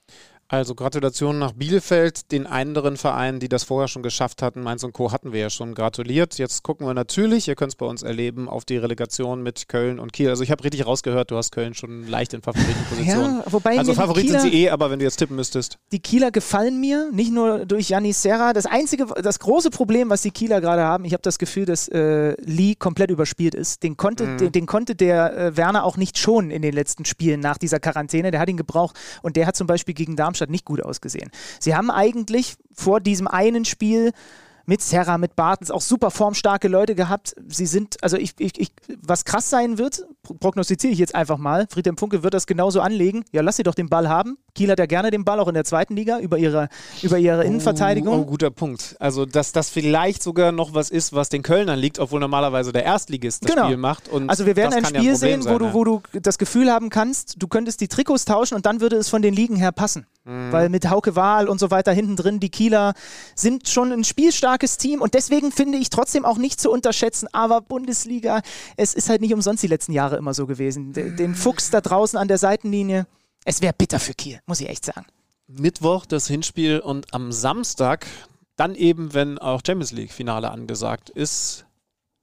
[0.53, 4.63] Also Gratulation nach Bielefeld, den anderen Vereinen, die das vorher schon geschafft hatten.
[4.65, 5.13] Mainz und Co.
[5.13, 6.39] hatten wir ja schon gratuliert.
[6.39, 10.01] Jetzt gucken wir natürlich, ihr könnt es bei uns erleben, auf die Relegation mit Köln
[10.01, 10.29] und Kiel.
[10.29, 13.37] Also ich habe richtig rausgehört, du hast Köln schon leicht in Favoritenposition.
[13.37, 15.79] Ja, wobei also Favorit sind sie eh, aber wenn du jetzt tippen müsstest.
[15.93, 18.53] Die Kieler gefallen mir, nicht nur durch Janis Serra.
[18.53, 21.87] Das einzige, das große Problem, was die Kieler gerade haben, ich habe das Gefühl, dass
[21.87, 23.85] äh, Lee komplett überspielt ist.
[23.85, 24.39] Den konnte, mhm.
[24.39, 27.79] den, den, konnte der äh, Werner auch nicht schonen in den letzten Spielen nach dieser
[27.79, 28.33] Quarantäne.
[28.33, 31.31] Der hat ihn gebraucht und der hat zum Beispiel gegen Darmstadt Darmstadt nicht gut ausgesehen.
[31.59, 34.13] Sie haben eigentlich vor diesem einen Spiel
[34.71, 37.35] mit Serra, mit Bartens, auch super formstarke Leute gehabt.
[37.49, 38.73] Sie sind, also ich, ich, ich
[39.03, 40.05] was krass sein wird,
[40.39, 43.25] prognostiziere ich jetzt einfach mal, Friedhelm Funke wird das genauso anlegen.
[43.33, 44.39] Ja, lass sie doch den Ball haben.
[44.55, 46.69] Kiel hat ja gerne den Ball auch in der zweiten Liga über ihre,
[47.03, 48.15] über ihre Innenverteidigung.
[48.15, 48.95] Oh, oh, guter Punkt.
[49.01, 52.85] Also, dass das vielleicht sogar noch was ist, was den Kölnern liegt, obwohl normalerweise der
[52.85, 53.65] Erstligist das genau.
[53.65, 54.09] Spiel macht.
[54.09, 56.39] Und also, wir werden ein Spiel ja ein sehen, sein, wo, du, wo du das
[56.39, 59.57] Gefühl haben kannst, du könntest die Trikots tauschen und dann würde es von den Ligen
[59.57, 60.07] her passen.
[60.25, 60.53] Mhm.
[60.53, 62.95] Weil mit Hauke Wahl und so weiter hinten drin, die Kieler
[63.35, 67.29] sind schon ein spielstarkes Team und deswegen finde ich trotzdem auch nicht zu unterschätzen.
[67.33, 68.43] Aber Bundesliga,
[68.77, 70.93] es ist halt nicht umsonst die letzten Jahre immer so gewesen.
[70.93, 73.07] Den Fuchs da draußen an der Seitenlinie,
[73.45, 75.07] es wäre bitter für Kiel, muss ich echt sagen.
[75.47, 78.07] Mittwoch das Hinspiel und am Samstag,
[78.57, 81.65] dann eben, wenn auch Champions League-Finale angesagt ist,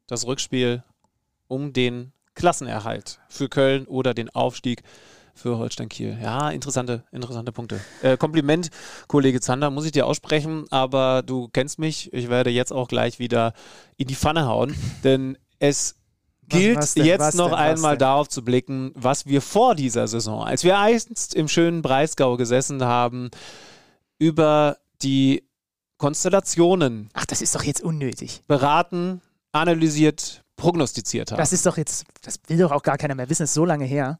[0.06, 0.84] das Rückspiel
[1.48, 4.84] um den Klassenerhalt für Köln oder den Aufstieg
[5.38, 6.18] für Holstein Kiel.
[6.22, 7.80] Ja, interessante, interessante Punkte.
[8.02, 8.70] Äh, Kompliment,
[9.08, 12.12] Kollege Zander, muss ich dir aussprechen, aber du kennst mich.
[12.14, 13.54] Ich werde jetzt auch gleich wieder
[13.96, 15.96] in die Pfanne hauen, denn es
[16.50, 20.44] gilt was, was jetzt noch denn, einmal darauf zu blicken, was wir vor dieser Saison,
[20.44, 23.30] als wir einst im schönen Breisgau gesessen haben,
[24.20, 25.44] über die
[25.98, 27.10] Konstellationen.
[27.14, 28.44] Ach, das ist doch jetzt unnötig.
[28.48, 31.38] Beraten, analysiert, prognostiziert haben.
[31.38, 33.86] Das ist doch jetzt, das will doch auch gar keiner mehr wissen, ist so lange
[33.86, 34.20] her.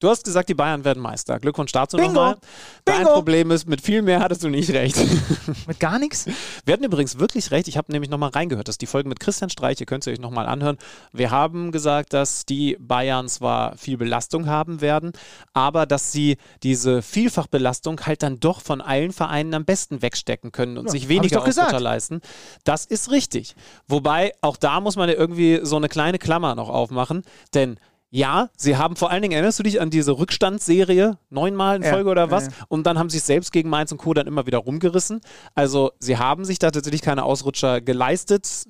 [0.00, 1.38] Du hast gesagt, die Bayern werden Meister.
[1.38, 2.38] Glückwunsch dazu nochmal.
[2.86, 4.96] Dein Problem ist, mit viel mehr hattest du nicht recht.
[5.66, 6.24] mit gar nichts?
[6.64, 7.68] Wir hatten übrigens wirklich recht.
[7.68, 8.66] Ich habe nämlich nochmal reingehört.
[8.66, 9.78] Das ist die Folge mit Christian Streich.
[9.78, 10.78] Ihr könnt sie euch nochmal anhören.
[11.12, 15.12] Wir haben gesagt, dass die Bayern zwar viel Belastung haben werden,
[15.52, 20.78] aber dass sie diese Vielfachbelastung halt dann doch von allen Vereinen am besten wegstecken können
[20.78, 22.22] und ja, sich weniger Ausrutscher leisten.
[22.64, 23.54] Das ist richtig.
[23.86, 27.22] Wobei, auch da muss man ja irgendwie so eine kleine Klammer noch aufmachen,
[27.52, 27.78] denn
[28.10, 32.08] ja, sie haben vor allen Dingen, erinnerst du dich an diese Rückstandsserie, neunmal in Folge
[32.08, 32.46] ja, oder was?
[32.46, 32.56] Ja, ja.
[32.68, 34.12] Und dann haben sie es selbst gegen Mainz und Co.
[34.14, 35.20] dann immer wieder rumgerissen.
[35.54, 38.64] Also sie haben sich da tatsächlich keine Ausrutscher geleistet,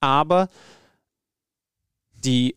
[0.00, 0.48] aber
[2.14, 2.56] die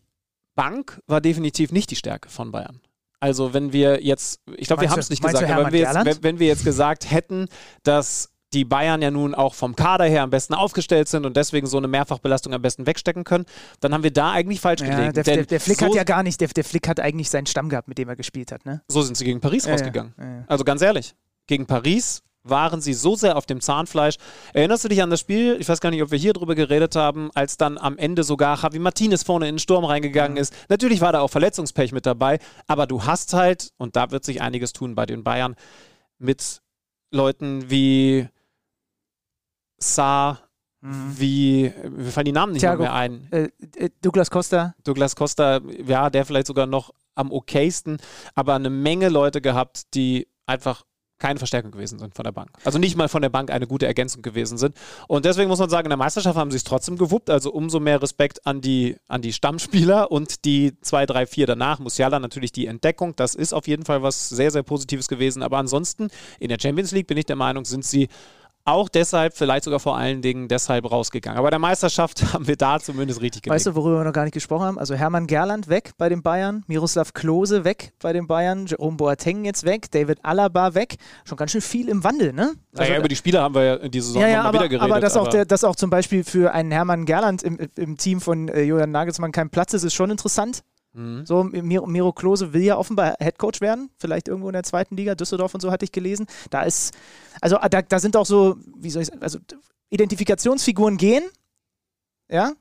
[0.54, 2.80] Bank war definitiv nicht die Stärke von Bayern.
[3.18, 6.04] Also wenn wir jetzt, ich glaube, wir haben es nicht gesagt, aber wenn wir, jetzt,
[6.04, 7.48] wenn, wenn wir jetzt gesagt hätten,
[7.82, 11.66] dass die Bayern ja nun auch vom Kader her am besten aufgestellt sind und deswegen
[11.66, 13.46] so eine Mehrfachbelastung am besten wegstecken können,
[13.80, 15.12] dann haben wir da eigentlich falsch Ja, gelegen.
[15.12, 17.46] der, der, der Flick so, hat ja gar nicht, der, der Flick hat eigentlich seinen
[17.46, 18.82] Stamm gehabt, mit dem er gespielt hat, ne?
[18.88, 20.14] so sind sie gegen Paris Ja, rausgegangen.
[20.18, 20.44] ja.
[20.48, 21.14] Also ganz ehrlich,
[21.46, 24.14] gegen Paris waren sie so sehr auf dem Zahnfleisch.
[24.54, 25.58] Erinnerst du dich an das Spiel?
[25.60, 28.58] Ich weiß gar nicht, ob wir hier drüber geredet haben, als dann am Ende sogar
[28.62, 30.54] Javi Martinez vorne in den Sturm reingegangen ist.
[30.70, 34.40] Natürlich war da auch Verletzungspech mit dabei, aber du hast halt, und da wird sich
[34.40, 35.54] einiges tun bei den Bayern,
[36.18, 36.62] mit
[37.12, 38.26] Leuten wie
[39.82, 40.40] Saar,
[40.80, 42.82] wie, mir fallen die Namen nicht Thiago.
[42.82, 43.28] mehr ein.
[43.30, 47.98] Äh, äh, Douglas Costa, Douglas Costa, ja, der vielleicht sogar noch am okaysten,
[48.34, 50.84] aber eine Menge Leute gehabt, die einfach
[51.20, 52.50] keine Verstärkung gewesen sind von der Bank.
[52.64, 54.74] Also nicht mal von der Bank eine gute Ergänzung gewesen sind.
[55.06, 57.30] Und deswegen muss man sagen, in der Meisterschaft haben sie es trotzdem gewuppt.
[57.30, 61.78] Also umso mehr Respekt an die, an die Stammspieler und die zwei, drei, vier danach.
[61.78, 63.14] Musiala natürlich die Entdeckung.
[63.16, 65.42] Das ist auf jeden Fall was sehr, sehr Positives gewesen.
[65.42, 66.08] Aber ansonsten
[66.38, 68.08] in der Champions League bin ich der Meinung, sind sie
[68.64, 71.38] auch deshalb, vielleicht sogar vor allen Dingen deshalb rausgegangen.
[71.38, 73.54] Aber der Meisterschaft haben wir da zumindest richtig gelegt.
[73.54, 74.78] weißt du, worüber wir noch gar nicht gesprochen haben?
[74.78, 79.44] Also Hermann Gerland weg bei den Bayern, Miroslav Klose weg bei den Bayern, Jerome Boateng
[79.44, 80.96] jetzt weg, David Alaba weg.
[81.24, 82.54] Schon ganz schön viel im Wandel, ne?
[82.72, 84.90] naja, über die Spieler haben wir ja in dieser Saison ja, ja, aber, wieder geredet.
[84.90, 88.20] aber dass auch, der, dass auch zum Beispiel für einen Hermann Gerland im, im Team
[88.20, 90.62] von äh, Julian Nagelsmann kein Platz ist, ist schon interessant.
[90.92, 91.24] Mhm.
[91.24, 95.14] So, Miro, Miro Klose will ja offenbar Headcoach werden, vielleicht irgendwo in der zweiten Liga,
[95.14, 96.26] Düsseldorf und so hatte ich gelesen.
[96.50, 96.94] Da ist,
[97.40, 99.38] also da, da sind auch so, wie soll ich sagen, also
[99.90, 101.24] Identifikationsfiguren gehen,
[102.28, 102.52] ja,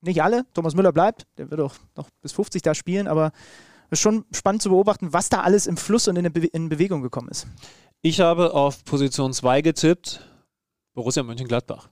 [0.00, 0.44] nicht alle.
[0.54, 3.32] Thomas Müller bleibt, der wird auch noch bis 50 da spielen, aber
[3.90, 6.68] es ist schon spannend zu beobachten, was da alles im Fluss und in, Be in
[6.68, 7.46] Bewegung gekommen ist.
[8.02, 10.20] Ich habe auf Position 2 getippt,
[10.94, 11.88] Borussia Mönchengladbach.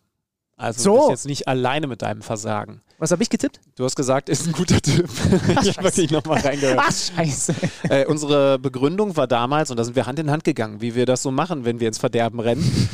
[0.57, 0.91] Also So.
[0.91, 2.83] du bist jetzt nicht alleine mit deinem Versagen.
[2.99, 3.61] Was habe ich getippt?
[3.74, 5.09] Du hast gesagt, ist ein guter Tipp.
[5.62, 6.79] ich habe wirklich nochmal reingehört.
[6.81, 7.55] Ach, scheiße.
[7.89, 11.05] Äh, unsere Begründung war damals, und da sind wir Hand in Hand gegangen, wie wir
[11.05, 12.89] das so machen, wenn wir ins Verderben rennen.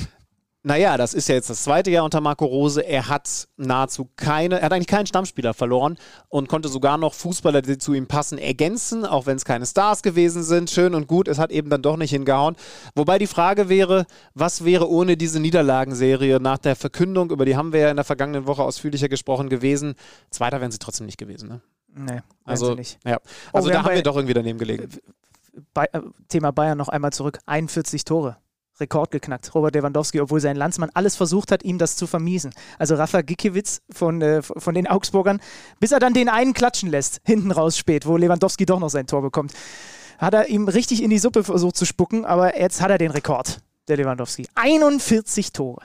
[0.65, 2.81] Naja, das ist ja jetzt das zweite Jahr unter Marco Rose.
[2.81, 5.97] Er hat nahezu keine, er hat eigentlich keinen Stammspieler verloren
[6.29, 10.03] und konnte sogar noch Fußballer, die zu ihm passen, ergänzen, auch wenn es keine Stars
[10.03, 10.69] gewesen sind.
[10.69, 12.57] Schön und gut, es hat eben dann doch nicht hingehauen.
[12.97, 14.05] Wobei die Frage wäre,
[14.35, 18.05] was wäre ohne diese Niederlagenserie nach der Verkündung, über die haben wir ja in der
[18.05, 19.95] vergangenen Woche ausführlicher gesprochen gewesen.
[20.31, 21.61] Zweiter wären sie trotzdem nicht gewesen, ne?
[21.95, 22.99] Nee, Also, nicht.
[23.07, 23.19] ja.
[23.53, 24.89] Oh, Also wir da haben wir doch irgendwie daneben gelegen.
[25.73, 25.89] Bei,
[26.29, 27.39] Thema Bayern noch einmal zurück.
[27.47, 28.37] 41 Tore.
[28.81, 29.55] Rekord geknackt.
[29.55, 32.53] Robert Lewandowski, obwohl sein Landsmann alles versucht hat, ihm das zu vermiesen.
[32.79, 35.41] Also Rafa Gikiewicz von, äh, von den Augsburgern,
[35.81, 39.07] bis er dann den einen klatschen lässt, hinten raus spät, wo Lewandowski doch noch sein
[39.07, 39.53] Tor bekommt,
[40.19, 43.11] hat er ihm richtig in die Suppe versucht zu spucken, aber jetzt hat er den
[43.11, 44.49] Rekord, der Lewandowski.
[44.55, 45.83] 41 Tore.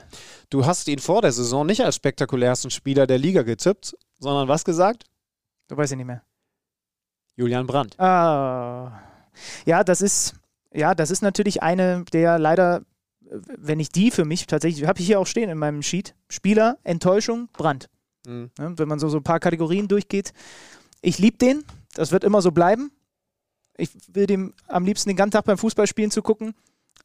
[0.50, 4.64] Du hast ihn vor der Saison nicht als spektakulärsten Spieler der Liga getippt, sondern was
[4.64, 5.04] gesagt?
[5.68, 6.22] Du weißt ja nicht mehr.
[7.36, 7.98] Julian Brandt.
[7.98, 9.00] Ah.
[9.64, 10.34] Ja, das ist,
[10.74, 12.82] ja, das ist natürlich eine der leider,
[13.20, 16.14] wenn nicht die für mich tatsächlich, habe ich hier auch stehen in meinem Sheet.
[16.28, 17.88] Spieler, Enttäuschung, Brand.
[18.26, 18.50] Mhm.
[18.58, 20.32] Ne, wenn man so, so ein paar Kategorien durchgeht.
[21.00, 21.64] Ich liebe den,
[21.94, 22.90] das wird immer so bleiben.
[23.76, 26.54] Ich will dem am liebsten den ganzen Tag beim Fußballspielen zu gucken,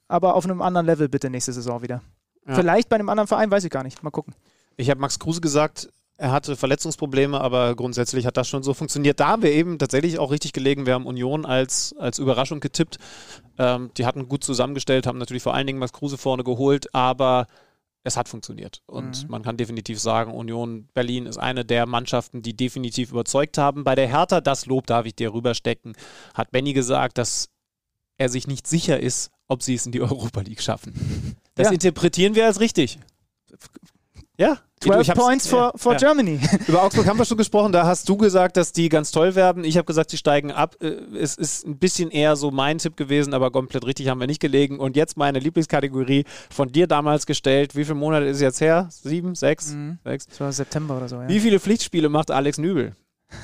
[0.07, 2.01] aber auf einem anderen Level bitte nächste Saison wieder.
[2.47, 2.55] Ja.
[2.55, 4.01] Vielleicht bei einem anderen Verein, weiß ich gar nicht.
[4.03, 4.33] Mal gucken.
[4.77, 5.89] Ich habe Max Kruse gesagt,
[6.19, 9.19] er hatte Verletzungsprobleme, aber grundsätzlich hat das schon so funktioniert.
[9.21, 10.85] Da haben wir eben tatsächlich auch richtig gelegen.
[10.85, 12.97] Wir haben Union als, als Überraschung getippt.
[13.57, 17.47] Ähm, die hatten gut zusammengestellt, haben natürlich vor allen Dingen Max Kruse vorne geholt, aber
[18.03, 18.81] es hat funktioniert.
[18.85, 19.29] Und Mhm.
[19.31, 23.83] man kann definitiv sagen, Union Berlin ist eine der Mannschaften, die definitiv überzeugt haben.
[23.83, 25.93] Bei der Hertha, das Lob darf ich dir rüberstecken,
[26.33, 27.49] hat Benny gesagt, dass
[28.17, 30.01] er sich nicht sicher ist, ob sie es in die
[30.31, 31.35] Europa League schaffen.
[31.55, 31.73] Das Ja.
[31.73, 32.99] interpretieren wir als richtig.
[34.37, 34.57] Ja.
[34.81, 35.97] 12 Ich hab's- Points for, for ja.
[35.97, 36.39] Germany.
[36.67, 37.71] Über Augsburg haben wir schon gesprochen.
[37.73, 39.63] Da hast du gesagt, dass die ganz toll werden.
[39.65, 40.75] Ich habe gesagt, sie steigen ab.
[40.81, 40.87] Äh,
[41.17, 44.39] Es ist ein bisschen eher so mein Tipp gewesen, aber komplett richtig haben wir nicht
[44.41, 44.79] gelegen.
[44.79, 47.75] Und jetzt meine Lieblingskategorie von dir damals gestellt.
[47.75, 48.87] Wie viele Monate ist es jetzt her?
[48.89, 49.99] Sieben, sechs, Mhm.
[50.05, 50.27] sechs.
[50.27, 51.27] Das war September oder so, ja.
[51.27, 52.95] Wie viele Pflichtspiele macht Alex Nübel?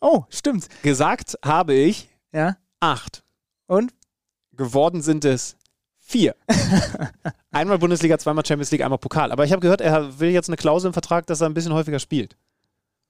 [0.00, 0.68] Oh, stimmt.
[0.84, 2.56] Gesagt habe ich Ja.
[2.78, 3.24] acht.
[3.66, 3.92] Und?
[4.54, 5.56] Geworden sind es
[6.08, 6.34] vier.
[7.52, 9.30] einmal Bundesliga, zweimal Champions League, einmal Pokal.
[9.30, 11.74] Aber ich habe gehört, er will jetzt eine Klausel im Vertrag, dass er ein bisschen
[11.74, 12.36] häufiger spielt.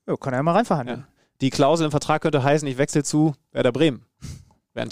[0.06, 1.06] Ja, kann er ja mal reinverhandeln.
[1.40, 4.04] Die Klausel im Vertrag könnte heißen, ich wechsle zu Werder Bremen.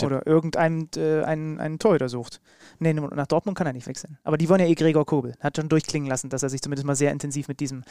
[0.06, 2.40] Oder irgendeinen äh, einen, einen Torhüter sucht.
[2.78, 4.18] Nee, nach Dortmund kann er nicht wechseln.
[4.24, 5.34] Aber die wollen ja eh Gregor Kobel.
[5.40, 7.84] Hat schon durchklingen lassen, dass er sich zumindest mal sehr intensiv mit diesem,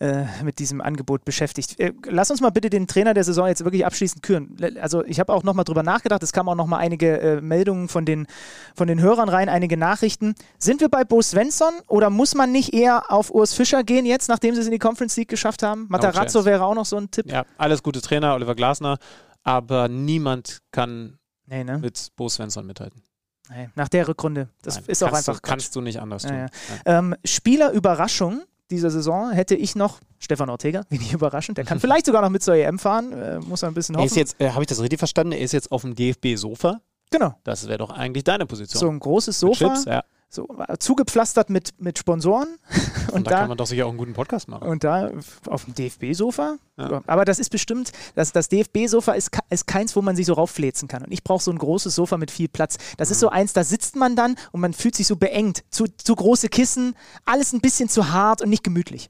[0.00, 1.78] äh, mit diesem Angebot beschäftigt.
[1.78, 4.56] Äh, lass uns mal bitte den Trainer der Saison jetzt wirklich abschließend küren.
[4.80, 6.22] Also ich habe auch nochmal drüber nachgedacht.
[6.22, 8.26] Es kamen auch nochmal einige äh, Meldungen von den,
[8.74, 10.34] von den Hörern rein, einige Nachrichten.
[10.58, 14.28] Sind wir bei Bo Svensson oder muss man nicht eher auf Urs Fischer gehen jetzt,
[14.28, 15.86] nachdem sie es in die Conference League geschafft haben?
[15.88, 17.30] Matarazzo wäre auch noch so ein Tipp.
[17.30, 18.98] Ja, alles gute Trainer, Oliver Glasner.
[19.44, 21.17] Aber niemand kann
[21.48, 21.78] nee, ne?
[21.78, 23.02] mit Bo Svensson mithalten.
[23.50, 24.48] Nee, nach der Rückrunde.
[24.62, 25.40] Das Nein, ist auch einfach.
[25.40, 26.34] Du, kannst du nicht anders tun.
[26.34, 26.98] Ja, ja.
[26.98, 31.56] Ähm, Spielerüberraschung dieser Saison hätte ich noch Stefan Ortega, wenig überraschend.
[31.56, 33.12] Der kann vielleicht sogar noch mit zur EM fahren.
[33.12, 34.04] Äh, muss man ein bisschen hoffen.
[34.04, 35.32] Er ist jetzt, äh, habe ich das richtig verstanden?
[35.32, 36.80] Er ist jetzt auf dem DFB-Sofa.
[37.10, 37.34] Genau.
[37.44, 38.80] Das wäre doch eigentlich deine Position.
[38.80, 39.74] So ein großes Sofa.
[39.74, 40.48] Chips, ja so
[40.78, 42.48] zugepflastert mit, mit Sponsoren.
[43.08, 44.68] Und, und da, da, kann man doch sicher auch einen guten Podcast machen.
[44.68, 45.10] Und da
[45.46, 46.58] auf dem DFB-Sofa.
[46.76, 47.02] Ja.
[47.06, 50.88] Aber das ist bestimmt, das, das DFB-Sofa ist, ist keins, wo man sich so rauffläzen
[50.88, 51.04] kann.
[51.04, 52.76] Und ich brauche so ein großes Sofa mit viel Platz.
[52.98, 53.12] Das mhm.
[53.12, 55.64] ist so eins, da sitzt man dann und man fühlt sich so beengt.
[55.70, 56.94] Zu, zu große Kissen,
[57.24, 59.08] alles ein bisschen zu hart und nicht gemütlich.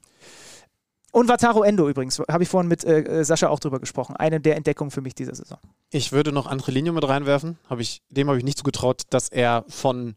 [1.11, 4.15] Und Wataru Endo übrigens, habe ich vorhin mit äh, Sascha auch drüber gesprochen.
[4.15, 5.57] Eine der Entdeckungen für mich dieser Saison.
[5.91, 7.57] Ich würde noch andere Linien mit reinwerfen.
[7.69, 10.15] Hab ich, dem habe ich nicht zugetraut, dass er von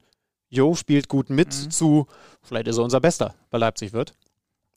[0.52, 1.70] Jo spielt gut mit mhm.
[1.70, 2.06] zu,
[2.42, 4.12] vielleicht ist er unser Bester bei Leipzig wird.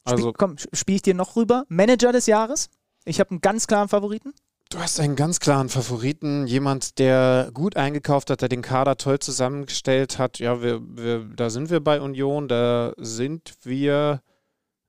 [0.05, 1.65] Also, Spiel, komm, spiele ich dir noch rüber.
[1.67, 2.69] Manager des Jahres?
[3.03, 4.33] Ich habe einen ganz klaren Favoriten.
[4.69, 9.19] Du hast einen ganz klaren Favoriten, jemand, der gut eingekauft hat, der den Kader toll
[9.19, 10.39] zusammengestellt hat.
[10.39, 14.21] Ja, wir, wir, da sind wir bei Union, da sind wir.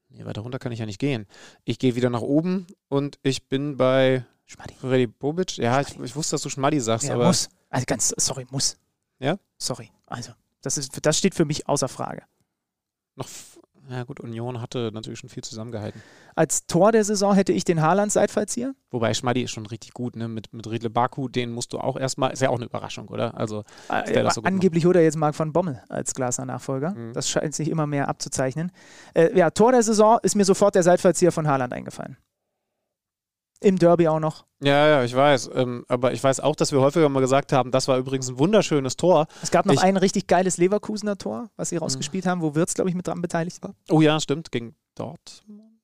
[0.08, 1.26] Nee, weiter runter kann ich ja nicht gehen.
[1.64, 4.74] Ich gehe wieder nach oben und ich bin bei Schmaddi.
[4.74, 5.56] Freddy Bobic.
[5.56, 7.26] Ja, ich, ich, wusste, dass du Schmaddi sagst, ja, aber.
[7.26, 7.48] Muss.
[7.70, 8.76] Also ganz, sorry, muss.
[9.18, 9.36] Ja?
[9.58, 9.90] Sorry.
[10.06, 10.30] Also.
[10.66, 12.24] Das, ist, das steht für mich außer Frage.
[13.14, 13.28] Noch,
[13.88, 16.02] ja gut, Union hatte natürlich schon viel zusammengehalten.
[16.34, 18.74] Als Tor der Saison hätte ich den Haaland Seitfallzieher.
[18.90, 20.26] Wobei Schmaddi ist schon richtig gut, ne?
[20.26, 23.38] Mit, mit Riedle Baku, den musst du auch erstmal, ist ja auch eine Überraschung, oder?
[23.38, 26.90] Also, äh, so angeblich holt er jetzt Marc van Bommel als Glasner-Nachfolger.
[26.90, 27.12] Mhm.
[27.12, 28.72] Das scheint sich immer mehr abzuzeichnen.
[29.14, 32.16] Äh, ja, Tor der Saison ist mir sofort der Seitfallzieher von Haaland eingefallen.
[33.60, 34.44] Im Derby auch noch.
[34.60, 35.50] Ja, ja, ich weiß.
[35.54, 38.38] Ähm, aber ich weiß auch, dass wir häufiger mal gesagt haben, das war übrigens ein
[38.38, 39.26] wunderschönes Tor.
[39.42, 42.30] Es gab noch ich, ein richtig geiles Leverkusener Tor, was sie rausgespielt mhm.
[42.30, 43.74] haben, wo Wirtz, glaube ich, mit dran beteiligt war.
[43.90, 44.52] Oh ja, stimmt.
[44.52, 45.42] Gegen Dortmund.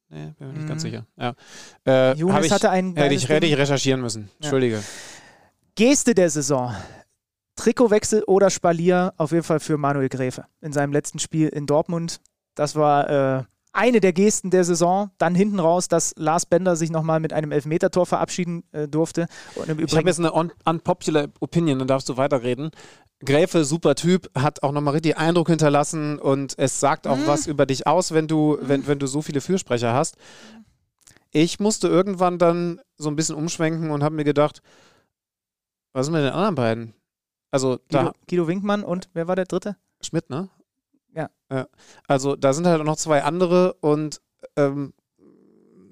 [0.09, 0.69] Nee, bin mir nicht mhm.
[0.69, 1.07] ganz sicher.
[1.17, 1.35] Ja.
[1.87, 2.95] Äh, Jonas ich, hatte einen.
[2.95, 4.31] Hätte ich, hätte ich recherchieren müssen.
[4.41, 4.77] Entschuldige.
[4.77, 4.83] Ja.
[5.75, 6.75] Geste der Saison.
[7.57, 12.21] Trikotwechsel oder Spalier auf jeden Fall für Manuel Gräfe in seinem letzten Spiel in Dortmund.
[12.55, 15.11] Das war äh, eine der Gesten der Saison.
[15.19, 19.27] Dann hinten raus, dass Lars Bender sich nochmal mit einem Elfmetertor verabschieden äh, durfte.
[19.57, 22.71] ich habe jetzt eine un unpopular Opinion, dann darfst du weiterreden.
[23.25, 27.27] Gräfe, super Typ, hat auch nochmal richtig Eindruck hinterlassen und es sagt auch mhm.
[27.27, 28.87] was über dich aus, wenn du, wenn, mhm.
[28.89, 30.17] wenn du so viele Fürsprecher hast.
[31.31, 34.61] Ich musste irgendwann dann so ein bisschen umschwenken und habe mir gedacht,
[35.95, 36.95] was sind mit den anderen beiden?
[37.51, 39.77] Also Guido, Guido Winkmann und wer war der dritte?
[40.01, 40.49] Schmidt, ne?
[41.15, 41.31] Ja.
[41.51, 41.67] ja.
[42.07, 44.21] Also da sind halt auch noch zwei andere und
[44.57, 44.93] ähm,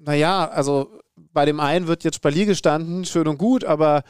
[0.03, 0.99] naja, also
[1.33, 4.03] bei dem einen wird jetzt Spalier gestanden, schön und gut, aber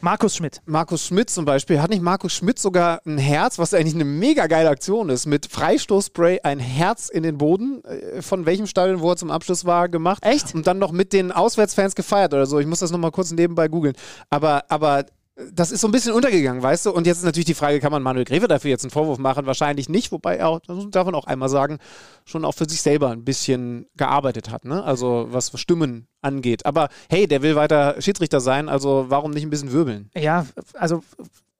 [0.00, 0.60] Markus Schmidt.
[0.66, 1.80] Markus Schmidt zum Beispiel.
[1.80, 5.46] Hat nicht Markus Schmidt sogar ein Herz, was eigentlich eine mega geile Aktion ist, mit
[5.46, 9.88] Freistoßspray ein Herz in den Boden, äh, von welchem Stadion, wo er zum Abschluss war,
[9.88, 10.22] gemacht.
[10.24, 10.54] Echt?
[10.54, 12.58] Und dann noch mit den Auswärtsfans gefeiert oder so.
[12.58, 13.94] Ich muss das nochmal kurz nebenbei googeln.
[14.28, 15.06] Aber, aber
[15.52, 16.90] das ist so ein bisschen untergegangen, weißt du?
[16.92, 19.44] Und jetzt ist natürlich die Frage, kann man Manuel Greve dafür jetzt einen Vorwurf machen?
[19.44, 21.78] Wahrscheinlich nicht, wobei er, das darf man auch einmal sagen,
[22.24, 24.82] schon auch für sich selber ein bisschen gearbeitet hat, ne?
[24.82, 26.64] Also was Stimmen angeht.
[26.64, 30.10] Aber hey, der will weiter Schiedsrichter sein, also warum nicht ein bisschen wirbeln?
[30.16, 31.02] Ja, also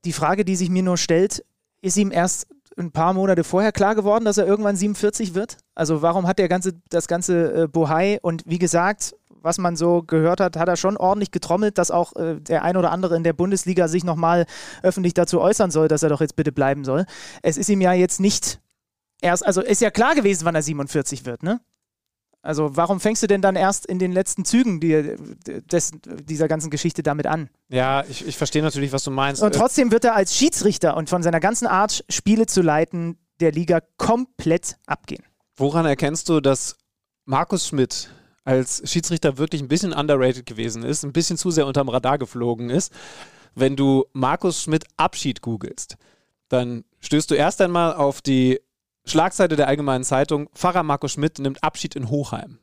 [0.06, 1.44] die Frage, die sich mir nur stellt,
[1.82, 2.46] ist ihm erst
[2.78, 5.58] ein paar Monate vorher klar geworden, dass er irgendwann 47 wird?
[5.74, 9.14] Also warum hat der ganze, das ganze äh, Bohai und wie gesagt,
[9.46, 12.76] was man so gehört hat, hat er schon ordentlich getrommelt, dass auch äh, der ein
[12.76, 14.44] oder andere in der Bundesliga sich nochmal
[14.82, 17.06] öffentlich dazu äußern soll, dass er doch jetzt bitte bleiben soll.
[17.42, 18.60] Es ist ihm ja jetzt nicht
[19.22, 21.60] erst, also ist ja klar gewesen, wann er 47 wird, ne?
[22.42, 25.16] Also warum fängst du denn dann erst in den letzten Zügen die,
[25.68, 27.48] des, dieser ganzen Geschichte damit an?
[27.68, 29.42] Ja, ich, ich verstehe natürlich, was du meinst.
[29.42, 33.50] Und trotzdem wird er als Schiedsrichter und von seiner ganzen Art, Spiele zu leiten, der
[33.50, 35.24] Liga komplett abgehen.
[35.56, 36.76] Woran erkennst du, dass
[37.24, 38.10] Markus Schmidt
[38.46, 42.70] als Schiedsrichter wirklich ein bisschen underrated gewesen ist, ein bisschen zu sehr unterm Radar geflogen
[42.70, 42.92] ist.
[43.54, 45.96] Wenn du Markus Schmidt Abschied googelst,
[46.48, 48.60] dann stößt du erst einmal auf die
[49.04, 52.58] Schlagseite der Allgemeinen Zeitung, Pfarrer Markus Schmidt nimmt Abschied in Hochheim.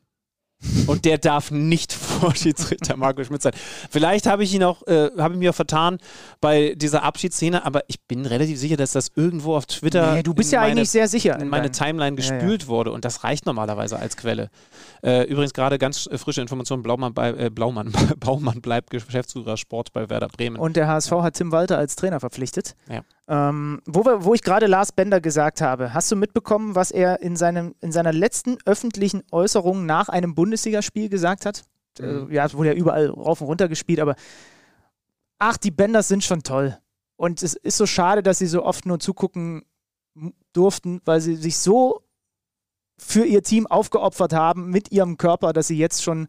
[0.86, 3.52] Und der darf nicht vor Schiedsrichter Marco Schmidt sein.
[3.90, 5.98] Vielleicht habe ich ihn auch, äh, habe ich mir vertan
[6.40, 10.14] bei dieser Abschiedsszene, aber ich bin relativ sicher, dass das irgendwo auf Twitter.
[10.14, 11.38] Nee, du bist ja meine, eigentlich sehr sicher.
[11.38, 12.68] in meine Timeline gespült ja, ja.
[12.68, 14.50] wurde und das reicht normalerweise als Quelle.
[15.02, 20.08] Äh, übrigens gerade ganz frische Information: Blaumann, bei, äh, Blaumann, Baumann bleibt Geschäftsführer Sport bei
[20.08, 20.56] Werder Bremen.
[20.56, 22.74] Und der HSV hat Tim Walter als Trainer verpflichtet.
[22.88, 23.02] Ja.
[23.26, 27.22] Ähm, wo, wir, wo ich gerade Lars Bender gesagt habe, hast du mitbekommen, was er
[27.22, 31.62] in, seinem, in seiner letzten öffentlichen Äußerung nach einem Bundesligaspiel gesagt hat?
[31.98, 32.30] Mhm.
[32.30, 34.14] Äh, ja, es wurde ja überall rauf und runter gespielt, aber
[35.38, 36.78] ach, die Benders sind schon toll.
[37.16, 39.62] Und es ist so schade, dass sie so oft nur zugucken
[40.52, 42.02] durften, weil sie sich so
[42.98, 46.28] für ihr Team aufgeopfert haben mit ihrem Körper, dass sie jetzt schon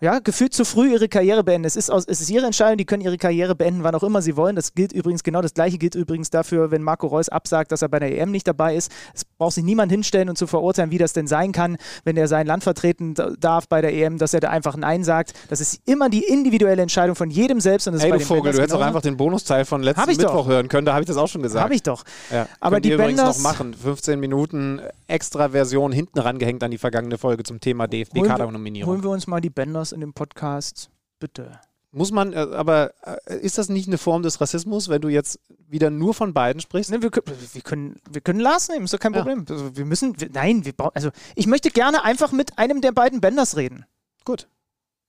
[0.00, 1.66] ja, gefühlt zu früh ihre Karriere beenden.
[1.66, 4.20] Es ist, aus, es ist ihre Entscheidung, die können ihre Karriere beenden, wann auch immer
[4.22, 4.56] sie wollen.
[4.56, 7.88] Das gilt übrigens genau das gleiche gilt übrigens dafür, wenn Marco Reus absagt, dass er
[7.88, 8.92] bei der EM nicht dabei ist.
[9.14, 12.28] Es braucht sich niemand hinstellen und zu verurteilen, wie das denn sein kann, wenn er
[12.28, 15.32] sein Land vertreten darf bei der EM, dass er da einfach Nein sagt.
[15.48, 17.86] Das ist immer die individuelle Entscheidung von jedem selbst.
[17.86, 20.48] Und das hey, du Vogel, du hättest auch einfach den Bonusteil von letzten Mittwoch doch.
[20.48, 21.64] hören können, da habe ich das auch schon gesagt.
[21.64, 22.04] Habe ich doch.
[22.30, 22.46] Ja.
[22.60, 23.74] Aber die übrigens noch machen.
[23.74, 28.92] 15 Minuten extra Version hinten rangehängt an die vergangene Folge zum Thema DFB-Kader-Nominierung.
[28.92, 29.50] Holen wir uns mal die
[29.86, 31.60] Benders in dem Podcast bitte.
[31.92, 32.92] Muss man, äh, aber
[33.26, 36.60] äh, ist das nicht eine Form des Rassismus, wenn du jetzt wieder nur von beiden
[36.60, 36.90] sprichst?
[36.90, 39.20] Nee, wir, wir, können, wir können Lars nehmen, ist doch kein ja.
[39.20, 39.46] Problem.
[39.48, 43.20] Also wir müssen, wir, nein, wir also ich möchte gerne einfach mit einem der beiden
[43.20, 43.86] Benders reden.
[44.24, 44.48] Gut.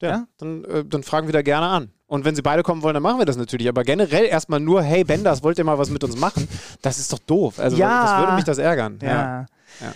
[0.02, 0.28] Ja, ja?
[0.38, 1.92] Dann, äh, dann fragen wir da gerne an.
[2.06, 3.68] Und wenn sie beide kommen wollen, dann machen wir das natürlich.
[3.68, 6.48] Aber generell erstmal nur, hey Benders, wollt ihr mal was mit uns machen?
[6.82, 7.60] Das ist doch doof.
[7.60, 8.04] Also ja.
[8.04, 9.00] das würde mich das ärgern.
[9.02, 9.46] Ja.
[9.82, 9.94] ja.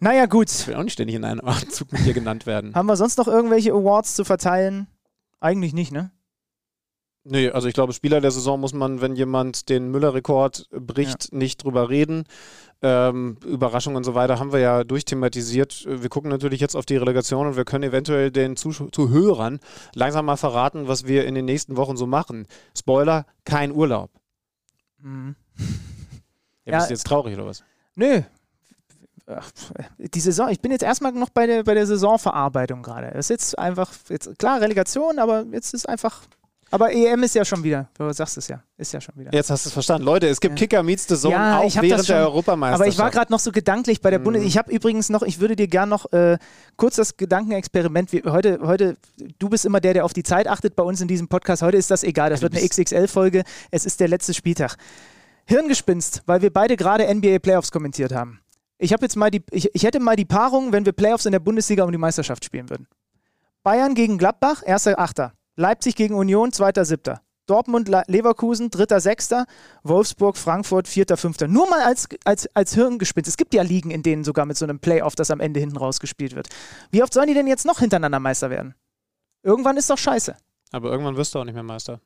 [0.00, 0.08] Ja.
[0.08, 0.50] Naja, gut.
[0.50, 2.74] Ich will auch nicht ständig in einem Anzug mit dir genannt werden.
[2.74, 4.86] Haben wir sonst noch irgendwelche Awards zu verteilen?
[5.40, 6.10] Eigentlich nicht, ne?
[7.22, 11.38] Nee, also ich glaube, Spieler der Saison muss man, wenn jemand den Müller-Rekord bricht, ja.
[11.38, 12.24] nicht drüber reden.
[12.82, 15.84] Ähm, Überraschungen und so weiter haben wir ja durchthematisiert.
[15.86, 19.60] Wir gucken natürlich jetzt auf die Relegation und wir können eventuell den Zuhörern
[19.94, 22.46] langsam mal verraten, was wir in den nächsten Wochen so machen.
[22.76, 24.10] Spoiler, kein Urlaub.
[25.02, 25.36] Mhm.
[26.64, 27.62] Ja, bist du jetzt traurig oder was?
[27.96, 28.22] Nö,
[29.98, 33.08] die Saison, ich bin jetzt erstmal noch bei der, bei der Saisonverarbeitung gerade.
[33.12, 36.22] Es ist jetzt einfach, jetzt, klar, Relegation, aber jetzt ist einfach.
[36.72, 39.32] Aber EM ist ja schon wieder, du sagst es ja, ist ja schon wieder.
[39.34, 40.04] Jetzt hast du es verstanden.
[40.04, 40.66] Leute, es gibt ja.
[40.66, 42.80] Kicker Meets the Zone ja, auch während der Europameisterschaft.
[42.80, 44.24] Aber ich war gerade noch so gedanklich bei der mhm.
[44.24, 44.44] Bundes...
[44.44, 46.38] Ich habe übrigens noch, ich würde dir gerne noch äh,
[46.76, 48.96] kurz das Gedankenexperiment, wie, heute, heute,
[49.40, 51.62] du bist immer der, der auf die Zeit achtet bei uns in diesem Podcast.
[51.62, 53.42] Heute ist das egal, das wird eine XXL-Folge.
[53.72, 54.76] Es ist der letzte Spieltag.
[55.46, 58.39] Hirngespinst, weil wir beide gerade NBA Playoffs kommentiert haben.
[58.82, 61.32] Ich habe jetzt mal die, ich, ich hätte mal die Paarung, wenn wir Playoffs in
[61.32, 62.88] der Bundesliga um die Meisterschaft spielen würden.
[63.62, 65.34] Bayern gegen Gladbach, erster Achter.
[65.56, 67.20] Leipzig gegen Union, zweiter Siebter.
[67.44, 69.44] Dortmund, Leverkusen, dritter, sechster.
[69.82, 71.46] Wolfsburg, Frankfurt, vierter, fünfter.
[71.46, 73.28] Nur mal als, als, als Hirngespinst.
[73.28, 75.76] Es gibt ja Ligen, in denen sogar mit so einem Playoff das am Ende hinten
[75.76, 76.48] rausgespielt wird.
[76.90, 78.74] Wie oft sollen die denn jetzt noch hintereinander Meister werden?
[79.42, 80.36] Irgendwann ist doch scheiße.
[80.72, 82.00] Aber irgendwann wirst du auch nicht mehr Meister.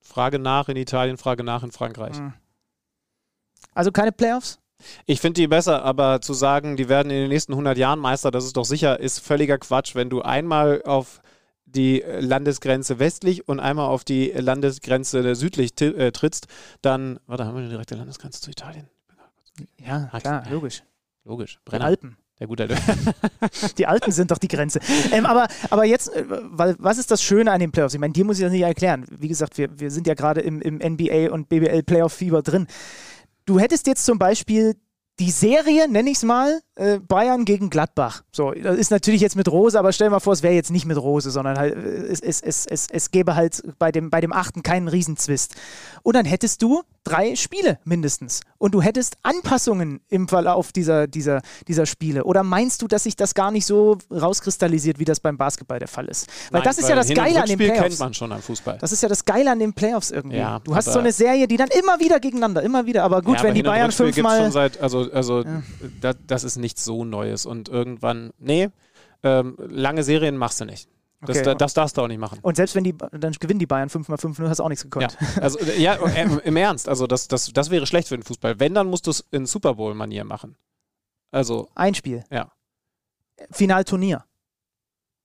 [0.00, 2.16] Frage nach in Italien, Frage nach in Frankreich.
[2.16, 2.32] Hm.
[3.74, 4.58] Also keine Playoffs?
[5.06, 8.30] Ich finde die besser, aber zu sagen, die werden in den nächsten 100 Jahren Meister,
[8.30, 9.94] das ist doch sicher, ist völliger Quatsch.
[9.94, 11.20] Wenn du einmal auf
[11.66, 16.46] die Landesgrenze westlich und einmal auf die Landesgrenze südlich äh, trittst,
[16.82, 18.88] dann, warte, haben wir eine direkte Landesgrenze zu Italien?
[19.84, 20.82] Ja, klar, logisch.
[21.24, 21.58] Logisch.
[21.64, 21.84] Brenner.
[21.84, 22.16] Die Alpen.
[22.38, 22.68] Der gute
[23.78, 24.78] Die Alten sind doch die Grenze.
[25.10, 27.94] Ähm, aber, aber jetzt, äh, weil, was ist das Schöne an den Playoffs?
[27.94, 29.04] Ich meine, dir muss ich das nicht erklären.
[29.10, 32.68] Wie gesagt, wir, wir sind ja gerade im, im NBA und BBL Playoff-Fieber drin.
[33.48, 34.76] Du hättest jetzt zum Beispiel
[35.18, 38.22] die Serie, nenne ich es mal, äh, Bayern gegen Gladbach.
[38.30, 40.86] So, das ist natürlich jetzt mit Rose, aber stell mal vor, es wäre jetzt nicht
[40.86, 44.20] mit Rose, sondern halt, äh, es, es, es, es, es gäbe halt bei dem, bei
[44.20, 45.56] dem achten keinen Riesenzwist.
[46.02, 48.42] Und dann hättest du drei Spiele mindestens.
[48.58, 52.24] Und du hättest Anpassungen im Verlauf dieser, dieser, dieser Spiele.
[52.24, 55.88] Oder meinst du, dass sich das gar nicht so rauskristallisiert, wie das beim Basketball der
[55.88, 56.26] Fall ist?
[56.50, 57.80] Weil Nein, das ist weil ja das Geile an den Playoffs.
[57.80, 58.78] kennt man schon am Fußball.
[58.80, 60.38] Das ist ja das Geile an den Playoffs irgendwie.
[60.38, 63.04] Ja, du hast so eine Serie, die dann immer wieder gegeneinander, immer wieder.
[63.04, 64.40] Aber gut, ja, wenn die Bayern fünfmal.
[64.80, 65.62] also also ja.
[66.00, 68.68] das, das ist nichts so Neues und irgendwann, nee,
[69.22, 70.88] ähm, lange Serien machst du nicht.
[71.22, 71.44] Das, okay.
[71.46, 72.38] das, das, darfst du auch nicht machen.
[72.42, 74.68] Und selbst wenn die, dann gewinnen die Bayern 5 x 5 0 hast du auch
[74.68, 75.16] nichts gekonnt.
[75.20, 78.60] Ja, also, ja im Ernst, also das, das, das wäre schlecht für den Fußball.
[78.60, 80.54] Wenn, dann musst du es in Super Bowl-Manier machen.
[81.30, 81.68] Also.
[81.74, 82.22] Ein Spiel.
[82.30, 82.52] Ja.
[83.50, 84.24] Finalturnier.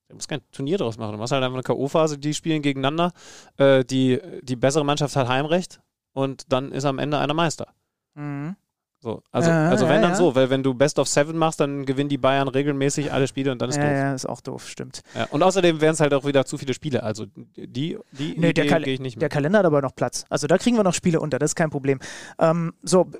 [0.07, 1.11] Du musst kein Turnier draus machen.
[1.11, 3.11] Du machst halt einfach eine K.O.-Phase, die spielen gegeneinander.
[3.57, 5.79] Äh, die, die bessere Mannschaft hat Heimrecht
[6.13, 7.67] und dann ist am Ende einer Meister.
[8.15, 8.55] Mhm.
[9.03, 10.15] So, also, ja, also wenn ja, dann ja.
[10.15, 13.51] so, weil wenn du Best of Seven machst, dann gewinnen die Bayern regelmäßig alle Spiele
[13.51, 13.91] und dann ist ja, doof.
[13.91, 15.01] Ja, ist auch doof, stimmt.
[15.29, 17.03] und außerdem wären es halt auch wieder zu viele Spiele.
[17.03, 17.25] Also
[17.57, 19.19] die, die nee, gehe ich nicht mehr.
[19.19, 20.23] Der Kalender hat aber noch Platz.
[20.29, 21.99] Also da kriegen wir noch Spiele unter, das ist kein Problem.
[22.39, 23.11] Ähm, so,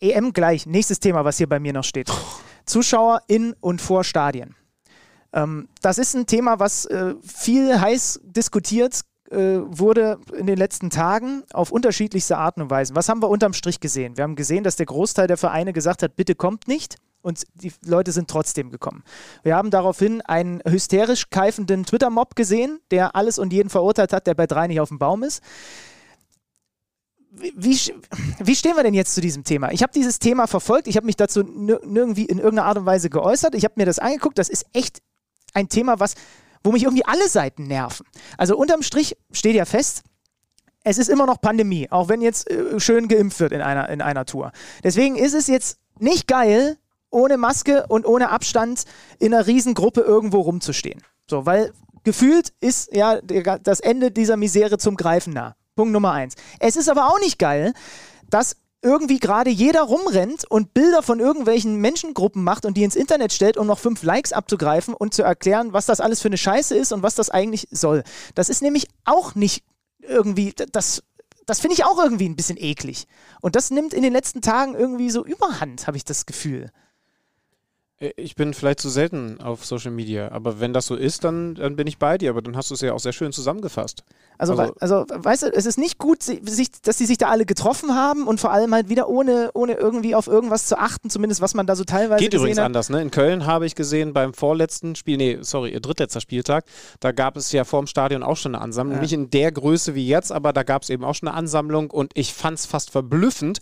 [0.00, 0.66] EM gleich.
[0.66, 2.12] Nächstes Thema, was hier bei mir noch steht.
[2.66, 4.54] Zuschauer in und vor Stadien.
[5.32, 9.00] Ähm, das ist ein Thema, was äh, viel heiß diskutiert
[9.32, 12.96] wurde in den letzten Tagen auf unterschiedlichste Arten und Weisen.
[12.96, 14.16] Was haben wir unterm Strich gesehen?
[14.16, 16.96] Wir haben gesehen, dass der Großteil der Vereine gesagt hat, bitte kommt nicht.
[17.22, 19.04] Und die Leute sind trotzdem gekommen.
[19.44, 24.34] Wir haben daraufhin einen hysterisch keifenden Twitter-Mob gesehen, der alles und jeden verurteilt hat, der
[24.34, 25.40] bei drei nicht auf dem Baum ist
[27.32, 27.78] wie,
[28.38, 29.72] wie stehen wir denn jetzt zu diesem Thema?
[29.72, 33.08] Ich habe dieses Thema verfolgt, ich habe mich dazu nirgendwie in irgendeiner Art und Weise
[33.08, 35.00] geäußert, ich habe mir das angeguckt, das ist echt
[35.54, 36.14] ein Thema, was,
[36.64, 38.06] wo mich irgendwie alle Seiten nerven.
[38.38, 40.02] Also unterm Strich steht ja fest,
[40.84, 44.00] es ist immer noch Pandemie, auch wenn jetzt äh, schön geimpft wird in einer, in
[44.00, 44.52] einer Tour.
[44.82, 46.76] Deswegen ist es jetzt nicht geil,
[47.10, 48.84] ohne Maske und ohne Abstand
[49.18, 51.02] in einer Riesengruppe irgendwo rumzustehen.
[51.28, 51.72] So, weil
[52.04, 55.54] gefühlt ist ja das Ende dieser Misere zum Greifen nah.
[55.76, 56.34] Punkt Nummer eins.
[56.58, 57.72] Es ist aber auch nicht geil,
[58.28, 63.32] dass irgendwie gerade jeder rumrennt und Bilder von irgendwelchen Menschengruppen macht und die ins Internet
[63.32, 66.76] stellt, um noch fünf Likes abzugreifen und zu erklären, was das alles für eine Scheiße
[66.76, 68.02] ist und was das eigentlich soll.
[68.34, 69.64] Das ist nämlich auch nicht
[70.00, 71.02] irgendwie, das,
[71.46, 73.06] das finde ich auch irgendwie ein bisschen eklig.
[73.40, 76.70] Und das nimmt in den letzten Tagen irgendwie so überhand, habe ich das Gefühl.
[78.02, 81.54] Äh, ich bin vielleicht zu selten auf Social Media, aber wenn das so ist, dann,
[81.54, 82.30] dann bin ich bei dir.
[82.30, 84.04] Aber dann hast du es ja auch sehr schön zusammengefasst.
[84.38, 87.46] Also, also, also weißt du, es ist nicht gut, sich, dass sie sich da alle
[87.46, 91.40] getroffen haben und vor allem halt wieder ohne, ohne irgendwie auf irgendwas zu achten, zumindest
[91.40, 92.64] was man da so teilweise Geht übrigens hat.
[92.64, 93.00] anders, ne?
[93.00, 96.64] In Köln habe ich gesehen beim vorletzten Spiel, nee, sorry, drittletzter Spieltag,
[96.98, 98.96] da gab es ja vor dem Stadion auch schon eine Ansammlung.
[98.96, 99.02] Ja.
[99.02, 101.90] Nicht in der Größe wie jetzt, aber da gab es eben auch schon eine Ansammlung
[101.90, 103.60] und ich fand es fast verblüffend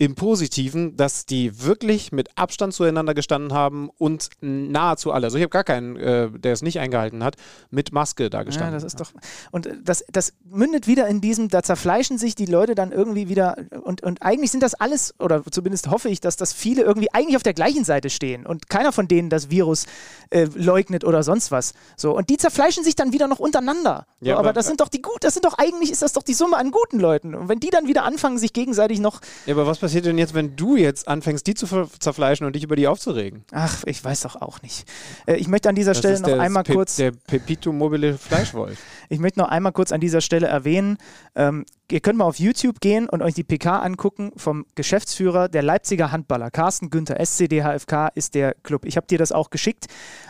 [0.00, 5.42] im Positiven, dass die wirklich mit Abstand zueinander gestanden haben und nahezu alle, also ich
[5.42, 7.36] habe gar keinen, äh, der es nicht eingehalten hat,
[7.70, 8.72] mit Maske da gestanden.
[8.72, 9.12] Ja, das ist doch.
[9.50, 13.58] Und das, das mündet wieder in diesem, da zerfleischen sich die Leute dann irgendwie wieder
[13.82, 17.36] und, und eigentlich sind das alles, oder zumindest hoffe ich, dass das viele irgendwie eigentlich
[17.36, 19.84] auf der gleichen Seite stehen und keiner von denen das Virus
[20.30, 21.74] äh, leugnet oder sonst was.
[21.98, 24.06] So, und die zerfleischen sich dann wieder noch untereinander.
[24.22, 26.14] Ja, so, aber, aber, das sind doch die gut, das sind doch eigentlich, ist das
[26.14, 27.34] doch die Summe an guten Leuten.
[27.34, 29.20] Und wenn die dann wieder anfangen, sich gegenseitig noch.
[29.44, 29.89] Ja, aber was passiert?
[29.90, 31.66] Passiert denn jetzt, wenn du jetzt anfängst, die zu
[31.98, 33.44] zerfleischen und dich über die aufzuregen?
[33.50, 34.84] Ach, ich weiß doch auch nicht.
[35.26, 36.94] Äh, ich möchte an dieser das Stelle noch einmal Pe kurz.
[36.94, 38.78] Der Pepito mobile Fleischwolf.
[39.08, 40.96] ich möchte noch einmal kurz an dieser Stelle erwähnen,
[41.34, 45.64] ähm, ihr könnt mal auf YouTube gehen und euch die PK angucken vom Geschäftsführer der
[45.64, 46.52] Leipziger Handballer.
[46.52, 48.84] Carsten Günther, SCDHFK ist der Club.
[48.84, 49.86] Ich habe dir das auch geschickt.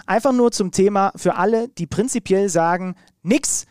[0.07, 3.67] Einfach nur zum Thema für alle, die prinzipiell sagen, nix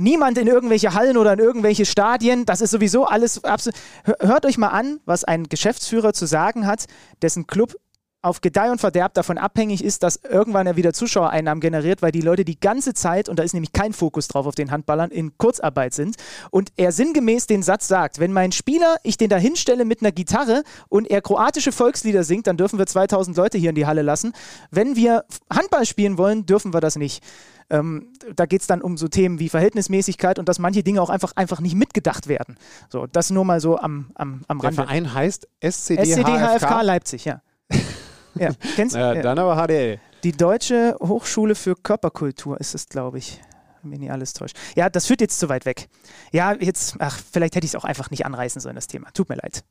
[0.00, 2.46] niemand in irgendwelche Hallen oder in irgendwelche Stadien.
[2.46, 3.78] Das ist sowieso alles absolut.
[4.20, 6.86] Hört euch mal an, was ein Geschäftsführer zu sagen hat,
[7.22, 7.76] dessen Club
[8.22, 12.20] auf Gedeih und Verderb davon abhängig ist, dass irgendwann er wieder Zuschauereinnahmen generiert, weil die
[12.20, 15.38] Leute die ganze Zeit, und da ist nämlich kein Fokus drauf auf den Handballern, in
[15.38, 16.16] Kurzarbeit sind.
[16.50, 20.12] Und er sinngemäß den Satz sagt, wenn mein Spieler, ich den da hinstelle mit einer
[20.12, 24.02] Gitarre und er kroatische Volkslieder singt, dann dürfen wir 2000 Leute hier in die Halle
[24.02, 24.32] lassen.
[24.70, 27.22] Wenn wir Handball spielen wollen, dürfen wir das nicht.
[27.70, 31.10] Ähm, da geht es dann um so Themen wie Verhältnismäßigkeit und dass manche Dinge auch
[31.10, 32.56] einfach, einfach nicht mitgedacht werden.
[32.88, 34.76] So, das nur mal so am, am, am Rande.
[34.76, 37.42] Der Verein heißt SCD, SCD HFK Leipzig, ja.
[38.34, 38.50] ja.
[38.76, 40.00] Kennst, ja, dann aber HDL.
[40.24, 43.40] Die Deutsche Hochschule für Körperkultur ist es, glaube ich.
[43.82, 44.56] Wenn mir nicht alles täuscht.
[44.76, 45.88] Ja, das führt jetzt zu weit weg.
[46.32, 49.10] Ja, jetzt, ach, vielleicht hätte ich es auch einfach nicht anreißen sollen, das Thema.
[49.12, 49.64] Tut mir leid.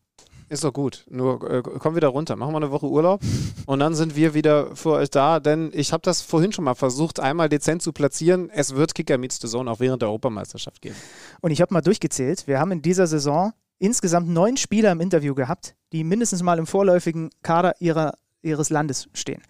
[0.50, 1.06] Ist doch gut.
[1.10, 2.36] Nur äh, komm wieder runter.
[2.36, 3.22] Machen wir eine Woche Urlaub
[3.68, 5.40] und dann sind wir wieder für euch da.
[5.40, 8.50] Denn ich habe das vorhin schon mal versucht, einmal dezent zu platzieren.
[8.50, 10.96] Es wird Kicker Meets the Zone auch während der Europameisterschaft geben.
[11.42, 12.48] Und ich habe mal durchgezählt.
[12.48, 16.68] Wir haben in dieser Saison insgesamt neun Spieler im Interview gehabt, die mindestens mal im
[16.68, 19.42] vorläufigen Kader ihrer, ihres Landes stehen.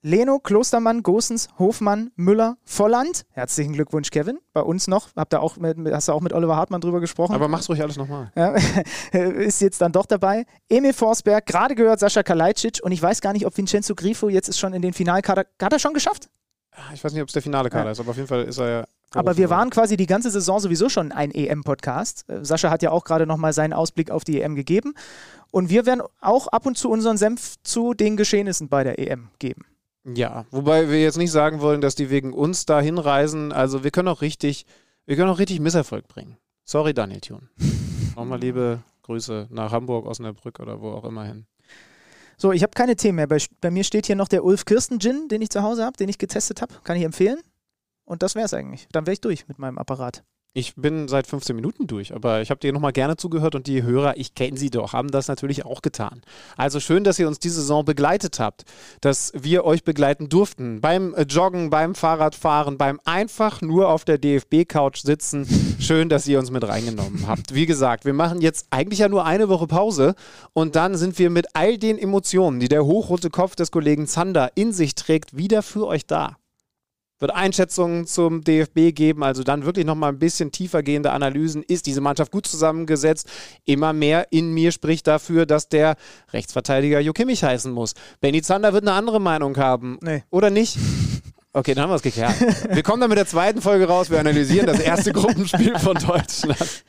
[0.00, 3.24] Leno, Klostermann, Gosens, Hofmann, Müller, Volland.
[3.30, 4.38] Herzlichen Glückwunsch, Kevin.
[4.52, 5.08] Bei uns noch.
[5.16, 7.34] Habt ihr auch mit, hast du auch mit Oliver Hartmann drüber gesprochen?
[7.34, 8.30] Aber mach's ruhig alles nochmal.
[8.36, 8.54] Ja,
[9.12, 10.46] ist jetzt dann doch dabei.
[10.68, 14.48] Emil Forsberg, gerade gehört Sascha Kalajdzic und ich weiß gar nicht, ob Vincenzo Grifo jetzt
[14.48, 15.46] ist schon in den Finalkader.
[15.60, 16.28] Hat er schon geschafft?
[16.94, 17.90] Ich weiß nicht, ob es der finale Kader ja.
[17.90, 18.84] ist, aber auf jeden Fall ist er ja.
[19.14, 22.28] Aber wir waren quasi die ganze Saison sowieso schon ein EM-Podcast.
[22.28, 24.94] Äh, Sascha hat ja auch gerade nochmal seinen Ausblick auf die EM gegeben.
[25.50, 29.30] Und wir werden auch ab und zu unseren Senf zu den Geschehnissen bei der EM
[29.38, 29.64] geben.
[30.14, 33.52] Ja, wobei wir jetzt nicht sagen wollen, dass die wegen uns da hinreisen.
[33.52, 34.64] Also wir können auch richtig,
[35.06, 36.36] wir können auch richtig Misserfolg bringen.
[36.64, 37.48] Sorry, Daniel Thun.
[38.16, 41.46] Nochmal liebe Grüße nach Hamburg, Osnabrück oder wo auch immer hin.
[42.36, 43.26] So, ich habe keine Themen mehr.
[43.26, 45.96] Bei, bei, mir steht hier noch der Ulf Kirsten Gin, den ich zu Hause habe,
[45.96, 46.74] den ich getestet habe.
[46.84, 47.40] Kann ich empfehlen.
[48.04, 48.86] Und das wäre es eigentlich.
[48.92, 50.22] Dann wäre ich durch mit meinem Apparat.
[50.54, 53.82] Ich bin seit 15 Minuten durch, aber ich habe dir nochmal gerne zugehört und die
[53.82, 56.22] Hörer, ich kenne sie doch, haben das natürlich auch getan.
[56.56, 58.64] Also schön, dass ihr uns diese Saison begleitet habt,
[59.02, 60.80] dass wir euch begleiten durften.
[60.80, 65.46] Beim äh, Joggen, beim Fahrradfahren, beim einfach nur auf der DFB-Couch sitzen.
[65.78, 67.54] Schön, dass ihr uns mit reingenommen habt.
[67.54, 70.14] Wie gesagt, wir machen jetzt eigentlich ja nur eine Woche Pause
[70.54, 74.50] und dann sind wir mit all den Emotionen, die der hochrote Kopf des Kollegen Zander
[74.54, 76.36] in sich trägt, wieder für euch da.
[77.18, 81.62] Wird Einschätzungen zum DFB geben, also dann wirklich nochmal ein bisschen tiefer gehende Analysen.
[81.62, 83.28] Ist diese Mannschaft gut zusammengesetzt?
[83.64, 85.96] Immer mehr in mir spricht dafür, dass der
[86.32, 87.94] Rechtsverteidiger Jo Kimmich heißen muss.
[88.20, 89.98] Benny Zander wird eine andere Meinung haben.
[90.02, 90.22] Nee.
[90.30, 90.78] Oder nicht?
[91.52, 92.34] Okay, dann haben wir es geklärt.
[92.70, 94.10] Wir kommen dann mit der zweiten Folge raus.
[94.10, 96.84] Wir analysieren das erste Gruppenspiel von Deutschland.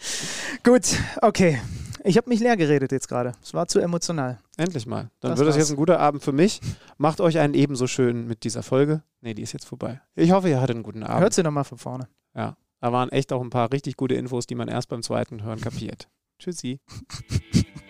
[0.63, 0.83] Gut,
[1.21, 1.59] okay.
[2.03, 3.31] Ich habe mich leer geredet jetzt gerade.
[3.41, 4.37] Es war zu emotional.
[4.59, 5.09] Endlich mal.
[5.21, 5.63] Dann Das wird es war's.
[5.63, 6.59] jetzt ein guter Abend für mich.
[6.97, 9.01] Macht euch einen ebenso schön mit dieser Folge.
[9.21, 10.01] Nee, die ist jetzt vorbei.
[10.15, 11.21] Ich hoffe, ihr hattet einen guten Abend.
[11.21, 12.07] Hört sie nochmal von vorne.
[12.35, 15.43] Ja, da waren echt auch ein paar richtig gute Infos, die man erst beim zweiten
[15.43, 16.07] Hören kapiert.
[16.39, 16.79] Tschüssi.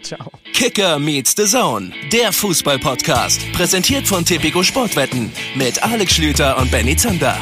[0.02, 0.32] Ciao.
[0.54, 3.52] Kicker meets the Zone, der Fußball-Podcast.
[3.54, 7.36] Präsentiert von Tipico Sportwetten mit Alex Schlüter und Benny Zander.